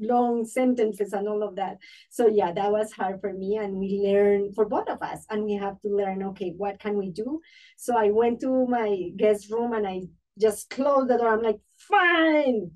long 0.00 0.46
sentences 0.46 1.12
and 1.12 1.28
all 1.28 1.42
of 1.42 1.56
that. 1.56 1.76
So 2.08 2.28
yeah, 2.28 2.52
that 2.52 2.72
was 2.72 2.90
hard 2.92 3.20
for 3.20 3.34
me 3.34 3.58
and 3.58 3.76
we 3.76 4.00
learned 4.02 4.54
for 4.54 4.64
both 4.64 4.88
of 4.88 5.02
us 5.02 5.26
and 5.28 5.44
we 5.44 5.52
have 5.54 5.78
to 5.82 5.88
learn, 5.88 6.22
okay, 6.22 6.54
what 6.56 6.80
can 6.80 6.96
we 6.96 7.10
do? 7.10 7.40
So 7.76 7.94
I 7.94 8.10
went 8.10 8.40
to 8.40 8.66
my 8.66 9.10
guest 9.18 9.52
room 9.52 9.74
and 9.74 9.86
I 9.86 10.00
just 10.40 10.70
closed 10.70 11.10
the 11.10 11.18
door. 11.18 11.28
I'm 11.28 11.42
like, 11.42 11.60
fine. 11.76 12.70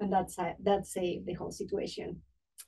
And 0.00 0.10
that's 0.10 0.36
that 0.36 0.86
saved 0.86 1.26
the 1.26 1.34
whole 1.34 1.52
situation. 1.52 2.22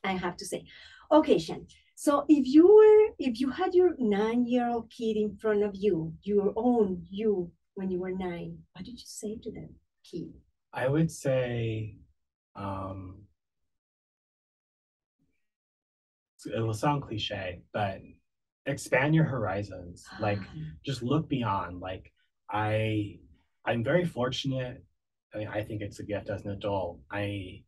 I 0.04 0.12
have 0.12 0.36
to 0.38 0.46
say. 0.46 0.66
Okay, 1.10 1.38
Shan. 1.38 1.66
So 1.94 2.24
if 2.28 2.46
you 2.46 2.66
were, 2.66 3.14
if 3.18 3.40
you 3.40 3.50
had 3.50 3.74
your 3.74 3.94
nine-year-old 3.98 4.90
kid 4.90 5.16
in 5.16 5.36
front 5.36 5.62
of 5.62 5.74
you, 5.74 6.12
your 6.22 6.52
own 6.56 7.04
you 7.10 7.50
when 7.74 7.90
you 7.90 8.00
were 8.00 8.12
nine, 8.12 8.58
what 8.72 8.84
did 8.84 8.92
you 8.92 9.06
say 9.06 9.36
to 9.42 9.50
them, 9.50 9.70
kid? 10.08 10.32
I 10.72 10.86
would 10.88 11.10
say, 11.10 11.96
um, 12.54 13.22
it 16.44 16.60
will 16.60 16.74
sound 16.74 17.02
cliche, 17.02 17.62
but 17.72 18.00
expand 18.66 19.14
your 19.14 19.24
horizons. 19.24 20.04
Like, 20.20 20.40
just 20.84 21.02
look 21.02 21.28
beyond. 21.28 21.80
Like, 21.80 22.12
I, 22.50 23.18
I'm 23.64 23.82
very 23.82 24.04
fortunate. 24.04 24.84
I 25.34 25.38
mean, 25.38 25.48
I 25.48 25.62
think 25.62 25.82
it's 25.82 25.98
a 25.98 26.04
gift 26.04 26.30
as 26.30 26.44
an 26.44 26.52
adult. 26.52 27.00
I, 27.10 27.64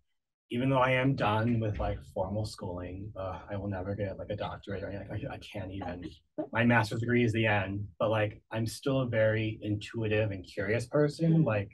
even 0.50 0.68
though 0.68 0.78
I 0.78 0.90
am 0.92 1.14
done 1.14 1.60
with 1.60 1.78
like 1.78 1.98
formal 2.12 2.44
schooling, 2.44 3.12
uh, 3.16 3.38
I 3.48 3.56
will 3.56 3.68
never 3.68 3.94
get 3.94 4.18
like 4.18 4.30
a 4.30 4.36
doctorate 4.36 4.82
or 4.82 4.90
anything. 4.90 5.28
I, 5.30 5.34
I 5.34 5.38
can't 5.38 5.70
even. 5.70 6.10
My 6.52 6.64
master's 6.64 7.00
degree 7.00 7.24
is 7.24 7.32
the 7.32 7.46
end, 7.46 7.86
but 7.98 8.10
like, 8.10 8.42
I'm 8.50 8.66
still 8.66 9.02
a 9.02 9.06
very 9.06 9.58
intuitive 9.62 10.32
and 10.32 10.44
curious 10.44 10.86
person. 10.86 11.42
Mhm. 11.42 11.44
Like, 11.44 11.70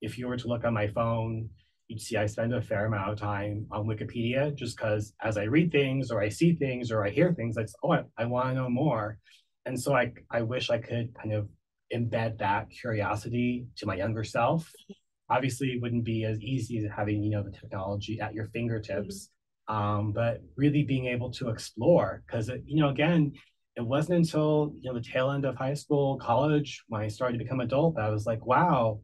if 0.00 0.18
you 0.18 0.26
were 0.26 0.36
to 0.36 0.48
look 0.48 0.64
on 0.64 0.74
my 0.74 0.88
phone, 0.88 1.48
you'd 1.88 2.00
see 2.00 2.16
I 2.16 2.26
spend 2.26 2.52
a 2.52 2.60
fair 2.60 2.86
amount 2.86 3.12
of 3.12 3.18
time 3.18 3.66
on 3.70 3.86
Wikipedia 3.86 4.54
just 4.54 4.76
because 4.76 5.14
as 5.22 5.36
I 5.36 5.44
read 5.44 5.70
things 5.70 6.10
or 6.10 6.20
I 6.20 6.28
see 6.28 6.54
things 6.54 6.90
or 6.90 7.06
I 7.06 7.10
hear 7.10 7.32
things, 7.32 7.56
like 7.56 7.68
oh, 7.84 7.92
I, 7.92 8.02
I 8.18 8.24
want 8.24 8.48
to 8.48 8.54
know 8.54 8.68
more. 8.68 9.18
And 9.66 9.80
so 9.80 9.94
I 9.94 10.12
I 10.30 10.42
wish 10.42 10.70
I 10.70 10.78
could 10.78 11.14
kind 11.14 11.32
of 11.32 11.48
embed 11.94 12.38
that 12.38 12.70
curiosity 12.70 13.66
to 13.76 13.86
my 13.86 13.94
younger 13.94 14.24
self. 14.24 14.72
Obviously, 15.28 15.68
it 15.68 15.82
wouldn't 15.82 16.04
be 16.04 16.24
as 16.24 16.40
easy 16.40 16.78
as 16.78 16.90
having, 16.94 17.22
you 17.22 17.30
know, 17.30 17.42
the 17.42 17.50
technology 17.50 18.20
at 18.20 18.34
your 18.34 18.46
fingertips. 18.46 19.30
Um, 19.68 20.12
but 20.12 20.42
really 20.56 20.84
being 20.84 21.06
able 21.06 21.32
to 21.32 21.48
explore 21.48 22.22
because 22.24 22.48
you 22.66 22.80
know, 22.80 22.88
again, 22.88 23.32
it 23.74 23.84
wasn't 23.84 24.18
until 24.18 24.72
you 24.80 24.88
know 24.88 24.94
the 24.96 25.04
tail 25.04 25.32
end 25.32 25.44
of 25.44 25.56
high 25.56 25.74
school, 25.74 26.18
college, 26.18 26.84
when 26.88 27.02
I 27.02 27.08
started 27.08 27.38
to 27.38 27.44
become 27.44 27.60
adult, 27.60 27.96
that 27.96 28.04
I 28.04 28.10
was 28.10 28.26
like, 28.26 28.46
wow, 28.46 29.00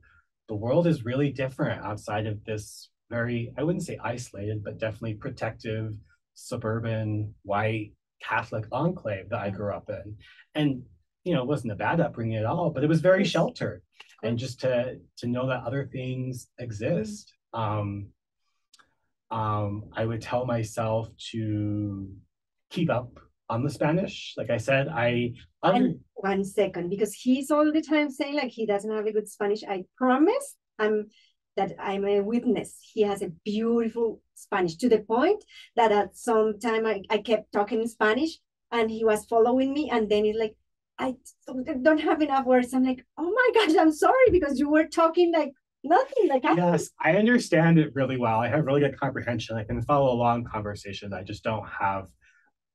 the 0.48 0.54
world 0.54 0.86
is 0.86 1.04
really 1.04 1.30
different 1.30 1.84
outside 1.84 2.26
of 2.26 2.44
this 2.44 2.90
very, 3.12 3.52
I 3.58 3.62
wouldn't 3.62 3.84
say 3.84 3.98
isolated, 4.02 4.64
but 4.64 4.78
definitely 4.78 5.14
protective, 5.14 5.94
suburban, 6.34 7.34
white 7.42 7.92
Catholic 8.22 8.64
enclave 8.72 9.28
that 9.28 9.40
I 9.40 9.50
grew 9.50 9.72
up 9.72 9.90
in. 9.90 10.16
And, 10.54 10.82
you 11.24 11.34
know, 11.34 11.42
it 11.42 11.48
wasn't 11.48 11.72
a 11.72 11.76
bad 11.76 12.00
upbringing 12.00 12.38
at 12.38 12.46
all, 12.46 12.70
but 12.70 12.82
it 12.82 12.88
was 12.88 13.00
very 13.00 13.24
sheltered. 13.24 13.82
And 14.22 14.38
just 14.38 14.60
to 14.60 14.98
to 15.18 15.26
know 15.26 15.46
that 15.48 15.64
other 15.64 15.88
things 15.92 16.48
exist. 16.58 17.32
Um, 17.52 18.08
um, 19.30 19.84
I 19.94 20.04
would 20.04 20.20
tell 20.20 20.44
myself 20.46 21.08
to 21.32 22.08
keep 22.70 22.90
up 22.90 23.18
on 23.48 23.64
the 23.64 23.70
Spanish. 23.70 24.34
Like 24.36 24.50
I 24.50 24.58
said, 24.58 24.88
I 24.88 25.34
under, 25.62 25.94
one 26.14 26.44
second, 26.44 26.90
because 26.90 27.14
he's 27.14 27.50
all 27.50 27.72
the 27.72 27.82
time 27.82 28.10
saying 28.10 28.36
like 28.36 28.50
he 28.50 28.66
doesn't 28.66 28.90
have 28.90 29.06
a 29.06 29.12
good 29.12 29.28
Spanish. 29.28 29.62
I 29.68 29.84
promise 29.96 30.56
I'm 30.78 31.08
that 31.56 31.72
I'm 31.78 32.06
a 32.06 32.20
witness. 32.20 32.78
He 32.92 33.02
has 33.02 33.22
a 33.22 33.32
beautiful 33.44 34.20
Spanish 34.34 34.76
to 34.76 34.88
the 34.88 35.00
point 35.00 35.44
that 35.76 35.92
at 35.92 36.16
some 36.16 36.58
time 36.58 36.86
I, 36.86 37.02
I 37.10 37.18
kept 37.18 37.52
talking 37.52 37.82
in 37.82 37.88
Spanish 37.88 38.38
and 38.70 38.90
he 38.90 39.04
was 39.04 39.26
following 39.26 39.72
me 39.74 39.90
and 39.90 40.10
then 40.10 40.24
he's 40.24 40.38
like, 40.38 40.56
I 41.02 41.14
don't 41.82 41.98
have 42.00 42.22
enough 42.22 42.46
words. 42.46 42.72
I'm 42.72 42.84
like, 42.84 43.04
oh 43.18 43.30
my 43.30 43.50
gosh, 43.54 43.76
I'm 43.78 43.92
sorry 43.92 44.30
because 44.30 44.58
you 44.60 44.70
were 44.70 44.86
talking 44.86 45.32
like 45.32 45.52
nothing. 45.82 46.28
Like 46.28 46.44
I 46.44 46.54
Yes, 46.54 46.90
I 47.00 47.16
understand 47.16 47.78
it 47.78 47.90
really 47.94 48.16
well. 48.16 48.38
I 48.40 48.48
have 48.48 48.64
really 48.64 48.80
good 48.80 48.98
comprehension. 48.98 49.56
I 49.56 49.64
can 49.64 49.82
follow 49.82 50.12
along 50.12 50.44
conversations. 50.44 51.12
I 51.12 51.22
just 51.24 51.42
don't 51.42 51.66
have, 51.68 52.06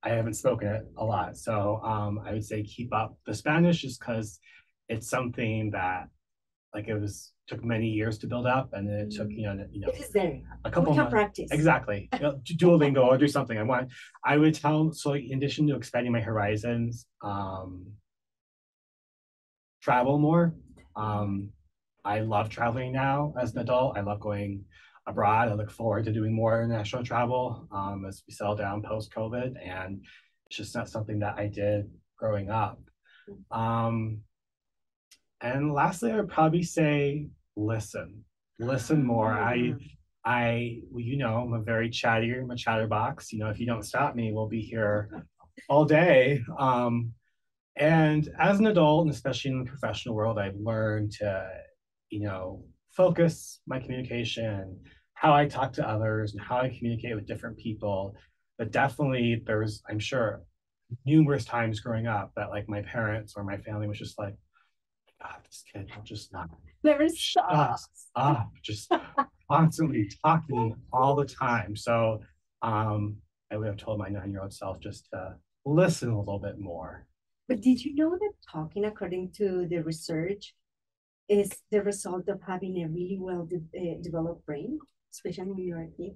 I 0.03 0.09
haven't 0.09 0.33
spoken 0.35 0.67
it 0.67 0.83
a 0.97 1.05
lot. 1.05 1.37
So 1.37 1.79
um, 1.83 2.19
I 2.25 2.33
would 2.33 2.45
say 2.45 2.63
keep 2.63 2.93
up 2.93 3.17
the 3.25 3.33
Spanish 3.33 3.81
just 3.81 3.99
because 3.99 4.39
it's 4.89 5.09
something 5.09 5.71
that 5.71 6.07
like 6.73 6.87
it 6.89 6.99
was 6.99 7.31
took 7.47 7.63
many 7.63 7.87
years 7.87 8.17
to 8.19 8.27
build 8.27 8.45
up 8.45 8.73
and 8.73 8.87
then 8.87 8.99
it 8.99 9.11
took, 9.11 9.29
you 9.31 9.43
know, 9.43 9.65
you 9.71 9.79
know, 9.79 9.87
it 9.87 10.01
is 10.01 10.09
there. 10.09 10.41
a 10.65 10.69
We 10.69 10.71
couple 10.71 10.93
can 10.93 11.03
months. 11.03 11.13
practice. 11.13 11.49
Exactly. 11.51 12.09
You 12.13 12.19
know, 12.19 12.41
Duolingo 12.43 13.05
or 13.05 13.17
do 13.17 13.27
something. 13.27 13.57
I 13.57 13.63
want, 13.63 13.89
I 14.25 14.35
would 14.35 14.53
tell, 14.53 14.91
so 14.91 15.15
in 15.15 15.37
addition 15.37 15.65
to 15.67 15.75
expanding 15.77 16.11
my 16.11 16.19
horizons, 16.19 17.05
um, 17.23 17.85
travel 19.87 20.19
more. 20.19 20.53
Um, 20.97 21.51
I 22.03 22.19
love 22.19 22.49
traveling 22.49 22.91
now 22.91 23.33
as 23.39 23.53
an 23.53 23.59
adult. 23.61 23.97
I 23.97 24.01
love 24.01 24.19
going 24.19 24.65
abroad. 25.07 25.47
I 25.47 25.53
look 25.53 25.71
forward 25.71 26.03
to 26.03 26.11
doing 26.11 26.33
more 26.33 26.61
international 26.61 27.05
travel 27.05 27.69
um, 27.71 28.03
as 28.05 28.21
we 28.27 28.33
settle 28.33 28.57
down 28.57 28.83
post 28.83 29.13
COVID. 29.15 29.53
And 29.65 30.03
it's 30.45 30.57
just 30.57 30.75
not 30.75 30.89
something 30.89 31.19
that 31.19 31.35
I 31.37 31.47
did 31.47 31.89
growing 32.17 32.49
up. 32.49 32.81
Um, 33.49 34.23
and 35.39 35.73
lastly, 35.73 36.11
I 36.11 36.17
would 36.17 36.27
probably 36.27 36.63
say 36.63 37.29
listen, 37.55 38.25
listen 38.59 39.05
more. 39.05 39.31
I, 39.31 39.73
I, 40.25 40.81
well, 40.91 40.99
you 41.01 41.15
know, 41.15 41.37
I'm 41.37 41.53
a 41.53 41.61
very 41.61 41.89
chatty, 41.89 42.33
I'm 42.33 42.51
a 42.51 42.57
chatterbox. 42.57 43.31
You 43.31 43.39
know, 43.39 43.49
if 43.49 43.57
you 43.57 43.65
don't 43.65 43.85
stop 43.85 44.15
me, 44.15 44.33
we'll 44.33 44.49
be 44.49 44.63
here 44.63 45.23
all 45.69 45.85
day. 45.85 46.41
Um, 46.59 47.13
and 47.77 48.29
as 48.39 48.59
an 48.59 48.67
adult, 48.67 49.05
and 49.05 49.13
especially 49.13 49.51
in 49.51 49.63
the 49.63 49.69
professional 49.69 50.15
world, 50.15 50.37
I've 50.37 50.55
learned 50.55 51.11
to, 51.13 51.49
you 52.09 52.21
know, 52.21 52.63
focus 52.91 53.59
my 53.67 53.79
communication, 53.79 54.79
how 55.13 55.33
I 55.33 55.45
talk 55.45 55.73
to 55.73 55.87
others, 55.87 56.33
and 56.33 56.41
how 56.41 56.57
I 56.57 56.69
communicate 56.75 57.15
with 57.15 57.27
different 57.27 57.57
people. 57.57 58.15
But 58.57 58.71
definitely, 58.71 59.43
there's, 59.45 59.83
I'm 59.89 59.99
sure, 59.99 60.43
numerous 61.05 61.45
times 61.45 61.79
growing 61.79 62.07
up 62.07 62.31
that 62.35 62.49
like 62.49 62.67
my 62.67 62.81
parents 62.81 63.33
or 63.35 63.43
my 63.43 63.57
family 63.57 63.87
was 63.87 63.99
just 63.99 64.17
like, 64.17 64.35
God, 65.21 65.37
this 65.45 65.63
kid 65.71 65.89
will 65.95 66.03
just 66.03 66.31
not 66.31 66.49
Never 66.83 67.07
Shut 67.09 67.79
stop. 67.85 68.15
up, 68.15 68.49
just 68.63 68.91
constantly 69.51 70.09
talking 70.23 70.75
all 70.93 71.15
the 71.15 71.25
time. 71.25 71.75
So 71.75 72.21
um, 72.61 73.17
I 73.51 73.57
would 73.57 73.67
have 73.67 73.77
told 73.77 73.99
my 73.99 74.09
nine-year-old 74.09 74.53
self 74.53 74.79
just 74.79 75.07
to 75.11 75.35
listen 75.65 76.09
a 76.09 76.19
little 76.19 76.39
bit 76.39 76.59
more. 76.59 77.05
But 77.47 77.61
did 77.61 77.83
you 77.83 77.95
know 77.95 78.11
that 78.11 78.33
talking, 78.51 78.85
according 78.85 79.31
to 79.37 79.67
the 79.69 79.79
research, 79.83 80.53
is 81.29 81.49
the 81.71 81.81
result 81.81 82.27
of 82.29 82.41
having 82.45 82.83
a 82.83 82.87
really 82.87 83.17
well 83.19 83.45
de- 83.45 83.57
uh, 83.77 84.01
developed 84.01 84.45
brain, 84.45 84.79
especially 85.11 85.51
when 85.51 85.63
you're 85.63 85.81
a 85.81 85.91
kid? 85.97 86.15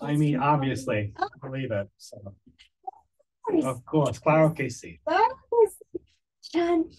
I 0.00 0.16
mean, 0.16 0.36
obviously, 0.36 1.12
going. 1.16 1.30
I 1.34 1.46
believe 1.46 1.70
it. 1.70 1.88
So 1.98 2.34
Of 3.48 3.64
of 3.64 3.84
course, 3.84 4.18
claro 4.18 4.50
que 4.54 4.66
sí. 4.66 4.98
course. 5.04 5.76
Jan, 6.52 6.90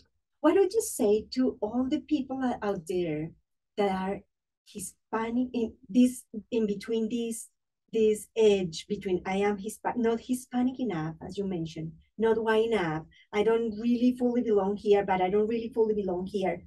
what 0.41 0.55
would 0.55 0.73
you 0.73 0.81
say 0.81 1.25
to 1.31 1.57
all 1.61 1.87
the 1.89 1.99
people 2.01 2.41
out- 2.41 2.63
out 2.63 2.87
there 2.87 3.31
that 3.77 3.91
are 3.91 4.21
Hispanic 4.65 5.49
in 5.53 5.73
this 5.89 6.23
in 6.51 6.67
between 6.67 7.09
this 7.09 7.49
this 7.91 8.27
edge 8.35 8.85
between 8.87 9.21
I 9.25 9.37
am 9.37 9.57
Hispanic, 9.57 9.97
not 9.97 10.19
Hispanic 10.21 10.79
enough, 10.79 11.15
as 11.21 11.37
you 11.37 11.45
mentioned, 11.45 11.93
not 12.17 12.41
why 12.41 12.57
enough. 12.57 13.03
I 13.33 13.43
don't 13.43 13.77
really 13.79 14.15
fully 14.17 14.41
belong 14.41 14.77
here, 14.77 15.05
but 15.05 15.21
I 15.21 15.29
don't 15.29 15.47
really 15.47 15.71
fully 15.73 15.93
belong 15.93 16.25
here. 16.25 16.63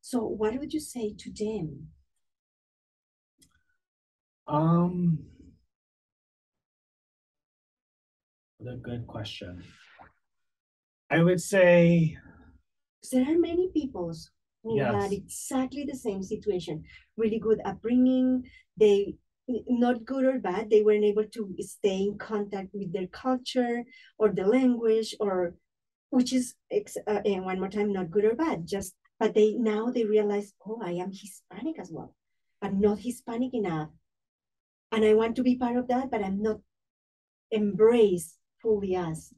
So 0.00 0.20
what 0.20 0.58
would 0.58 0.72
you 0.72 0.80
say 0.80 1.14
to 1.18 1.32
them? 1.32 1.88
Um, 4.48 5.18
what 8.58 8.74
a 8.74 8.76
good 8.76 9.06
question. 9.06 9.64
I 11.10 11.22
would 11.22 11.40
say 11.40 12.16
there 13.12 13.22
are 13.22 13.38
many 13.38 13.70
peoples 13.72 14.30
who 14.62 14.76
yes. 14.76 14.94
had 14.94 15.12
exactly 15.12 15.84
the 15.84 15.96
same 15.96 16.22
situation, 16.22 16.84
really 17.16 17.38
good 17.38 17.60
upbringing. 17.64 18.48
They 18.76 19.14
not 19.48 20.04
good 20.04 20.24
or 20.24 20.38
bad, 20.38 20.70
they 20.70 20.82
weren't 20.82 21.04
able 21.04 21.24
to 21.24 21.54
stay 21.60 22.02
in 22.02 22.18
contact 22.18 22.70
with 22.72 22.92
their 22.92 23.06
culture 23.08 23.84
or 24.18 24.30
the 24.30 24.46
language 24.46 25.14
or 25.20 25.54
which 26.10 26.32
is 26.32 26.54
uh, 26.72 27.20
and 27.24 27.44
one 27.44 27.58
more 27.58 27.68
time 27.68 27.92
not 27.92 28.10
good 28.10 28.24
or 28.24 28.34
bad 28.34 28.66
just 28.66 28.94
but 29.18 29.34
they 29.34 29.54
now 29.54 29.90
they 29.90 30.04
realize 30.04 30.52
oh 30.66 30.80
i 30.82 30.92
am 30.92 31.10
hispanic 31.12 31.78
as 31.78 31.90
well. 31.90 32.14
But 32.60 32.74
not 32.74 33.00
hispanic 33.00 33.54
enough. 33.54 33.90
And 34.92 35.04
i 35.04 35.14
want 35.14 35.36
to 35.36 35.42
be 35.42 35.56
part 35.56 35.76
of 35.76 35.88
that 35.88 36.10
but 36.10 36.22
i'm 36.22 36.42
not 36.42 36.58
embraced 37.52 38.38
fully 38.62 38.94
as 38.96 39.32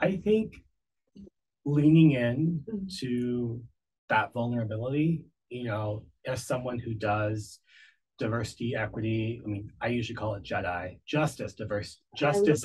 i 0.00 0.16
think 0.16 0.62
leaning 1.64 2.12
in 2.12 2.64
mm-hmm. 2.68 2.86
to 3.00 3.60
that 4.08 4.32
vulnerability 4.32 5.24
you 5.48 5.64
know 5.64 6.04
as 6.26 6.46
someone 6.46 6.78
who 6.78 6.94
does 6.94 7.58
diversity, 8.22 8.74
equity. 8.76 9.42
I 9.44 9.48
mean, 9.48 9.70
I 9.80 9.88
usually 9.88 10.16
call 10.16 10.34
it 10.34 10.42
JEDI, 10.42 10.98
justice, 11.06 11.54
diverse, 11.54 12.00
justice, 12.16 12.64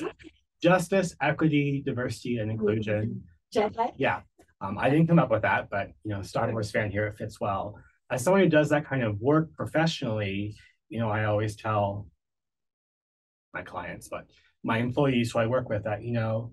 justice, 0.62 1.14
equity, 1.20 1.82
diversity, 1.84 2.38
and 2.38 2.50
inclusion. 2.50 3.22
JEDI? 3.54 3.92
Yeah. 3.96 4.20
Um, 4.60 4.78
I 4.78 4.88
didn't 4.90 5.08
come 5.08 5.18
up 5.18 5.30
with 5.30 5.42
that, 5.42 5.68
but 5.70 5.88
you 6.04 6.10
know, 6.10 6.22
Star 6.22 6.50
Wars 6.50 6.70
fan 6.70 6.90
here, 6.90 7.06
it 7.06 7.16
fits 7.16 7.40
well. 7.40 7.78
As 8.10 8.22
someone 8.22 8.42
who 8.42 8.48
does 8.48 8.68
that 8.70 8.86
kind 8.86 9.02
of 9.02 9.20
work 9.20 9.52
professionally, 9.54 10.56
you 10.88 10.98
know, 10.98 11.10
I 11.10 11.24
always 11.24 11.56
tell 11.56 12.06
my 13.52 13.62
clients, 13.62 14.08
but 14.08 14.26
my 14.64 14.78
employees 14.78 15.32
who 15.32 15.40
I 15.40 15.46
work 15.46 15.68
with 15.68 15.84
that, 15.84 16.02
you 16.02 16.12
know, 16.12 16.52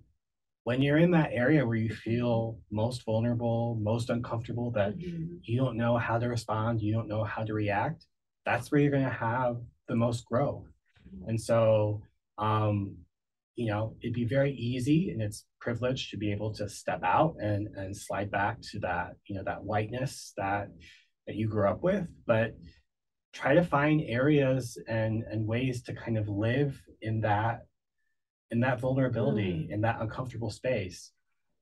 when 0.66 0.82
you're 0.82 0.98
in 0.98 1.12
that 1.12 1.30
area 1.32 1.66
where 1.66 1.76
you 1.76 1.94
feel 1.94 2.58
most 2.72 3.06
vulnerable, 3.06 3.78
most 3.82 4.10
uncomfortable, 4.10 4.72
that 4.72 4.98
mm-hmm. 4.98 5.36
you 5.44 5.58
don't 5.58 5.78
know 5.78 5.96
how 5.98 6.18
to 6.18 6.28
respond, 6.28 6.82
you 6.82 6.92
don't 6.92 7.08
know 7.08 7.24
how 7.24 7.44
to 7.44 7.54
react, 7.54 8.08
that's 8.46 8.72
where 8.72 8.82
you're 8.82 8.92
going 8.92 9.04
to 9.04 9.10
have 9.10 9.58
the 9.88 9.96
most 9.96 10.26
growth. 10.26 10.68
Mm-hmm. 11.16 11.30
And 11.30 11.42
so, 11.42 12.02
um, 12.38 12.98
you 13.56 13.68
know, 13.68 13.96
it'd 14.02 14.14
be 14.14 14.26
very 14.26 14.54
easy 14.54 15.12
and 15.12 15.22
it's 15.22 15.46
privileged 15.62 16.12
to 16.12 16.18
be 16.18 16.32
able 16.32 16.54
to 16.54 16.68
step 16.68 17.02
out 17.04 17.36
and 17.42 17.70
and 17.76 17.96
slide 17.96 18.30
back 18.30 18.62
to 18.72 18.80
that, 18.80 19.16
you 19.28 19.36
know, 19.36 19.44
that 19.44 19.64
whiteness 19.64 20.34
that 20.38 20.70
that 21.26 21.36
you 21.36 21.48
grew 21.48 21.68
up 21.68 21.82
with, 21.82 22.08
but 22.28 22.56
try 23.34 23.54
to 23.54 23.64
find 23.64 24.02
areas 24.06 24.78
and 24.88 25.24
and 25.24 25.48
ways 25.48 25.82
to 25.84 25.94
kind 25.94 26.18
of 26.18 26.28
live 26.28 26.82
in 27.02 27.22
that 27.22 27.66
in 28.52 28.60
that 28.60 28.80
vulnerability, 28.80 29.68
mm. 29.68 29.74
in 29.74 29.82
that 29.82 30.02
uncomfortable 30.02 30.52
space. 30.52 31.12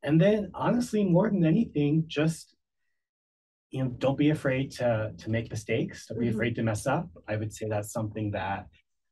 And 0.03 0.19
then 0.19 0.51
honestly, 0.53 1.03
more 1.03 1.29
than 1.29 1.45
anything, 1.45 2.03
just 2.07 2.53
you 3.74 3.84
know, 3.84 3.89
don't 3.97 4.17
be 4.17 4.30
afraid 4.30 4.71
to 4.74 5.11
to 5.17 5.30
make 5.32 5.49
mistakes. 5.49 6.05
Don't 6.05 6.19
be 6.19 6.28
mm-hmm. 6.28 6.36
afraid 6.36 6.55
to 6.55 6.63
mess 6.63 6.86
up. 6.86 7.09
I 7.28 7.36
would 7.36 7.51
say 7.51 7.67
that's 7.67 7.91
something 7.91 8.30
that 8.32 8.67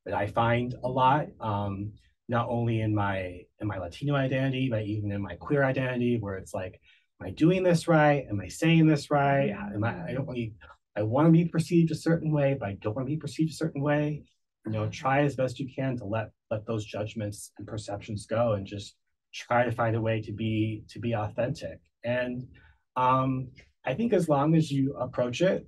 that 0.06 0.14
I 0.14 0.28
find 0.28 0.76
a 0.84 0.88
lot, 0.88 1.28
um, 1.40 1.94
not 2.30 2.48
only 2.48 2.82
in 2.82 2.94
my 2.94 3.42
in 3.60 3.68
my 3.68 3.80
Latino 3.80 4.14
identity, 4.14 4.70
but 4.70 4.84
even 4.84 5.12
in 5.12 5.22
my 5.22 5.36
queer 5.36 5.64
identity, 5.64 6.20
where 6.20 6.38
it's 6.38 6.54
like, 6.54 6.80
am 7.20 7.28
I 7.28 7.32
doing 7.32 7.64
this 7.64 7.88
right? 7.88 8.28
Am 8.30 8.40
I 8.40 8.50
saying 8.50 8.86
this 8.86 9.10
right? 9.10 9.50
Am 9.50 9.84
I? 9.84 10.10
I 10.10 10.14
don't 10.14 10.28
really. 10.28 10.54
I 10.96 11.02
want 11.02 11.28
to 11.28 11.32
be 11.32 11.46
perceived 11.46 11.90
a 11.90 11.96
certain 11.96 12.32
way, 12.32 12.56
but 12.60 12.70
I 12.70 12.74
don't 12.82 12.96
want 12.96 13.08
to 13.08 13.14
be 13.16 13.18
perceived 13.18 13.50
a 13.50 13.56
certain 13.56 13.82
way. 13.82 14.24
You 14.68 14.74
know, 14.74 14.88
try 14.90 15.24
as 15.24 15.36
best 15.36 15.60
you 15.60 15.68
can 15.74 15.98
to 15.98 16.06
let 16.06 16.30
let 16.52 16.68
those 16.68 16.86
judgments 16.86 17.52
and 17.58 17.68
perceptions 17.68 18.28
go, 18.28 18.54
and 18.54 18.68
just 18.68 18.96
try 19.34 19.66
to 19.66 19.72
find 19.72 19.96
a 19.96 20.02
way 20.02 20.22
to 20.22 20.32
be 20.32 20.84
to 20.90 21.00
be 21.00 21.16
authentic. 21.16 21.80
And 22.04 22.48
um, 22.96 23.50
I 23.86 23.94
think 23.94 24.14
as 24.14 24.30
long 24.30 24.56
as 24.56 24.72
you 24.72 24.96
approach 24.96 25.42
it, 25.42 25.68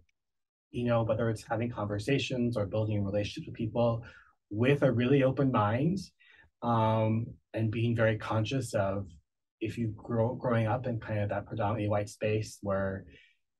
you 0.71 0.85
know, 0.85 1.03
whether 1.03 1.29
it's 1.29 1.43
having 1.43 1.69
conversations 1.69 2.57
or 2.57 2.65
building 2.65 3.03
relationships 3.03 3.47
with 3.47 3.55
people 3.55 4.03
with 4.49 4.83
a 4.83 4.91
really 4.91 5.23
open 5.23 5.51
mind 5.51 5.99
um, 6.61 7.25
and 7.53 7.71
being 7.71 7.95
very 7.95 8.17
conscious 8.17 8.73
of 8.73 9.07
if 9.61 9.77
you 9.77 9.93
grow 9.95 10.35
growing 10.35 10.67
up 10.67 10.87
in 10.87 10.99
kind 10.99 11.19
of 11.19 11.29
that 11.29 11.45
predominantly 11.45 11.89
white 11.89 12.09
space 12.09 12.57
where 12.61 13.05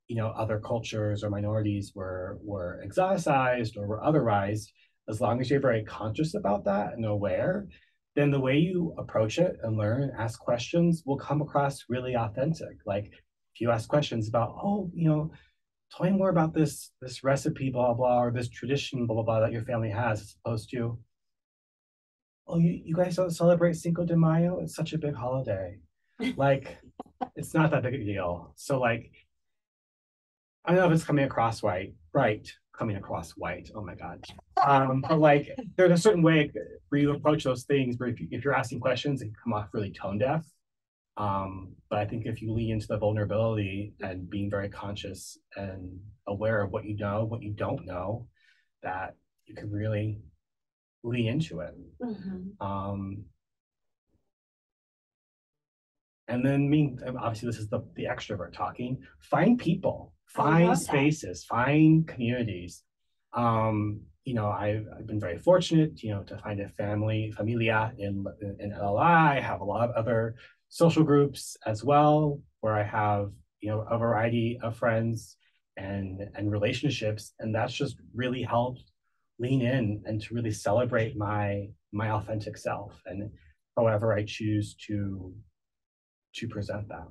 you 0.08 0.16
know 0.18 0.28
other 0.30 0.60
cultures 0.60 1.24
or 1.24 1.30
minorities 1.30 1.94
were 1.96 2.38
were 2.44 2.84
exoticized 2.86 3.78
or 3.78 3.88
were 3.88 4.02
otherized 4.02 4.68
as 5.08 5.22
long 5.22 5.40
as 5.40 5.50
you're 5.50 5.62
very 5.62 5.84
conscious 5.84 6.34
about 6.36 6.66
that 6.66 6.94
and 6.94 7.06
aware 7.06 7.68
then 8.16 8.32
the 8.32 8.40
way 8.40 8.58
you 8.58 8.94
approach 8.98 9.40
it 9.40 9.58
and 9.64 9.78
learn 9.78 10.04
and 10.04 10.12
ask 10.18 10.40
questions 10.40 11.04
will 11.06 11.18
come 11.18 11.42
across 11.42 11.86
really 11.90 12.16
authentic. 12.16 12.78
Like 12.86 13.12
if 13.54 13.62
you 13.62 13.72
ask 13.72 13.88
questions 13.88 14.28
about, 14.28 14.56
oh, 14.62 14.90
you 14.94 15.08
know, 15.08 15.32
tell 15.92 16.06
me 16.06 16.12
more 16.12 16.30
about 16.30 16.54
this 16.54 16.92
this 17.02 17.24
recipe, 17.24 17.70
blah 17.70 17.94
blah, 17.94 18.22
or 18.24 18.32
this 18.32 18.50
tradition, 18.50 19.06
blah 19.06 19.16
blah 19.16 19.24
blah, 19.24 19.40
that 19.42 19.52
your 19.52 19.64
family 19.64 19.90
has, 19.90 20.22
as 20.22 20.36
opposed 20.44 20.70
to, 20.72 20.98
oh, 22.48 22.58
you, 22.58 22.82
you 22.84 22.96
guys 22.96 23.16
don't 23.16 23.32
celebrate 23.32 23.76
Cinco 23.76 24.06
de 24.06 24.16
Mayo? 24.16 24.60
It's 24.60 24.76
such 24.76 24.94
a 24.94 24.98
big 24.98 25.16
holiday. 25.16 25.78
like, 26.36 26.78
it's 27.36 27.54
not 27.54 27.72
that 27.72 27.84
big 27.84 27.96
a 27.96 28.04
deal. 28.04 28.54
So 28.56 28.80
like, 28.80 29.12
I 30.66 30.72
don't 30.72 30.82
know 30.82 30.88
if 30.88 30.94
it's 30.94 31.04
coming 31.04 31.26
across 31.26 31.64
right, 31.64 31.94
right, 32.14 32.50
coming 32.78 32.96
across 32.96 33.32
white. 33.32 33.70
Oh 33.76 33.84
my 33.84 33.96
god. 33.96 34.24
Um, 34.64 35.04
but 35.08 35.20
like, 35.20 35.50
there's 35.78 35.92
a 35.92 36.02
certain 36.02 36.22
way 36.22 36.52
where 36.90 37.02
you 37.02 37.12
approach 37.12 37.44
those 37.44 37.64
things 37.64 37.98
where 37.98 38.10
if, 38.10 38.20
you, 38.20 38.28
if 38.32 38.44
you're 38.44 38.56
asking 38.56 38.80
questions, 38.80 39.22
it 39.22 39.26
can 39.26 39.36
come 39.44 39.54
off 39.54 39.70
really 39.74 39.92
tone 39.92 40.18
deaf. 40.18 40.46
Um, 41.16 41.76
but 41.90 42.00
I 42.00 42.06
think 42.06 42.26
if 42.26 42.42
you 42.42 42.52
lean 42.54 42.72
into 42.72 42.88
the 42.88 42.98
vulnerability 42.98 43.94
and 44.02 44.30
being 44.30 44.50
very 44.50 44.70
conscious 44.70 45.38
and 45.56 46.00
aware 46.28 46.62
of 46.62 46.72
what 46.72 46.86
you 46.86 46.98
know, 46.98 47.26
what 47.26 47.44
you 47.44 47.52
don't 47.52 47.86
know, 47.86 48.28
that 48.82 49.16
you 49.46 49.56
can 49.56 49.72
really 49.72 50.20
lean 51.04 51.28
into 51.28 51.60
it. 51.60 51.76
Mm-hmm. 52.02 52.66
Um, 52.66 53.26
and 56.28 56.46
then, 56.46 56.54
I 56.54 56.68
mean, 56.68 57.00
obviously, 57.20 57.48
this 57.48 57.60
is 57.60 57.70
the, 57.70 57.82
the 57.96 58.06
extrovert 58.06 58.54
talking. 58.54 58.98
Find 59.20 59.60
people, 59.60 60.14
find 60.26 60.78
spaces, 60.78 61.42
that. 61.42 61.56
find 61.56 62.08
communities. 62.08 62.84
Um, 63.34 64.02
you 64.24 64.34
know, 64.34 64.48
I've, 64.48 64.86
I've 64.98 65.06
been 65.06 65.20
very 65.20 65.38
fortunate, 65.38 66.02
you 66.02 66.12
know, 66.12 66.24
to 66.24 66.38
find 66.38 66.62
a 66.62 66.70
family, 66.70 67.34
familia 67.36 67.92
in 67.98 68.26
in 68.60 68.72
LA. 68.72 69.02
I 69.02 69.40
have 69.42 69.60
a 69.60 69.66
lot 69.66 69.90
of 69.90 69.96
other 69.96 70.36
social 70.74 71.04
groups 71.04 71.56
as 71.68 71.84
well, 71.84 72.42
where 72.62 72.74
I 72.74 72.82
have 72.84 73.32
you 73.62 73.70
know 73.70 73.82
a 73.82 73.98
variety 73.98 74.60
of 74.64 74.76
friends 74.76 75.38
and 75.78 76.22
and 76.36 76.52
relationships, 76.52 77.34
and 77.40 77.54
that's 77.54 77.74
just 77.74 77.96
really 78.14 78.42
helped 78.42 78.84
lean 79.40 79.62
in 79.62 80.02
and 80.06 80.20
to 80.22 80.34
really 80.34 80.52
celebrate 80.52 81.16
my 81.16 81.68
my 81.92 82.10
authentic 82.10 82.58
self 82.58 83.00
and 83.06 83.30
however 83.78 84.14
I 84.14 84.24
choose 84.26 84.76
to 84.88 85.34
to 86.38 86.48
present 86.48 86.88
that. 86.88 87.08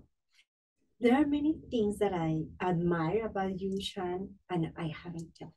There 0.99 1.15
are 1.15 1.27
many 1.27 1.55
things 1.71 1.99
that 1.99 2.13
I 2.13 2.43
admire 2.61 3.27
about 3.27 3.61
you, 3.61 3.81
Sharon, 3.81 4.35
and 4.51 4.73
I 4.77 4.93
haven't 5.03 5.31
told 5.39 5.53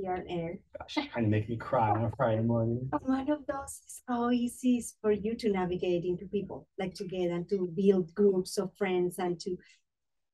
here 0.00 0.14
on 0.14 0.24
air. 0.28 0.58
Gosh, 0.78 1.08
kind 1.12 1.26
of 1.26 1.30
make 1.30 1.48
me 1.48 1.56
cry 1.56 1.90
on 1.90 2.04
a 2.04 2.10
Friday 2.16 2.42
morning. 2.42 2.88
One 3.02 3.30
of 3.30 3.46
those 3.46 3.80
is 3.86 4.02
how 4.08 4.30
easy 4.30 4.78
is 4.78 4.94
for 5.00 5.12
you 5.12 5.36
to 5.36 5.50
navigate 5.50 6.04
into 6.04 6.26
people, 6.26 6.66
like 6.78 6.94
together 6.94 7.34
and 7.34 7.48
to 7.50 7.70
build 7.76 8.14
groups 8.14 8.58
of 8.58 8.70
friends 8.76 9.18
and 9.18 9.38
to 9.40 9.56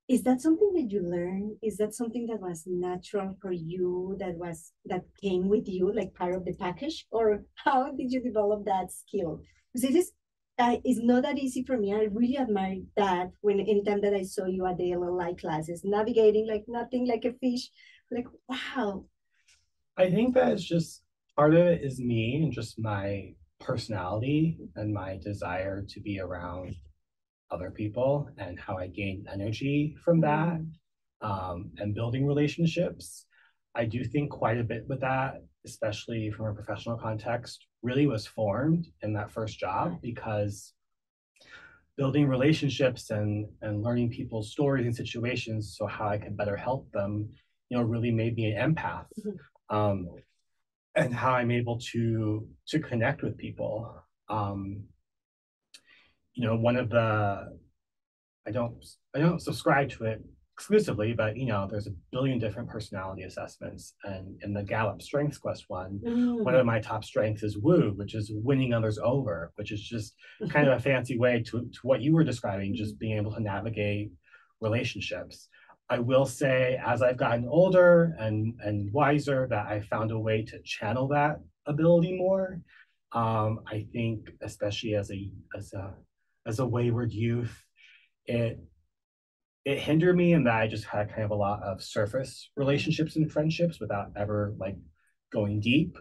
is 0.08 0.22
that 0.22 0.40
something 0.40 0.72
that 0.74 0.92
you 0.92 1.02
learned? 1.02 1.56
Is 1.62 1.78
that 1.78 1.92
something 1.92 2.26
that 2.26 2.40
was 2.40 2.62
natural 2.64 3.36
for 3.42 3.50
you 3.50 4.16
that 4.20 4.36
was 4.36 4.72
that 4.84 5.04
came 5.20 5.48
with 5.48 5.66
you, 5.66 5.92
like 5.92 6.14
part 6.14 6.34
of 6.34 6.44
the 6.44 6.54
package? 6.54 7.06
Or 7.10 7.42
how 7.56 7.90
did 7.90 8.12
you 8.12 8.22
develop 8.22 8.64
that 8.66 8.92
skill? 8.92 9.40
Because 9.72 9.90
it 9.90 9.96
is 9.96 10.12
uh, 10.58 10.76
it's 10.84 11.00
not 11.02 11.24
that 11.24 11.38
easy 11.38 11.64
for 11.64 11.76
me. 11.76 11.92
I 11.92 12.06
really 12.12 12.38
admire 12.38 12.76
that 12.96 13.32
when 13.40 13.60
anytime 13.60 14.00
that 14.02 14.14
I 14.14 14.22
saw 14.22 14.46
you 14.46 14.64
at 14.66 14.78
the 14.78 14.92
LLI 14.92 15.38
classes, 15.38 15.82
navigating 15.84 16.46
like 16.46 16.64
nothing 16.68 17.06
like 17.06 17.24
a 17.24 17.32
fish, 17.32 17.68
like 18.12 18.26
wow, 18.48 19.06
I 19.97 20.11
think 20.11 20.34
that 20.34 20.53
it's 20.53 20.64
just 20.64 21.03
part 21.36 21.55
of 21.55 21.61
it 21.61 21.82
is 21.82 21.99
me 21.99 22.42
and 22.42 22.53
just 22.53 22.78
my 22.78 23.34
personality 23.61 24.59
and 24.76 24.92
my 24.92 25.18
desire 25.22 25.82
to 25.88 26.01
be 26.01 26.20
around 26.20 26.74
other 27.51 27.70
people 27.70 28.28
and 28.38 28.59
how 28.59 28.76
I 28.76 28.88
gain 28.88 29.24
energy 29.32 29.97
from 30.05 30.20
that 30.20 30.59
mm-hmm. 30.59 31.30
um, 31.30 31.70
and 31.78 31.94
building 31.94 32.26
relationships. 32.26 33.26
I 33.74 33.84
do 33.84 34.05
think 34.05 34.30
quite 34.30 34.59
a 34.59 34.64
bit 34.64 34.84
with 34.88 35.01
that, 35.01 35.42
especially 35.64 36.30
from 36.30 36.47
a 36.47 36.55
professional 36.55 36.97
context, 36.97 37.66
really 37.82 38.07
was 38.07 38.26
formed 38.26 38.86
in 39.03 39.12
that 39.14 39.30
first 39.30 39.59
job 39.59 40.01
because 40.03 40.72
building 41.97 42.26
relationships 42.26 43.11
and 43.11 43.47
and 43.62 43.82
learning 43.82 44.11
people's 44.11 44.53
stories 44.53 44.84
and 44.84 44.94
situations 44.94 45.76
so 45.78 45.86
how 45.86 46.09
I 46.09 46.18
can 46.18 46.36
better 46.36 46.57
help 46.57 46.90
them, 46.92 47.30
you 47.70 47.76
know, 47.76 47.82
really 47.82 48.11
made 48.11 48.34
me 48.34 48.53
an 48.53 48.74
empath. 48.74 49.07
Mm-hmm. 49.18 49.36
Um, 49.70 50.08
and 50.94 51.14
how 51.14 51.32
I'm 51.32 51.50
able 51.50 51.78
to 51.92 52.48
to 52.68 52.78
connect 52.80 53.22
with 53.22 53.36
people. 53.36 53.94
Um, 54.28 54.84
you 56.34 56.46
know, 56.46 56.56
one 56.56 56.76
of 56.76 56.88
the 56.90 57.58
I 58.46 58.50
don't 58.50 58.84
I 59.14 59.20
don't 59.20 59.40
subscribe 59.40 59.90
to 59.90 60.04
it 60.04 60.22
exclusively, 60.56 61.12
but 61.12 61.36
you 61.36 61.44
know, 61.44 61.68
there's 61.70 61.86
a 61.86 61.94
billion 62.12 62.38
different 62.38 62.70
personality 62.70 63.24
assessments, 63.24 63.94
and 64.04 64.40
in 64.42 64.54
the 64.54 64.62
Gallup 64.62 65.02
Strengths 65.02 65.36
Quest 65.36 65.64
one, 65.68 66.00
mm. 66.02 66.42
one 66.42 66.54
of 66.54 66.64
my 66.64 66.80
top 66.80 67.04
strengths 67.04 67.42
is 67.42 67.58
woo, 67.58 67.92
which 67.96 68.14
is 68.14 68.32
winning 68.32 68.72
others 68.72 68.98
over, 68.98 69.52
which 69.56 69.70
is 69.70 69.82
just 69.82 70.14
kind 70.48 70.66
of 70.66 70.72
a 70.78 70.82
fancy 70.82 71.18
way 71.18 71.42
to 71.42 71.60
to 71.60 71.78
what 71.82 72.00
you 72.00 72.14
were 72.14 72.24
describing, 72.24 72.74
just 72.74 72.98
being 72.98 73.18
able 73.18 73.32
to 73.32 73.42
navigate 73.42 74.12
relationships. 74.60 75.48
I 75.89 76.01
will 76.01 76.26
say, 76.26 76.80
as 76.84 77.03
I've 77.03 77.16
gotten 77.16 77.47
older 77.49 78.16
and 78.18 78.55
and 78.61 78.93
wiser, 78.93 79.47
that 79.51 79.66
I 79.66 79.80
found 79.80 80.11
a 80.11 80.18
way 80.18 80.45
to 80.45 80.61
channel 80.62 81.09
that 81.09 81.41
ability 81.66 82.16
more. 82.16 82.61
Um, 83.12 83.61
I 83.66 83.87
think, 83.93 84.30
especially 84.43 84.95
as 84.95 85.11
a 85.11 85.30
as 85.57 85.72
a 85.72 85.95
as 86.47 86.59
a 86.59 86.66
wayward 86.66 87.12
youth, 87.12 87.57
it 88.26 88.61
it 89.64 89.80
hindered 89.80 90.16
me 90.16 90.32
in 90.32 90.45
that 90.45 90.62
I 90.62 90.66
just 90.68 90.84
had 90.84 91.11
kind 91.11 91.24
of 91.24 91.32
a 91.32 91.34
lot 91.34 91.62
of 91.62 91.82
surface 91.82 92.51
relationships 92.57 93.16
and 93.16 93.30
friendships 93.30 93.80
without 93.80 94.12
ever 94.16 94.55
like 94.59 94.76
going 95.32 95.61
deep. 95.61 95.99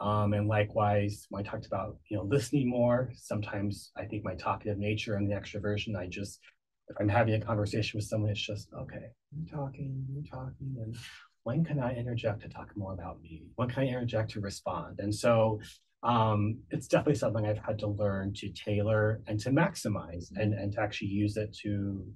Um, 0.00 0.32
and 0.32 0.46
likewise, 0.46 1.26
when 1.28 1.44
I 1.44 1.48
talked 1.48 1.66
about 1.66 1.98
you 2.08 2.16
know 2.16 2.22
listening 2.24 2.68
more, 2.70 3.10
sometimes 3.16 3.90
I 3.96 4.04
think 4.04 4.24
my 4.24 4.34
talkative 4.34 4.78
nature 4.78 5.14
and 5.14 5.28
the 5.28 5.34
extroversion, 5.34 5.96
I 5.96 6.06
just 6.06 6.40
if 6.88 6.96
I'm 7.00 7.08
having 7.08 7.34
a 7.34 7.44
conversation 7.44 7.98
with 7.98 8.06
someone, 8.06 8.30
it's 8.30 8.40
just 8.40 8.68
okay, 8.72 9.10
talking, 9.46 10.06
you're 10.10 10.22
talking, 10.24 10.76
and 10.82 10.96
when 11.44 11.64
can 11.64 11.78
I 11.80 11.94
interject 11.94 12.42
to 12.42 12.48
talk 12.48 12.76
more 12.76 12.92
about 12.92 13.22
me? 13.22 13.44
When 13.56 13.68
can 13.68 13.84
I 13.84 13.86
interject 13.86 14.32
to 14.32 14.40
respond? 14.40 15.00
And 15.00 15.14
so 15.14 15.60
um, 16.02 16.58
it's 16.70 16.88
definitely 16.88 17.16
something 17.16 17.46
I've 17.46 17.58
had 17.58 17.78
to 17.80 17.88
learn 17.88 18.32
to 18.34 18.50
tailor 18.50 19.22
and 19.26 19.40
to 19.40 19.50
maximize 19.50 20.26
and, 20.36 20.54
and 20.54 20.72
to 20.72 20.80
actually 20.80 21.08
use 21.08 21.36
it 21.36 21.56
to 21.62 22.06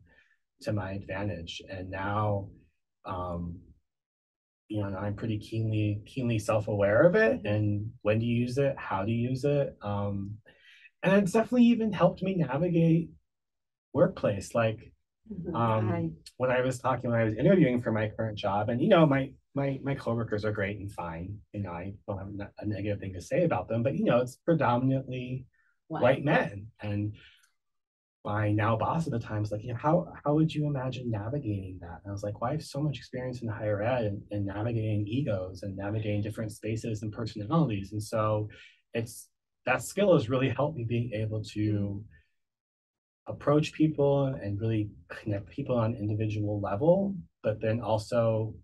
to 0.62 0.72
my 0.72 0.92
advantage. 0.92 1.60
And 1.68 1.90
now 1.90 2.48
um, 3.04 3.58
you 4.68 4.80
know, 4.80 4.96
I'm 4.96 5.14
pretty 5.14 5.38
keenly 5.38 6.00
keenly 6.06 6.38
self-aware 6.38 7.02
of 7.02 7.14
it 7.14 7.44
and 7.44 7.90
when 8.02 8.20
to 8.20 8.26
use 8.26 8.58
it, 8.58 8.74
how 8.78 9.04
to 9.04 9.10
use 9.10 9.44
it. 9.44 9.76
Um, 9.82 10.38
and 11.02 11.14
it's 11.16 11.32
definitely 11.32 11.64
even 11.66 11.92
helped 11.92 12.22
me 12.22 12.36
navigate 12.36 13.10
workplace. 13.92 14.54
Like 14.54 14.91
mm-hmm. 15.34 15.56
um, 15.56 16.14
when 16.36 16.50
I 16.50 16.60
was 16.60 16.78
talking, 16.78 17.10
when 17.10 17.20
I 17.20 17.24
was 17.24 17.36
interviewing 17.36 17.80
for 17.80 17.92
my 17.92 18.08
current 18.08 18.38
job, 18.38 18.68
and 18.68 18.80
you 18.80 18.88
know, 18.88 19.06
my 19.06 19.30
my 19.54 19.78
my 19.82 19.94
coworkers 19.94 20.44
are 20.44 20.52
great 20.52 20.78
and 20.78 20.90
fine. 20.90 21.38
You 21.52 21.62
know, 21.62 21.72
I 21.72 21.94
don't 22.06 22.18
have 22.18 22.50
a 22.58 22.66
negative 22.66 23.00
thing 23.00 23.14
to 23.14 23.20
say 23.20 23.44
about 23.44 23.68
them, 23.68 23.82
but 23.82 23.96
you 23.96 24.04
know, 24.04 24.18
it's 24.18 24.36
predominantly 24.36 25.46
wow. 25.88 26.00
white 26.00 26.24
men. 26.24 26.68
And 26.80 27.14
my 28.24 28.52
now 28.52 28.76
boss 28.76 29.06
at 29.06 29.12
the 29.12 29.18
time 29.18 29.40
was 29.40 29.50
like, 29.50 29.62
you 29.62 29.72
know, 29.72 29.78
how 29.78 30.12
how 30.24 30.34
would 30.34 30.54
you 30.54 30.66
imagine 30.66 31.10
navigating 31.10 31.78
that? 31.80 32.00
And 32.02 32.10
I 32.10 32.12
was 32.12 32.22
like, 32.22 32.40
well, 32.40 32.50
I 32.50 32.54
have 32.54 32.62
so 32.62 32.80
much 32.80 32.96
experience 32.96 33.42
in 33.42 33.48
higher 33.48 33.82
ed 33.82 34.04
and, 34.04 34.22
and 34.30 34.46
navigating 34.46 35.06
egos 35.06 35.62
and 35.62 35.76
navigating 35.76 36.22
different 36.22 36.52
spaces 36.52 37.02
and 37.02 37.12
personalities. 37.12 37.92
And 37.92 38.02
so 38.02 38.48
it's 38.94 39.28
that 39.66 39.82
skill 39.82 40.14
has 40.14 40.28
really 40.28 40.48
helped 40.48 40.76
me 40.76 40.84
being 40.84 41.12
able 41.12 41.42
to 41.42 42.02
approach 43.26 43.72
people 43.72 44.26
and 44.26 44.60
really 44.60 44.90
connect 45.08 45.48
people 45.48 45.76
on 45.76 45.94
individual 45.94 46.60
level, 46.60 47.14
but 47.42 47.60
then 47.60 47.80
also 47.80 48.54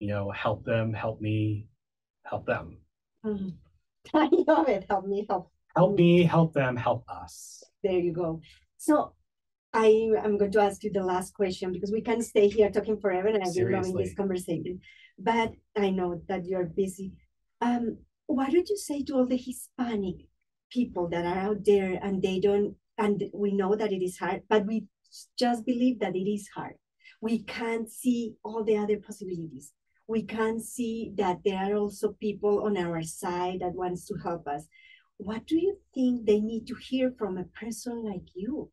you 0.00 0.08
know, 0.08 0.30
help 0.30 0.64
them, 0.64 0.92
help 0.92 1.20
me, 1.20 1.66
help 2.24 2.46
them. 2.46 2.78
Mm-hmm. 3.24 3.48
I 4.14 4.28
love 4.46 4.68
it. 4.68 4.86
Help 4.88 5.06
me, 5.06 5.26
help. 5.28 5.50
Help 5.74 5.98
me, 5.98 6.22
help 6.22 6.54
them, 6.54 6.76
help 6.76 7.04
us. 7.08 7.62
There 7.82 7.98
you 7.98 8.12
go. 8.12 8.40
So 8.78 9.12
I 9.72 10.10
am 10.24 10.38
going 10.38 10.52
to 10.52 10.60
ask 10.60 10.82
you 10.84 10.90
the 10.90 11.02
last 11.02 11.34
question 11.34 11.72
because 11.72 11.92
we 11.92 12.00
can 12.00 12.22
stay 12.22 12.48
here 12.48 12.70
talking 12.70 12.98
forever 12.98 13.28
and 13.28 13.42
I've 13.42 13.54
been 13.54 13.72
loving 13.72 13.96
this 13.96 14.14
conversation. 14.14 14.80
But 15.18 15.52
I 15.76 15.90
know 15.90 16.22
that 16.28 16.46
you're 16.46 16.64
busy. 16.64 17.12
Um, 17.60 17.98
what 18.26 18.52
would 18.52 18.68
you 18.68 18.76
say 18.76 19.02
to 19.04 19.14
all 19.14 19.26
the 19.26 19.36
Hispanic 19.36 20.16
people 20.70 21.08
that 21.08 21.24
are 21.24 21.38
out 21.38 21.64
there 21.64 21.98
and 22.02 22.22
they 22.22 22.40
don't 22.40 22.74
and 22.98 23.24
we 23.32 23.52
know 23.52 23.74
that 23.74 23.92
it 23.92 24.02
is 24.02 24.18
hard, 24.18 24.42
but 24.48 24.66
we 24.66 24.86
just 25.38 25.64
believe 25.64 26.00
that 26.00 26.16
it 26.16 26.28
is 26.28 26.48
hard. 26.54 26.74
We 27.20 27.42
can't 27.44 27.90
see 27.90 28.34
all 28.44 28.64
the 28.64 28.76
other 28.76 28.98
possibilities 28.98 29.72
we 30.08 30.22
can't 30.22 30.62
see 30.62 31.12
that 31.16 31.38
there 31.44 31.58
are 31.58 31.74
also 31.74 32.12
people 32.12 32.64
on 32.64 32.76
our 32.76 33.02
side 33.02 33.60
that 33.60 33.74
wants 33.74 34.06
to 34.06 34.14
help 34.22 34.46
us. 34.46 34.66
What 35.16 35.46
do 35.46 35.56
you 35.56 35.78
think 35.94 36.26
they 36.26 36.40
need 36.40 36.66
to 36.68 36.74
hear 36.74 37.12
from 37.18 37.38
a 37.38 37.44
person 37.44 38.04
like 38.04 38.26
you? 38.34 38.70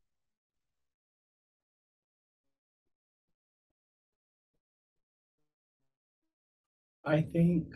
I 7.06 7.22
think 7.22 7.68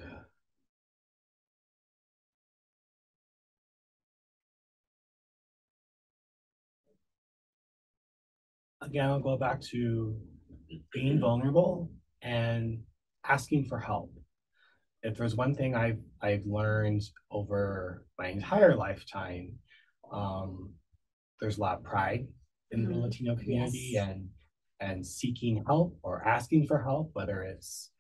again, 8.88 9.10
I'll 9.10 9.20
go 9.20 9.38
back 9.38 9.62
to 9.72 10.16
being 10.92 11.20
vulnerable 11.20 11.92
and 12.22 12.80
asking 13.26 13.66
for 13.66 13.80
help. 13.80 14.12
If 15.04 15.18
there's 15.18 15.36
one 15.36 15.54
thing 15.54 15.76
I've 15.76 16.00
I've 16.22 16.46
learned 16.46 17.04
over 17.32 18.06
my 18.18 18.30
entire 18.30 18.76
lifetime, 18.76 19.54
um, 20.12 20.74
there's 21.40 21.58
a 21.58 21.62
lot 21.62 21.78
of 21.78 21.84
pride 21.84 22.28
in 22.72 22.82
mm-hmm. 22.82 22.94
the 22.94 23.00
Latino 23.00 23.36
community 23.36 23.92
yes. 23.94 24.08
and 24.08 24.30
and 24.80 25.06
seeking 25.06 25.64
help 25.68 25.98
or 26.04 26.24
asking 26.28 26.68
for 26.68 26.82
help, 26.82 27.12
whether 27.14 27.42
it's 27.44 27.92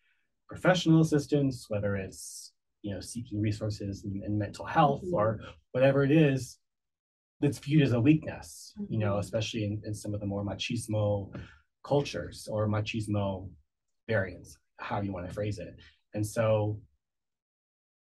professional 0.49 1.01
assistance, 1.01 1.65
whether 1.69 1.95
it's 1.95 2.53
you 2.81 2.93
know 2.93 3.01
seeking 3.01 3.41
resources 3.41 4.05
in, 4.05 4.21
in 4.25 4.38
mental 4.38 4.65
health 4.65 5.03
mm-hmm. 5.03 5.15
or 5.15 5.39
whatever 5.71 6.03
it 6.03 6.11
is 6.11 6.57
that's 7.39 7.59
viewed 7.59 7.83
as 7.83 7.93
a 7.93 7.99
weakness, 7.99 8.73
you 8.89 8.97
know, 8.97 9.11
mm-hmm. 9.11 9.19
especially 9.19 9.63
in, 9.63 9.81
in 9.85 9.93
some 9.93 10.13
of 10.13 10.19
the 10.19 10.25
more 10.25 10.43
machismo 10.43 11.33
cultures 11.83 12.47
or 12.51 12.67
machismo 12.67 13.49
variants 14.07 14.57
how 14.77 15.01
you 15.01 15.11
want 15.11 15.27
to 15.27 15.33
phrase 15.33 15.59
it. 15.59 15.75
And 16.13 16.25
so 16.25 16.79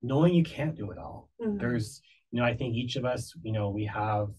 knowing 0.01 0.34
you 0.34 0.43
can't 0.43 0.76
do 0.76 0.91
it 0.91 0.97
all, 0.97 1.30
mm-hmm. 1.41 1.57
there's, 1.57 2.01
you 2.32 2.39
know, 2.39 2.45
I 2.45 2.55
think 2.55 2.76
each 2.76 2.95
of 2.95 3.05
us, 3.05 3.34
you 3.43 3.51
know, 3.51 3.69
we 3.69 3.86
have 3.86 4.30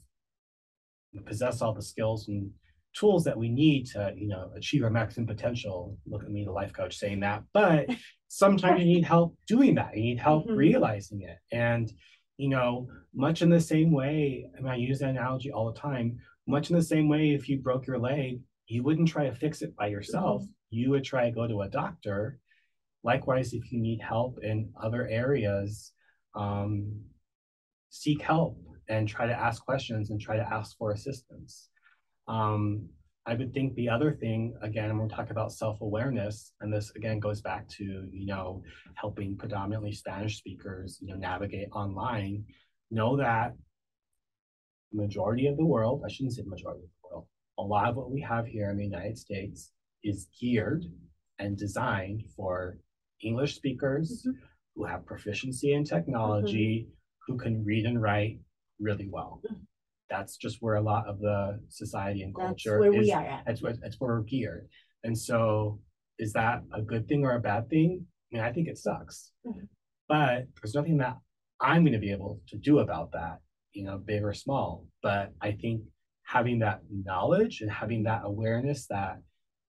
possess 1.25 1.63
all 1.63 1.73
the 1.73 1.83
skills 1.83 2.29
and 2.29 2.51
tools 2.95 3.25
that 3.25 3.37
we 3.37 3.49
need 3.49 3.87
to, 3.87 4.13
you 4.17 4.29
know, 4.29 4.51
achieve 4.55 4.83
our 4.83 4.91
maximum 4.91 5.27
potential. 5.27 5.97
Look 6.07 6.25
at 6.25 6.31
me, 6.31 6.45
the 6.45 6.53
life 6.53 6.73
coach, 6.73 6.97
saying 6.97 7.21
that. 7.21 7.43
But 7.53 7.89
sometimes 8.29 8.81
you 8.81 8.87
need 8.87 9.05
help 9.05 9.37
doing 9.47 9.77
that. 9.77 9.97
You 9.97 10.03
need 10.03 10.19
help 10.19 10.47
mm-hmm. 10.47 10.57
realizing 10.57 11.23
it. 11.23 11.39
And, 11.53 11.91
you 12.37 12.49
know, 12.49 12.89
much 13.15 13.43
in 13.43 13.51
the 13.51 13.61
same 13.61 13.93
way, 13.93 14.51
and 14.57 14.69
I 14.69 14.77
use 14.77 14.99
that 15.01 15.11
analogy 15.11 15.51
all 15.51 15.73
the 15.73 15.79
time. 15.79 16.19
Much 16.47 16.71
in 16.71 16.77
the 16.77 16.83
same 16.83 17.09
way, 17.09 17.31
if 17.31 17.49
you 17.49 17.59
broke 17.59 17.87
your 17.87 17.99
leg, 17.99 18.41
you 18.67 18.83
wouldn't 18.83 19.09
try 19.09 19.25
to 19.25 19.35
fix 19.35 19.63
it 19.63 19.75
by 19.77 19.87
yourself. 19.87 20.43
Mm-hmm 20.43 20.51
you 20.71 20.91
would 20.91 21.05
try 21.05 21.25
to 21.25 21.31
go 21.35 21.47
to 21.47 21.63
a 21.63 21.69
doctor. 21.69 22.39
Likewise, 23.03 23.53
if 23.53 23.73
you 23.73 23.81
need 23.81 24.01
help 24.01 24.39
in 24.43 24.71
other 24.81 25.07
areas, 25.07 25.93
um, 26.35 27.01
seek 27.91 28.21
help 28.21 28.59
and 28.89 29.09
try 29.09 29.27
to 29.27 29.33
ask 29.33 29.65
questions 29.65 30.11
and 30.11 30.21
try 30.21 30.37
to 30.37 30.53
ask 30.53 30.77
for 30.77 30.93
assistance. 30.93 31.69
Um, 32.29 32.89
I 33.29 33.35
would 33.35 33.53
think 33.53 33.75
the 33.75 33.89
other 33.89 34.13
thing, 34.13 34.55
again, 34.63 34.97
when 34.97 35.09
we 35.09 35.15
talk 35.15 35.31
about 35.31 35.53
self-awareness, 35.53 36.53
and 36.61 36.73
this 36.73 36.93
again 36.95 37.19
goes 37.19 37.41
back 37.41 37.69
to, 37.71 37.85
you 37.85 38.27
know, 38.27 38.63
helping 38.95 39.37
predominantly 39.37 39.93
Spanish 39.93 40.39
speakers, 40.39 40.99
you 41.01 41.09
know, 41.09 41.17
navigate 41.17 41.69
online, 41.73 42.45
know 42.93 43.17
that 43.17 43.55
majority 44.93 45.49
of 45.49 45.57
the 45.57 45.65
world, 45.65 46.03
I 46.07 46.09
shouldn't 46.09 46.35
say 46.35 46.43
majority 46.47 46.85
of 46.85 46.91
the 47.03 47.09
world, 47.11 47.27
a 47.59 47.63
lot 47.63 47.89
of 47.89 47.97
what 47.97 48.13
we 48.13 48.21
have 48.21 48.47
here 48.47 48.71
in 48.71 48.77
the 48.77 48.85
United 48.85 49.19
States 49.19 49.73
is 50.05 50.29
geared 50.41 50.85
and 51.41 51.57
designed 51.57 52.23
for 52.37 52.79
English 53.23 53.57
speakers 53.57 54.25
mm-hmm. 54.27 54.39
who 54.77 54.85
have 54.85 55.05
proficiency 55.05 55.73
in 55.73 55.85
technology, 55.85 56.87
mm-hmm. 56.87 57.33
who 57.33 57.39
can 57.39 57.65
read 57.65 57.87
and 57.87 58.01
write 58.01 58.39
really 58.79 59.09
well. 59.11 59.43
That's 60.11 60.37
just 60.37 60.59
where 60.61 60.77
a 60.77 60.83
lot 60.83 61.07
of 61.09 61.21
the 61.21 61.61
society 61.69 62.23
and 62.23 62.35
culture 62.35 62.81
that's 62.81 62.81
where 62.81 63.01
is. 63.01 63.07
We 63.07 63.13
are 63.13 63.25
at. 63.25 63.45
That's 63.47 63.63
where, 63.63 63.75
that's 63.81 63.97
where 63.99 64.15
we're 64.15 64.23
geared. 64.23 64.69
And 65.05 65.17
so, 65.19 65.81
is 66.19 66.33
that 66.33 66.63
a 66.73 66.81
good 66.81 67.09
thing 67.09 67.25
or 67.25 67.33
a 67.33 67.41
bad 67.41 67.69
thing? 67.69 68.07
I 68.33 68.37
mean, 68.37 68.45
I 68.45 68.53
think 68.53 68.69
it 68.69 68.79
sucks. 68.79 69.33
Mm-hmm. 69.47 69.65
But 70.09 70.47
there's 70.63 70.75
nothing 70.75 70.99
that 70.99 71.17
I'm 71.61 71.83
going 71.83 71.93
to 71.93 71.99
be 71.99 72.13
able 72.13 72.41
to 72.49 72.57
do 72.57 72.79
about 72.79 73.13
that, 73.13 73.39
you 73.73 73.85
know, 73.85 73.99
big 73.99 74.23
or 74.23 74.33
small. 74.33 74.87
But 75.03 75.33
I 75.41 75.53
think 75.53 75.83
having 76.25 76.61
that 76.61 76.81
knowledge 76.91 77.61
and 77.61 77.71
having 77.71 78.05
that 78.05 78.23
awareness 78.25 78.87
that 78.89 79.19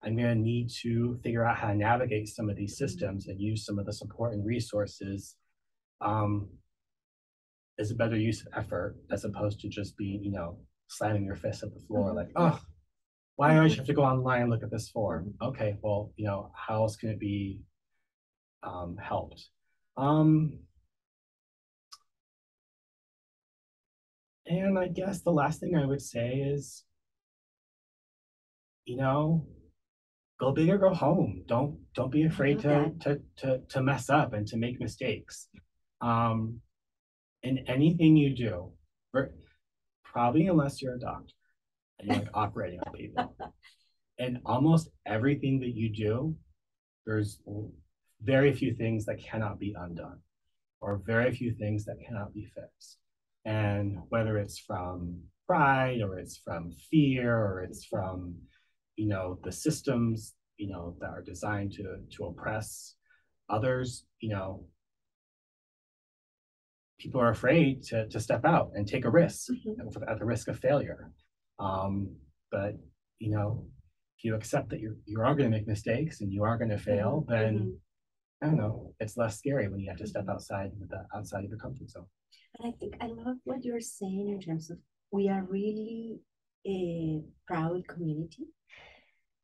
I'm 0.02 0.16
going 0.16 0.28
to 0.28 0.40
need 0.40 0.70
to 0.82 1.18
figure 1.24 1.44
out 1.44 1.56
how 1.56 1.68
to 1.68 1.74
navigate 1.74 2.28
some 2.28 2.48
of 2.48 2.56
these 2.56 2.74
mm-hmm. 2.74 2.86
systems 2.86 3.26
and 3.28 3.40
use 3.40 3.64
some 3.64 3.78
of 3.78 3.86
the 3.86 3.92
support 3.92 4.32
and 4.32 4.44
resources 4.44 5.36
um, 6.00 6.48
is 7.78 7.90
a 7.90 7.94
better 7.94 8.16
use 8.16 8.40
of 8.40 8.48
effort 8.56 8.96
as 9.10 9.24
opposed 9.24 9.60
to 9.60 9.68
just 9.68 9.96
being, 9.96 10.22
you 10.22 10.32
know, 10.32 10.58
slamming 10.88 11.24
your 11.24 11.36
fist 11.36 11.62
at 11.62 11.72
the 11.72 11.80
floor 11.86 12.12
like, 12.12 12.28
mm-hmm. 12.28 12.54
oh, 12.54 12.60
why 13.36 13.54
do 13.54 13.60
I 13.60 13.68
have 13.68 13.86
to 13.86 13.92
go 13.92 14.02
online 14.02 14.42
and 14.42 14.50
look 14.50 14.64
at 14.64 14.70
this 14.70 14.88
form? 14.88 15.34
Okay, 15.40 15.78
well, 15.80 16.12
you 16.16 16.26
know, 16.26 16.50
how 16.54 16.82
else 16.82 16.96
can 16.96 17.10
it 17.10 17.20
be 17.20 17.60
um, 18.64 18.96
helped? 19.00 19.48
Um, 19.96 20.58
and 24.46 24.76
I 24.76 24.88
guess 24.88 25.20
the 25.20 25.30
last 25.30 25.60
thing 25.60 25.76
I 25.76 25.86
would 25.86 26.02
say 26.02 26.30
is, 26.30 26.82
you 28.86 28.96
know, 28.96 29.46
go 30.40 30.50
big 30.52 30.70
or 30.70 30.78
go 30.78 30.94
home. 30.94 31.44
Don't 31.46 31.78
don't 31.94 32.10
be 32.10 32.24
afraid 32.24 32.60
to, 32.60 32.92
to 33.02 33.20
to 33.36 33.60
to 33.68 33.82
mess 33.82 34.08
up 34.10 34.32
and 34.32 34.46
to 34.48 34.56
make 34.56 34.80
mistakes. 34.80 35.48
Um, 36.00 36.60
in 37.42 37.58
anything 37.66 38.16
you 38.16 38.34
do, 38.34 38.72
probably 40.04 40.46
unless 40.46 40.80
you're 40.82 40.94
a 40.94 41.00
doctor 41.00 41.34
and 41.98 42.08
you're 42.08 42.18
like 42.18 42.30
operating 42.34 42.80
on 42.86 42.92
people. 42.92 43.34
And 44.20 44.40
almost 44.44 44.88
everything 45.06 45.60
that 45.60 45.76
you 45.76 45.90
do, 45.90 46.34
there's 47.06 47.40
very 48.20 48.52
few 48.52 48.74
things 48.74 49.04
that 49.04 49.22
cannot 49.22 49.60
be 49.60 49.76
undone, 49.78 50.18
or 50.80 51.00
very 51.06 51.30
few 51.30 51.54
things 51.54 51.84
that 51.84 52.00
cannot 52.04 52.34
be 52.34 52.50
fixed. 52.52 52.98
And 53.44 53.98
whether 54.08 54.36
it's 54.38 54.58
from 54.58 55.20
pride, 55.46 56.00
or 56.02 56.18
it's 56.18 56.36
from 56.36 56.72
fear, 56.90 57.32
or 57.32 57.62
it's 57.62 57.84
from 57.84 58.34
you 58.98 59.06
know 59.06 59.38
the 59.44 59.52
systems 59.52 60.34
you 60.56 60.68
know 60.68 60.96
that 61.00 61.10
are 61.10 61.22
designed 61.22 61.72
to 61.72 61.98
to 62.16 62.24
oppress 62.24 62.96
others 63.48 64.04
you 64.20 64.28
know 64.28 64.64
people 66.98 67.20
are 67.20 67.30
afraid 67.30 67.82
to, 67.82 68.08
to 68.08 68.20
step 68.20 68.44
out 68.44 68.70
and 68.74 68.86
take 68.86 69.04
a 69.04 69.10
risk 69.10 69.50
mm-hmm. 69.50 70.02
at 70.08 70.18
the 70.18 70.24
risk 70.24 70.48
of 70.48 70.58
failure 70.58 71.10
um, 71.58 72.14
but 72.50 72.74
you 73.18 73.30
know 73.30 73.64
if 74.16 74.24
you 74.24 74.34
accept 74.34 74.70
that 74.70 74.80
you 74.80 74.96
you 75.04 75.20
are 75.20 75.34
going 75.34 75.50
to 75.50 75.56
make 75.56 75.66
mistakes 75.66 76.20
and 76.20 76.32
you 76.32 76.44
are 76.44 76.58
going 76.58 76.70
to 76.70 76.78
fail 76.78 77.22
mm-hmm. 77.22 77.32
then 77.32 77.54
mm-hmm. 77.58 77.70
I 78.40 78.46
don't 78.46 78.56
know. 78.56 78.94
It's 79.00 79.16
less 79.16 79.36
scary 79.36 79.66
when 79.66 79.80
you 79.80 79.88
have 79.88 79.98
to 79.98 80.06
step 80.06 80.22
mm-hmm. 80.22 80.30
outside 80.30 80.70
with 80.78 80.90
the 80.90 81.04
outside 81.12 81.42
of 81.42 81.50
your 81.50 81.58
comfort 81.58 81.90
zone. 81.90 82.06
And 82.60 82.72
I 82.72 82.76
think 82.78 82.94
I 83.00 83.06
love 83.06 83.38
what 83.42 83.64
you're 83.64 83.80
saying 83.80 84.28
in 84.28 84.40
terms 84.40 84.70
of 84.70 84.78
we 85.10 85.28
are 85.28 85.42
really 85.42 86.20
a 86.66 87.20
proud 87.46 87.86
community 87.88 88.46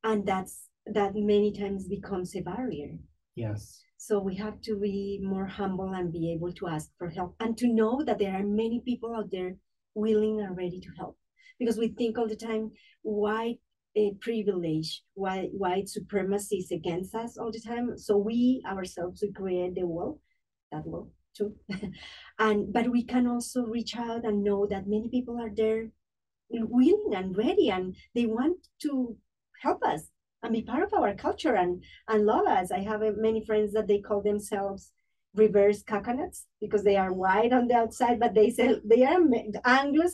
and 0.03 0.27
that's 0.27 0.69
that 0.87 1.15
many 1.15 1.53
times 1.53 1.89
becomes 1.89 2.35
a 2.37 2.41
barrier 2.41 2.99
yes 3.35 3.83
so 4.07 4.19
we 4.19 4.35
have 4.35 4.61
to 4.61 4.77
be 4.77 5.19
more 5.23 5.47
humble 5.47 5.95
and 5.95 6.13
be 6.13 6.31
able 6.31 6.53
to 6.53 6.69
ask 6.69 6.91
for 6.99 7.09
help 7.09 7.35
and 7.41 7.57
to 7.57 7.67
know 7.67 8.05
that 8.05 8.19
there 8.19 8.35
are 8.35 8.43
many 8.43 8.83
people 8.85 9.17
out 9.17 9.31
there 9.31 9.57
willing 9.95 10.43
and 10.43 10.59
ready 10.59 10.79
to 10.79 10.91
help. 10.99 11.17
Because 11.59 11.79
we 11.79 11.89
think 11.89 12.19
all 12.19 12.29
the 12.29 12.37
time 12.37 12.71
why 13.01 13.57
privilege? 14.21 15.03
Why 15.15 15.49
white 15.53 15.89
supremacy 15.89 16.57
is 16.57 16.71
against 16.71 17.15
us 17.15 17.39
all 17.39 17.51
the 17.51 17.61
time? 17.61 17.97
So 17.97 18.19
we 18.19 18.63
ourselves 18.69 19.23
we 19.23 19.33
create 19.33 19.75
the 19.75 19.87
wall 19.87 20.21
that 20.71 20.87
wall 20.87 21.11
too. 21.35 21.55
And 22.39 22.73
but 22.73 22.91
we 22.91 23.05
can 23.05 23.27
also 23.27 23.63
reach 23.65 23.97
out 23.97 24.25
and 24.25 24.45
know 24.45 24.67
that 24.67 24.87
many 24.87 25.09
people 25.09 25.41
are 25.41 25.55
there 25.55 25.89
willing 26.51 27.13
and 27.17 27.37
ready 27.37 27.71
and 27.71 27.97
they 28.15 28.27
want 28.27 28.59
to 28.83 29.17
help 29.63 29.83
us 29.83 30.11
and 30.45 30.53
be 30.53 30.62
part 30.62 30.82
of 30.82 30.92
our 30.95 31.14
culture 31.14 31.55
and 31.57 31.82
and 32.09 32.26
love 32.26 32.47
us. 32.47 32.70
I 32.70 32.80
have 32.80 33.03
many 33.16 33.45
friends 33.45 33.72
that 33.72 33.88
they 33.88 34.01
call 34.01 34.22
themselves 34.22 34.92
reverse 35.34 35.82
coconuts 35.82 36.47
because 36.61 36.84
they 36.84 36.97
are 36.97 37.12
white 37.12 37.53
on 37.53 37.66
the 37.66 37.74
outside, 37.74 38.20
but 38.20 38.34
they 38.34 38.51
say 38.51 38.76
they 38.84 39.05
are 39.05 39.20
Anglos 39.20 40.12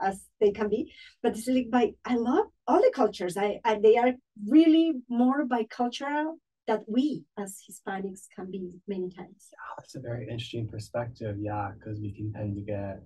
as 0.00 0.26
they 0.40 0.52
can 0.52 0.68
be. 0.68 0.92
But 1.22 1.36
it's 1.36 1.48
like 1.48 1.70
by 1.70 1.94
I 2.04 2.14
love 2.16 2.46
all 2.68 2.80
the 2.80 2.92
cultures. 2.94 3.36
I, 3.36 3.60
I 3.64 3.80
they 3.82 3.96
are 3.96 4.12
really 4.46 4.92
more 5.08 5.46
bicultural 5.46 6.34
that 6.66 6.82
we 6.86 7.24
as 7.38 7.58
Hispanics 7.68 8.24
can 8.36 8.50
be 8.50 8.70
many 8.86 9.10
times. 9.10 9.48
Yeah, 9.52 9.74
that's 9.78 9.94
a 9.96 10.00
very 10.00 10.24
interesting 10.24 10.68
perspective. 10.68 11.36
Yeah, 11.40 11.70
because 11.74 11.98
we 12.00 12.12
can 12.12 12.32
tend 12.32 12.54
to 12.56 12.62
get, 12.62 13.02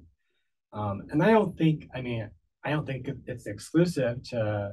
um, 0.72 1.06
and 1.10 1.22
I 1.22 1.30
don't 1.30 1.56
think. 1.56 1.88
I 1.94 2.00
mean, 2.02 2.28
I 2.64 2.70
don't 2.70 2.86
think 2.86 3.08
it's 3.26 3.46
exclusive 3.46 4.22
to 4.30 4.72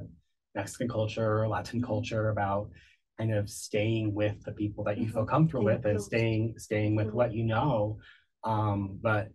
Mexican 0.54 0.88
culture, 0.88 1.48
Latin 1.48 1.82
culture, 1.82 2.30
about 2.30 2.70
kind 3.18 3.34
of 3.34 3.48
staying 3.48 4.14
with 4.14 4.42
the 4.44 4.52
people 4.52 4.84
that 4.84 4.98
you 4.98 5.06
feel 5.08 5.22
mm-hmm. 5.22 5.30
comfortable 5.30 5.64
with 5.64 5.84
and 5.84 6.02
staying 6.02 6.54
staying 6.58 6.96
with 6.96 7.08
mm-hmm. 7.08 7.16
what 7.16 7.34
you 7.34 7.44
know. 7.44 7.98
Um, 8.44 8.98
but 9.02 9.28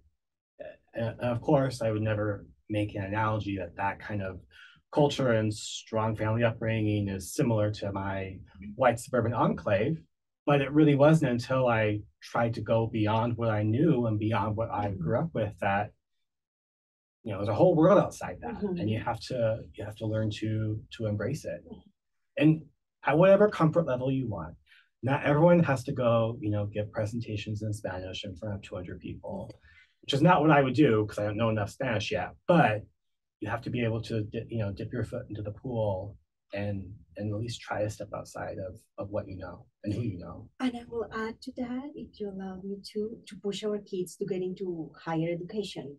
uh, 1.00 1.14
of 1.20 1.42
course, 1.42 1.82
I 1.82 1.92
would 1.92 2.02
never 2.02 2.46
make 2.70 2.96
an 2.96 3.04
analogy 3.04 3.58
that 3.58 3.76
that 3.78 4.00
kind 4.00 4.22
of 4.22 4.40
culture 4.94 5.34
and 5.34 5.54
strong 5.54 6.16
family 6.16 6.44
upbringing 6.44 7.08
is 7.08 7.34
similar 7.34 7.72
to 7.72 7.92
my 7.92 8.38
white 8.76 9.00
suburban 9.00 9.34
enclave. 9.34 9.98
But 10.46 10.62
it 10.62 10.72
really 10.72 10.96
wasn't 10.96 11.32
until 11.32 11.68
I 11.68 12.00
tried 12.22 12.54
to 12.54 12.62
go 12.62 12.88
beyond 12.88 13.36
what 13.36 13.50
I 13.50 13.64
knew 13.64 14.06
and 14.08 14.18
beyond 14.18 14.56
what 14.56 14.72
I 14.72 14.88
mm-hmm. 14.88 15.02
grew 15.02 15.20
up 15.20 15.30
with 15.34 15.54
that 15.62 15.92
you 17.24 17.32
know 17.32 17.40
there's 17.40 17.50
a 17.50 17.54
whole 17.54 17.76
world 17.76 18.00
outside 18.00 18.38
that 18.42 18.56
mm-hmm. 18.56 18.78
and 18.78 18.90
you 18.90 19.00
have 19.00 19.20
to 19.20 19.60
you 19.74 19.84
have 19.84 19.96
to 19.96 20.06
learn 20.06 20.30
to 20.30 20.80
to 20.92 21.06
embrace 21.06 21.46
it. 21.46 21.62
And 22.38 22.64
at 23.06 23.18
whatever 23.18 23.50
comfort 23.50 23.86
level 23.86 24.12
you 24.12 24.28
want 24.28 24.56
not 25.04 25.24
everyone 25.24 25.64
has 25.64 25.84
to 25.84 25.92
go 25.92 26.38
you 26.42 26.50
know 26.50 26.66
give 26.66 26.92
presentations 26.92 27.62
in 27.62 27.74
spanish 27.74 28.24
in 28.24 28.36
front 28.36 28.56
of 28.56 28.62
200 28.62 29.00
people 29.00 29.52
which 30.02 30.14
is 30.14 30.22
not 30.22 30.42
what 30.42 30.52
i 30.52 30.62
would 30.62 30.74
do 30.74 31.04
because 31.04 31.20
i 31.20 31.24
don't 31.24 31.38
know 31.38 31.50
enough 31.50 31.70
spanish 31.70 32.12
yet 32.12 32.32
but 32.48 32.82
you 33.40 33.50
have 33.50 33.62
to 33.62 33.70
be 33.70 33.84
able 33.84 34.02
to 34.02 34.26
you 34.50 34.58
know 34.58 34.72
dip 34.72 34.92
your 34.92 35.04
foot 35.04 35.26
into 35.30 35.42
the 35.42 35.52
pool 35.52 36.18
and 36.54 36.84
and 37.18 37.34
at 37.34 37.40
least 37.40 37.62
try 37.62 37.84
to 37.84 37.90
step 37.90 38.10
outside 38.16 38.58
of 38.58 38.80
of 38.98 39.10
what 39.10 39.28
you 39.28 39.38
know 39.38 39.66
and 39.84 39.94
who 39.94 40.02
you 40.02 40.18
know. 40.18 40.50
And 40.60 40.74
i 40.76 40.84
will 40.88 41.08
add 41.14 41.42
to 41.42 41.52
that 41.58 41.92
if 41.94 42.20
you 42.20 42.30
allow 42.30 42.60
me 42.64 42.78
to 42.94 43.18
to 43.28 43.36
push 43.44 43.64
our 43.64 43.80
kids 43.80 44.16
to 44.18 44.26
get 44.26 44.42
into 44.42 44.92
higher 45.04 45.30
education 45.32 45.98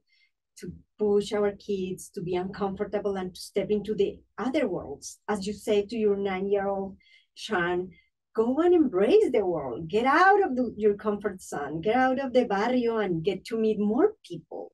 to 0.61 0.73
push 0.99 1.33
our 1.33 1.53
kids 1.53 2.11
to 2.11 2.21
be 2.21 2.35
uncomfortable 2.35 3.17
and 3.17 3.35
to 3.35 3.41
step 3.41 3.71
into 3.71 3.95
the 3.95 4.19
other 4.37 4.69
worlds. 4.69 5.21
As 5.29 5.47
you 5.47 5.53
say 5.53 5.85
to 5.87 5.97
your 5.97 6.17
nine 6.17 6.49
year 6.49 6.69
old 6.69 6.97
Sean, 7.35 7.91
go 8.35 8.59
and 8.59 8.75
embrace 8.75 9.31
the 9.33 9.45
world, 9.45 9.89
get 9.89 10.07
out 10.07 10.43
of 10.43 10.57
the, 10.57 10.75
your 10.77 10.95
comfort 10.95 11.41
zone, 11.41 11.81
get 11.81 11.97
out 11.97 12.19
of 12.19 12.33
the 12.33 12.45
barrio 12.45 12.99
and 12.99 13.25
get 13.25 13.45
to 13.47 13.59
meet 13.59 13.79
more 13.79 14.13
people, 14.25 14.73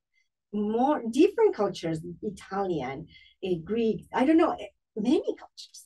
more 0.53 1.01
different 1.09 1.55
cultures, 1.55 1.99
Italian, 2.21 3.07
Greek, 3.63 4.07
I 4.13 4.25
don't 4.25 4.37
know, 4.37 4.51
eh, 4.51 4.67
many 4.95 5.35
cultures. 5.37 5.85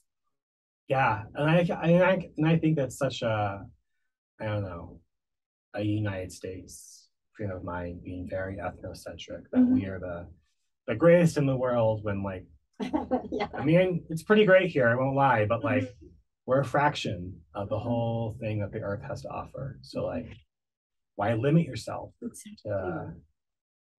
Yeah, 0.88 1.24
and 1.36 1.50
I, 1.50 1.76
I, 1.82 2.30
and 2.38 2.48
I 2.48 2.58
think 2.58 2.76
that's 2.78 2.98
such 2.98 3.22
a, 3.22 3.66
I 4.40 4.46
don't 4.46 4.64
know, 4.64 5.00
a 5.74 5.84
United 5.84 6.32
States 6.32 6.99
of 7.48 7.64
mine 7.64 8.00
being 8.04 8.28
very 8.30 8.58
ethnocentric, 8.58 9.44
that 9.52 9.62
mm-hmm. 9.62 9.74
we 9.74 9.86
are 9.86 10.00
the 10.00 10.28
the 10.88 10.96
greatest 10.96 11.38
in 11.38 11.46
the 11.46 11.56
world 11.56 12.04
when 12.04 12.24
like 12.24 12.46
yeah. 13.32 13.48
I 13.54 13.64
mean 13.64 14.06
it's 14.10 14.24
pretty 14.24 14.46
great 14.46 14.70
here, 14.72 14.88
I 14.88 14.96
won't 14.96 15.16
lie, 15.16 15.46
but 15.46 15.64
like 15.64 15.84
mm-hmm. 15.84 16.08
we're 16.46 16.62
a 16.62 16.66
fraction 16.66 17.42
of 17.56 17.70
the 17.70 17.76
mm-hmm. 17.76 17.88
whole 17.88 18.38
thing 18.40 18.60
that 18.60 18.72
the 18.72 18.80
earth 18.80 19.04
has 19.08 19.22
to 19.24 19.30
offer. 19.30 19.80
So 19.82 20.06
like 20.06 20.28
why 21.16 21.34
limit 21.34 21.66
yourself 21.66 22.12
exactly. 22.22 22.72
to, 22.72 23.14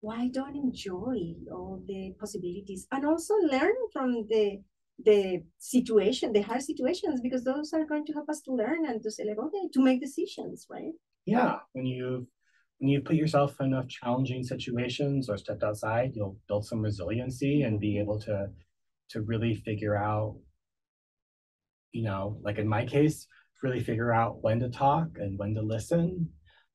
why 0.01 0.27
don't 0.29 0.55
enjoy 0.55 1.35
all 1.51 1.81
the 1.87 2.13
possibilities 2.19 2.87
and 2.91 3.05
also 3.05 3.35
learn 3.51 3.75
from 3.93 4.27
the 4.29 4.59
the 5.05 5.41
situation 5.57 6.33
the 6.33 6.41
hard 6.41 6.61
situations 6.61 7.21
because 7.21 7.43
those 7.43 7.73
are 7.73 7.85
going 7.85 8.05
to 8.05 8.13
help 8.13 8.27
us 8.29 8.41
to 8.41 8.51
learn 8.51 8.85
and 8.85 9.01
to 9.01 9.11
say 9.11 9.23
like 9.23 9.37
okay 9.37 9.67
to 9.73 9.81
make 9.81 10.01
decisions 10.01 10.67
right 10.69 10.93
yeah 11.25 11.59
when 11.73 11.85
you 11.85 12.27
when 12.81 12.89
you 12.89 12.99
put 12.99 13.15
yourself 13.15 13.55
in 13.59 13.67
enough 13.67 13.87
challenging 13.87 14.43
situations 14.43 15.29
or 15.29 15.37
stepped 15.37 15.61
outside, 15.61 16.13
you'll 16.15 16.35
build 16.47 16.65
some 16.65 16.81
resiliency 16.81 17.61
and 17.61 17.79
be 17.79 17.99
able 17.99 18.19
to 18.19 18.47
to 19.11 19.21
really 19.21 19.53
figure 19.53 19.95
out, 19.95 20.35
you 21.91 22.01
know, 22.01 22.39
like 22.41 22.57
in 22.57 22.67
my 22.67 22.83
case, 22.83 23.27
really 23.61 23.81
figure 23.81 24.11
out 24.11 24.41
when 24.41 24.59
to 24.61 24.69
talk 24.69 25.09
and 25.17 25.37
when 25.37 25.53
to 25.53 25.61
listen. 25.61 26.29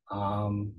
Um, 0.09 0.75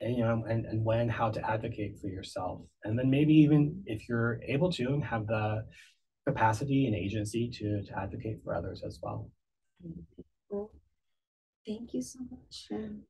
and 0.00 0.16
you 0.16 0.22
know, 0.22 0.44
and, 0.48 0.66
and 0.66 0.84
when 0.84 1.08
how 1.08 1.30
to 1.30 1.50
advocate 1.50 1.98
for 2.00 2.06
yourself. 2.06 2.60
And 2.84 2.96
then 2.96 3.10
maybe 3.10 3.34
even 3.34 3.82
if 3.86 4.08
you're 4.08 4.40
able 4.46 4.70
to 4.70 4.84
and 4.84 5.04
have 5.04 5.26
the 5.26 5.64
capacity 6.28 6.86
and 6.86 6.94
agency 6.94 7.50
to, 7.54 7.82
to 7.82 7.98
advocate 7.98 8.38
for 8.44 8.54
others 8.54 8.84
as 8.86 9.00
well. 9.02 9.28
Thank 11.66 11.92
you 11.92 12.00
so 12.00 12.20
much. 12.30 12.68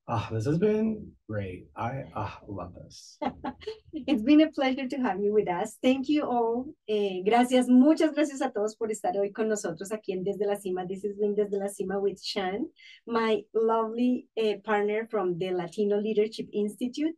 Ah, 0.09 0.28
this 0.32 0.44
has 0.44 0.59
been 0.59 1.12
great. 1.28 1.68
I 1.76 2.05
ah, 2.16 2.40
love 2.48 2.74
this. 2.74 3.16
It's 3.92 4.22
been 4.22 4.40
a 4.40 4.51
pleasure 4.51 4.88
to 4.88 4.96
have 4.96 5.22
you 5.22 5.32
with 5.32 5.48
us. 5.48 5.78
Thank 5.80 6.09
you 6.09 6.24
all. 6.24 6.66
Eh, 6.88 7.22
gracias, 7.24 7.68
muchas 7.68 8.12
gracias 8.12 8.42
a 8.42 8.51
todos 8.51 8.74
por 8.74 8.90
estar 8.90 9.16
hoy 9.16 9.30
con 9.30 9.48
nosotros 9.48 9.92
aquí 9.92 10.12
en 10.12 10.24
Desde 10.24 10.46
la 10.46 10.57
Cima. 10.57 10.84
This 10.84 11.05
is 11.05 11.16
been 11.16 11.36
Desde 11.36 11.59
la 11.59 11.68
Cima 11.68 12.01
with 12.01 12.20
Shan, 12.20 12.66
my 13.07 13.44
lovely 13.55 14.28
eh, 14.36 14.59
partner 14.64 15.07
from 15.09 15.38
the 15.38 15.53
Latino 15.53 15.96
Leadership 15.98 16.48
Institute. 16.53 17.14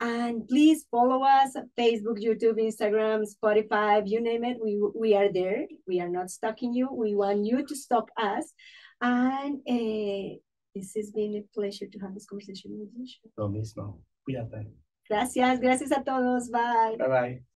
And 0.00 0.46
please 0.46 0.86
follow 0.90 1.24
us 1.24 1.56
Facebook, 1.76 2.20
YouTube, 2.22 2.60
Instagram, 2.60 3.24
Spotify, 3.24 4.02
you 4.06 4.20
name 4.20 4.44
it. 4.44 4.58
We, 4.62 4.78
we 4.94 5.16
are 5.16 5.32
there. 5.32 5.66
We 5.88 6.00
are 6.00 6.08
not 6.08 6.30
stalking 6.30 6.74
you. 6.74 6.88
We 6.92 7.16
want 7.16 7.44
you 7.44 7.66
to 7.66 7.74
stalk 7.74 8.10
us. 8.16 8.52
And 9.00 9.60
eh, 9.66 10.36
this 10.76 10.94
has 10.94 11.10
been 11.10 11.34
a 11.36 11.42
pleasure 11.54 11.86
to 11.86 11.98
have 12.00 12.12
this 12.14 12.26
conversation 12.26 12.78
with 12.78 12.90
you. 12.94 13.06
Lo 13.36 13.48
mismo. 13.48 14.02
Cuídate. 14.22 14.70
Gracias, 15.08 15.60
gracias 15.60 15.92
a 15.92 16.02
todos. 16.02 16.50
Bye. 16.50 16.96
Bye 16.98 17.08
bye. 17.08 17.42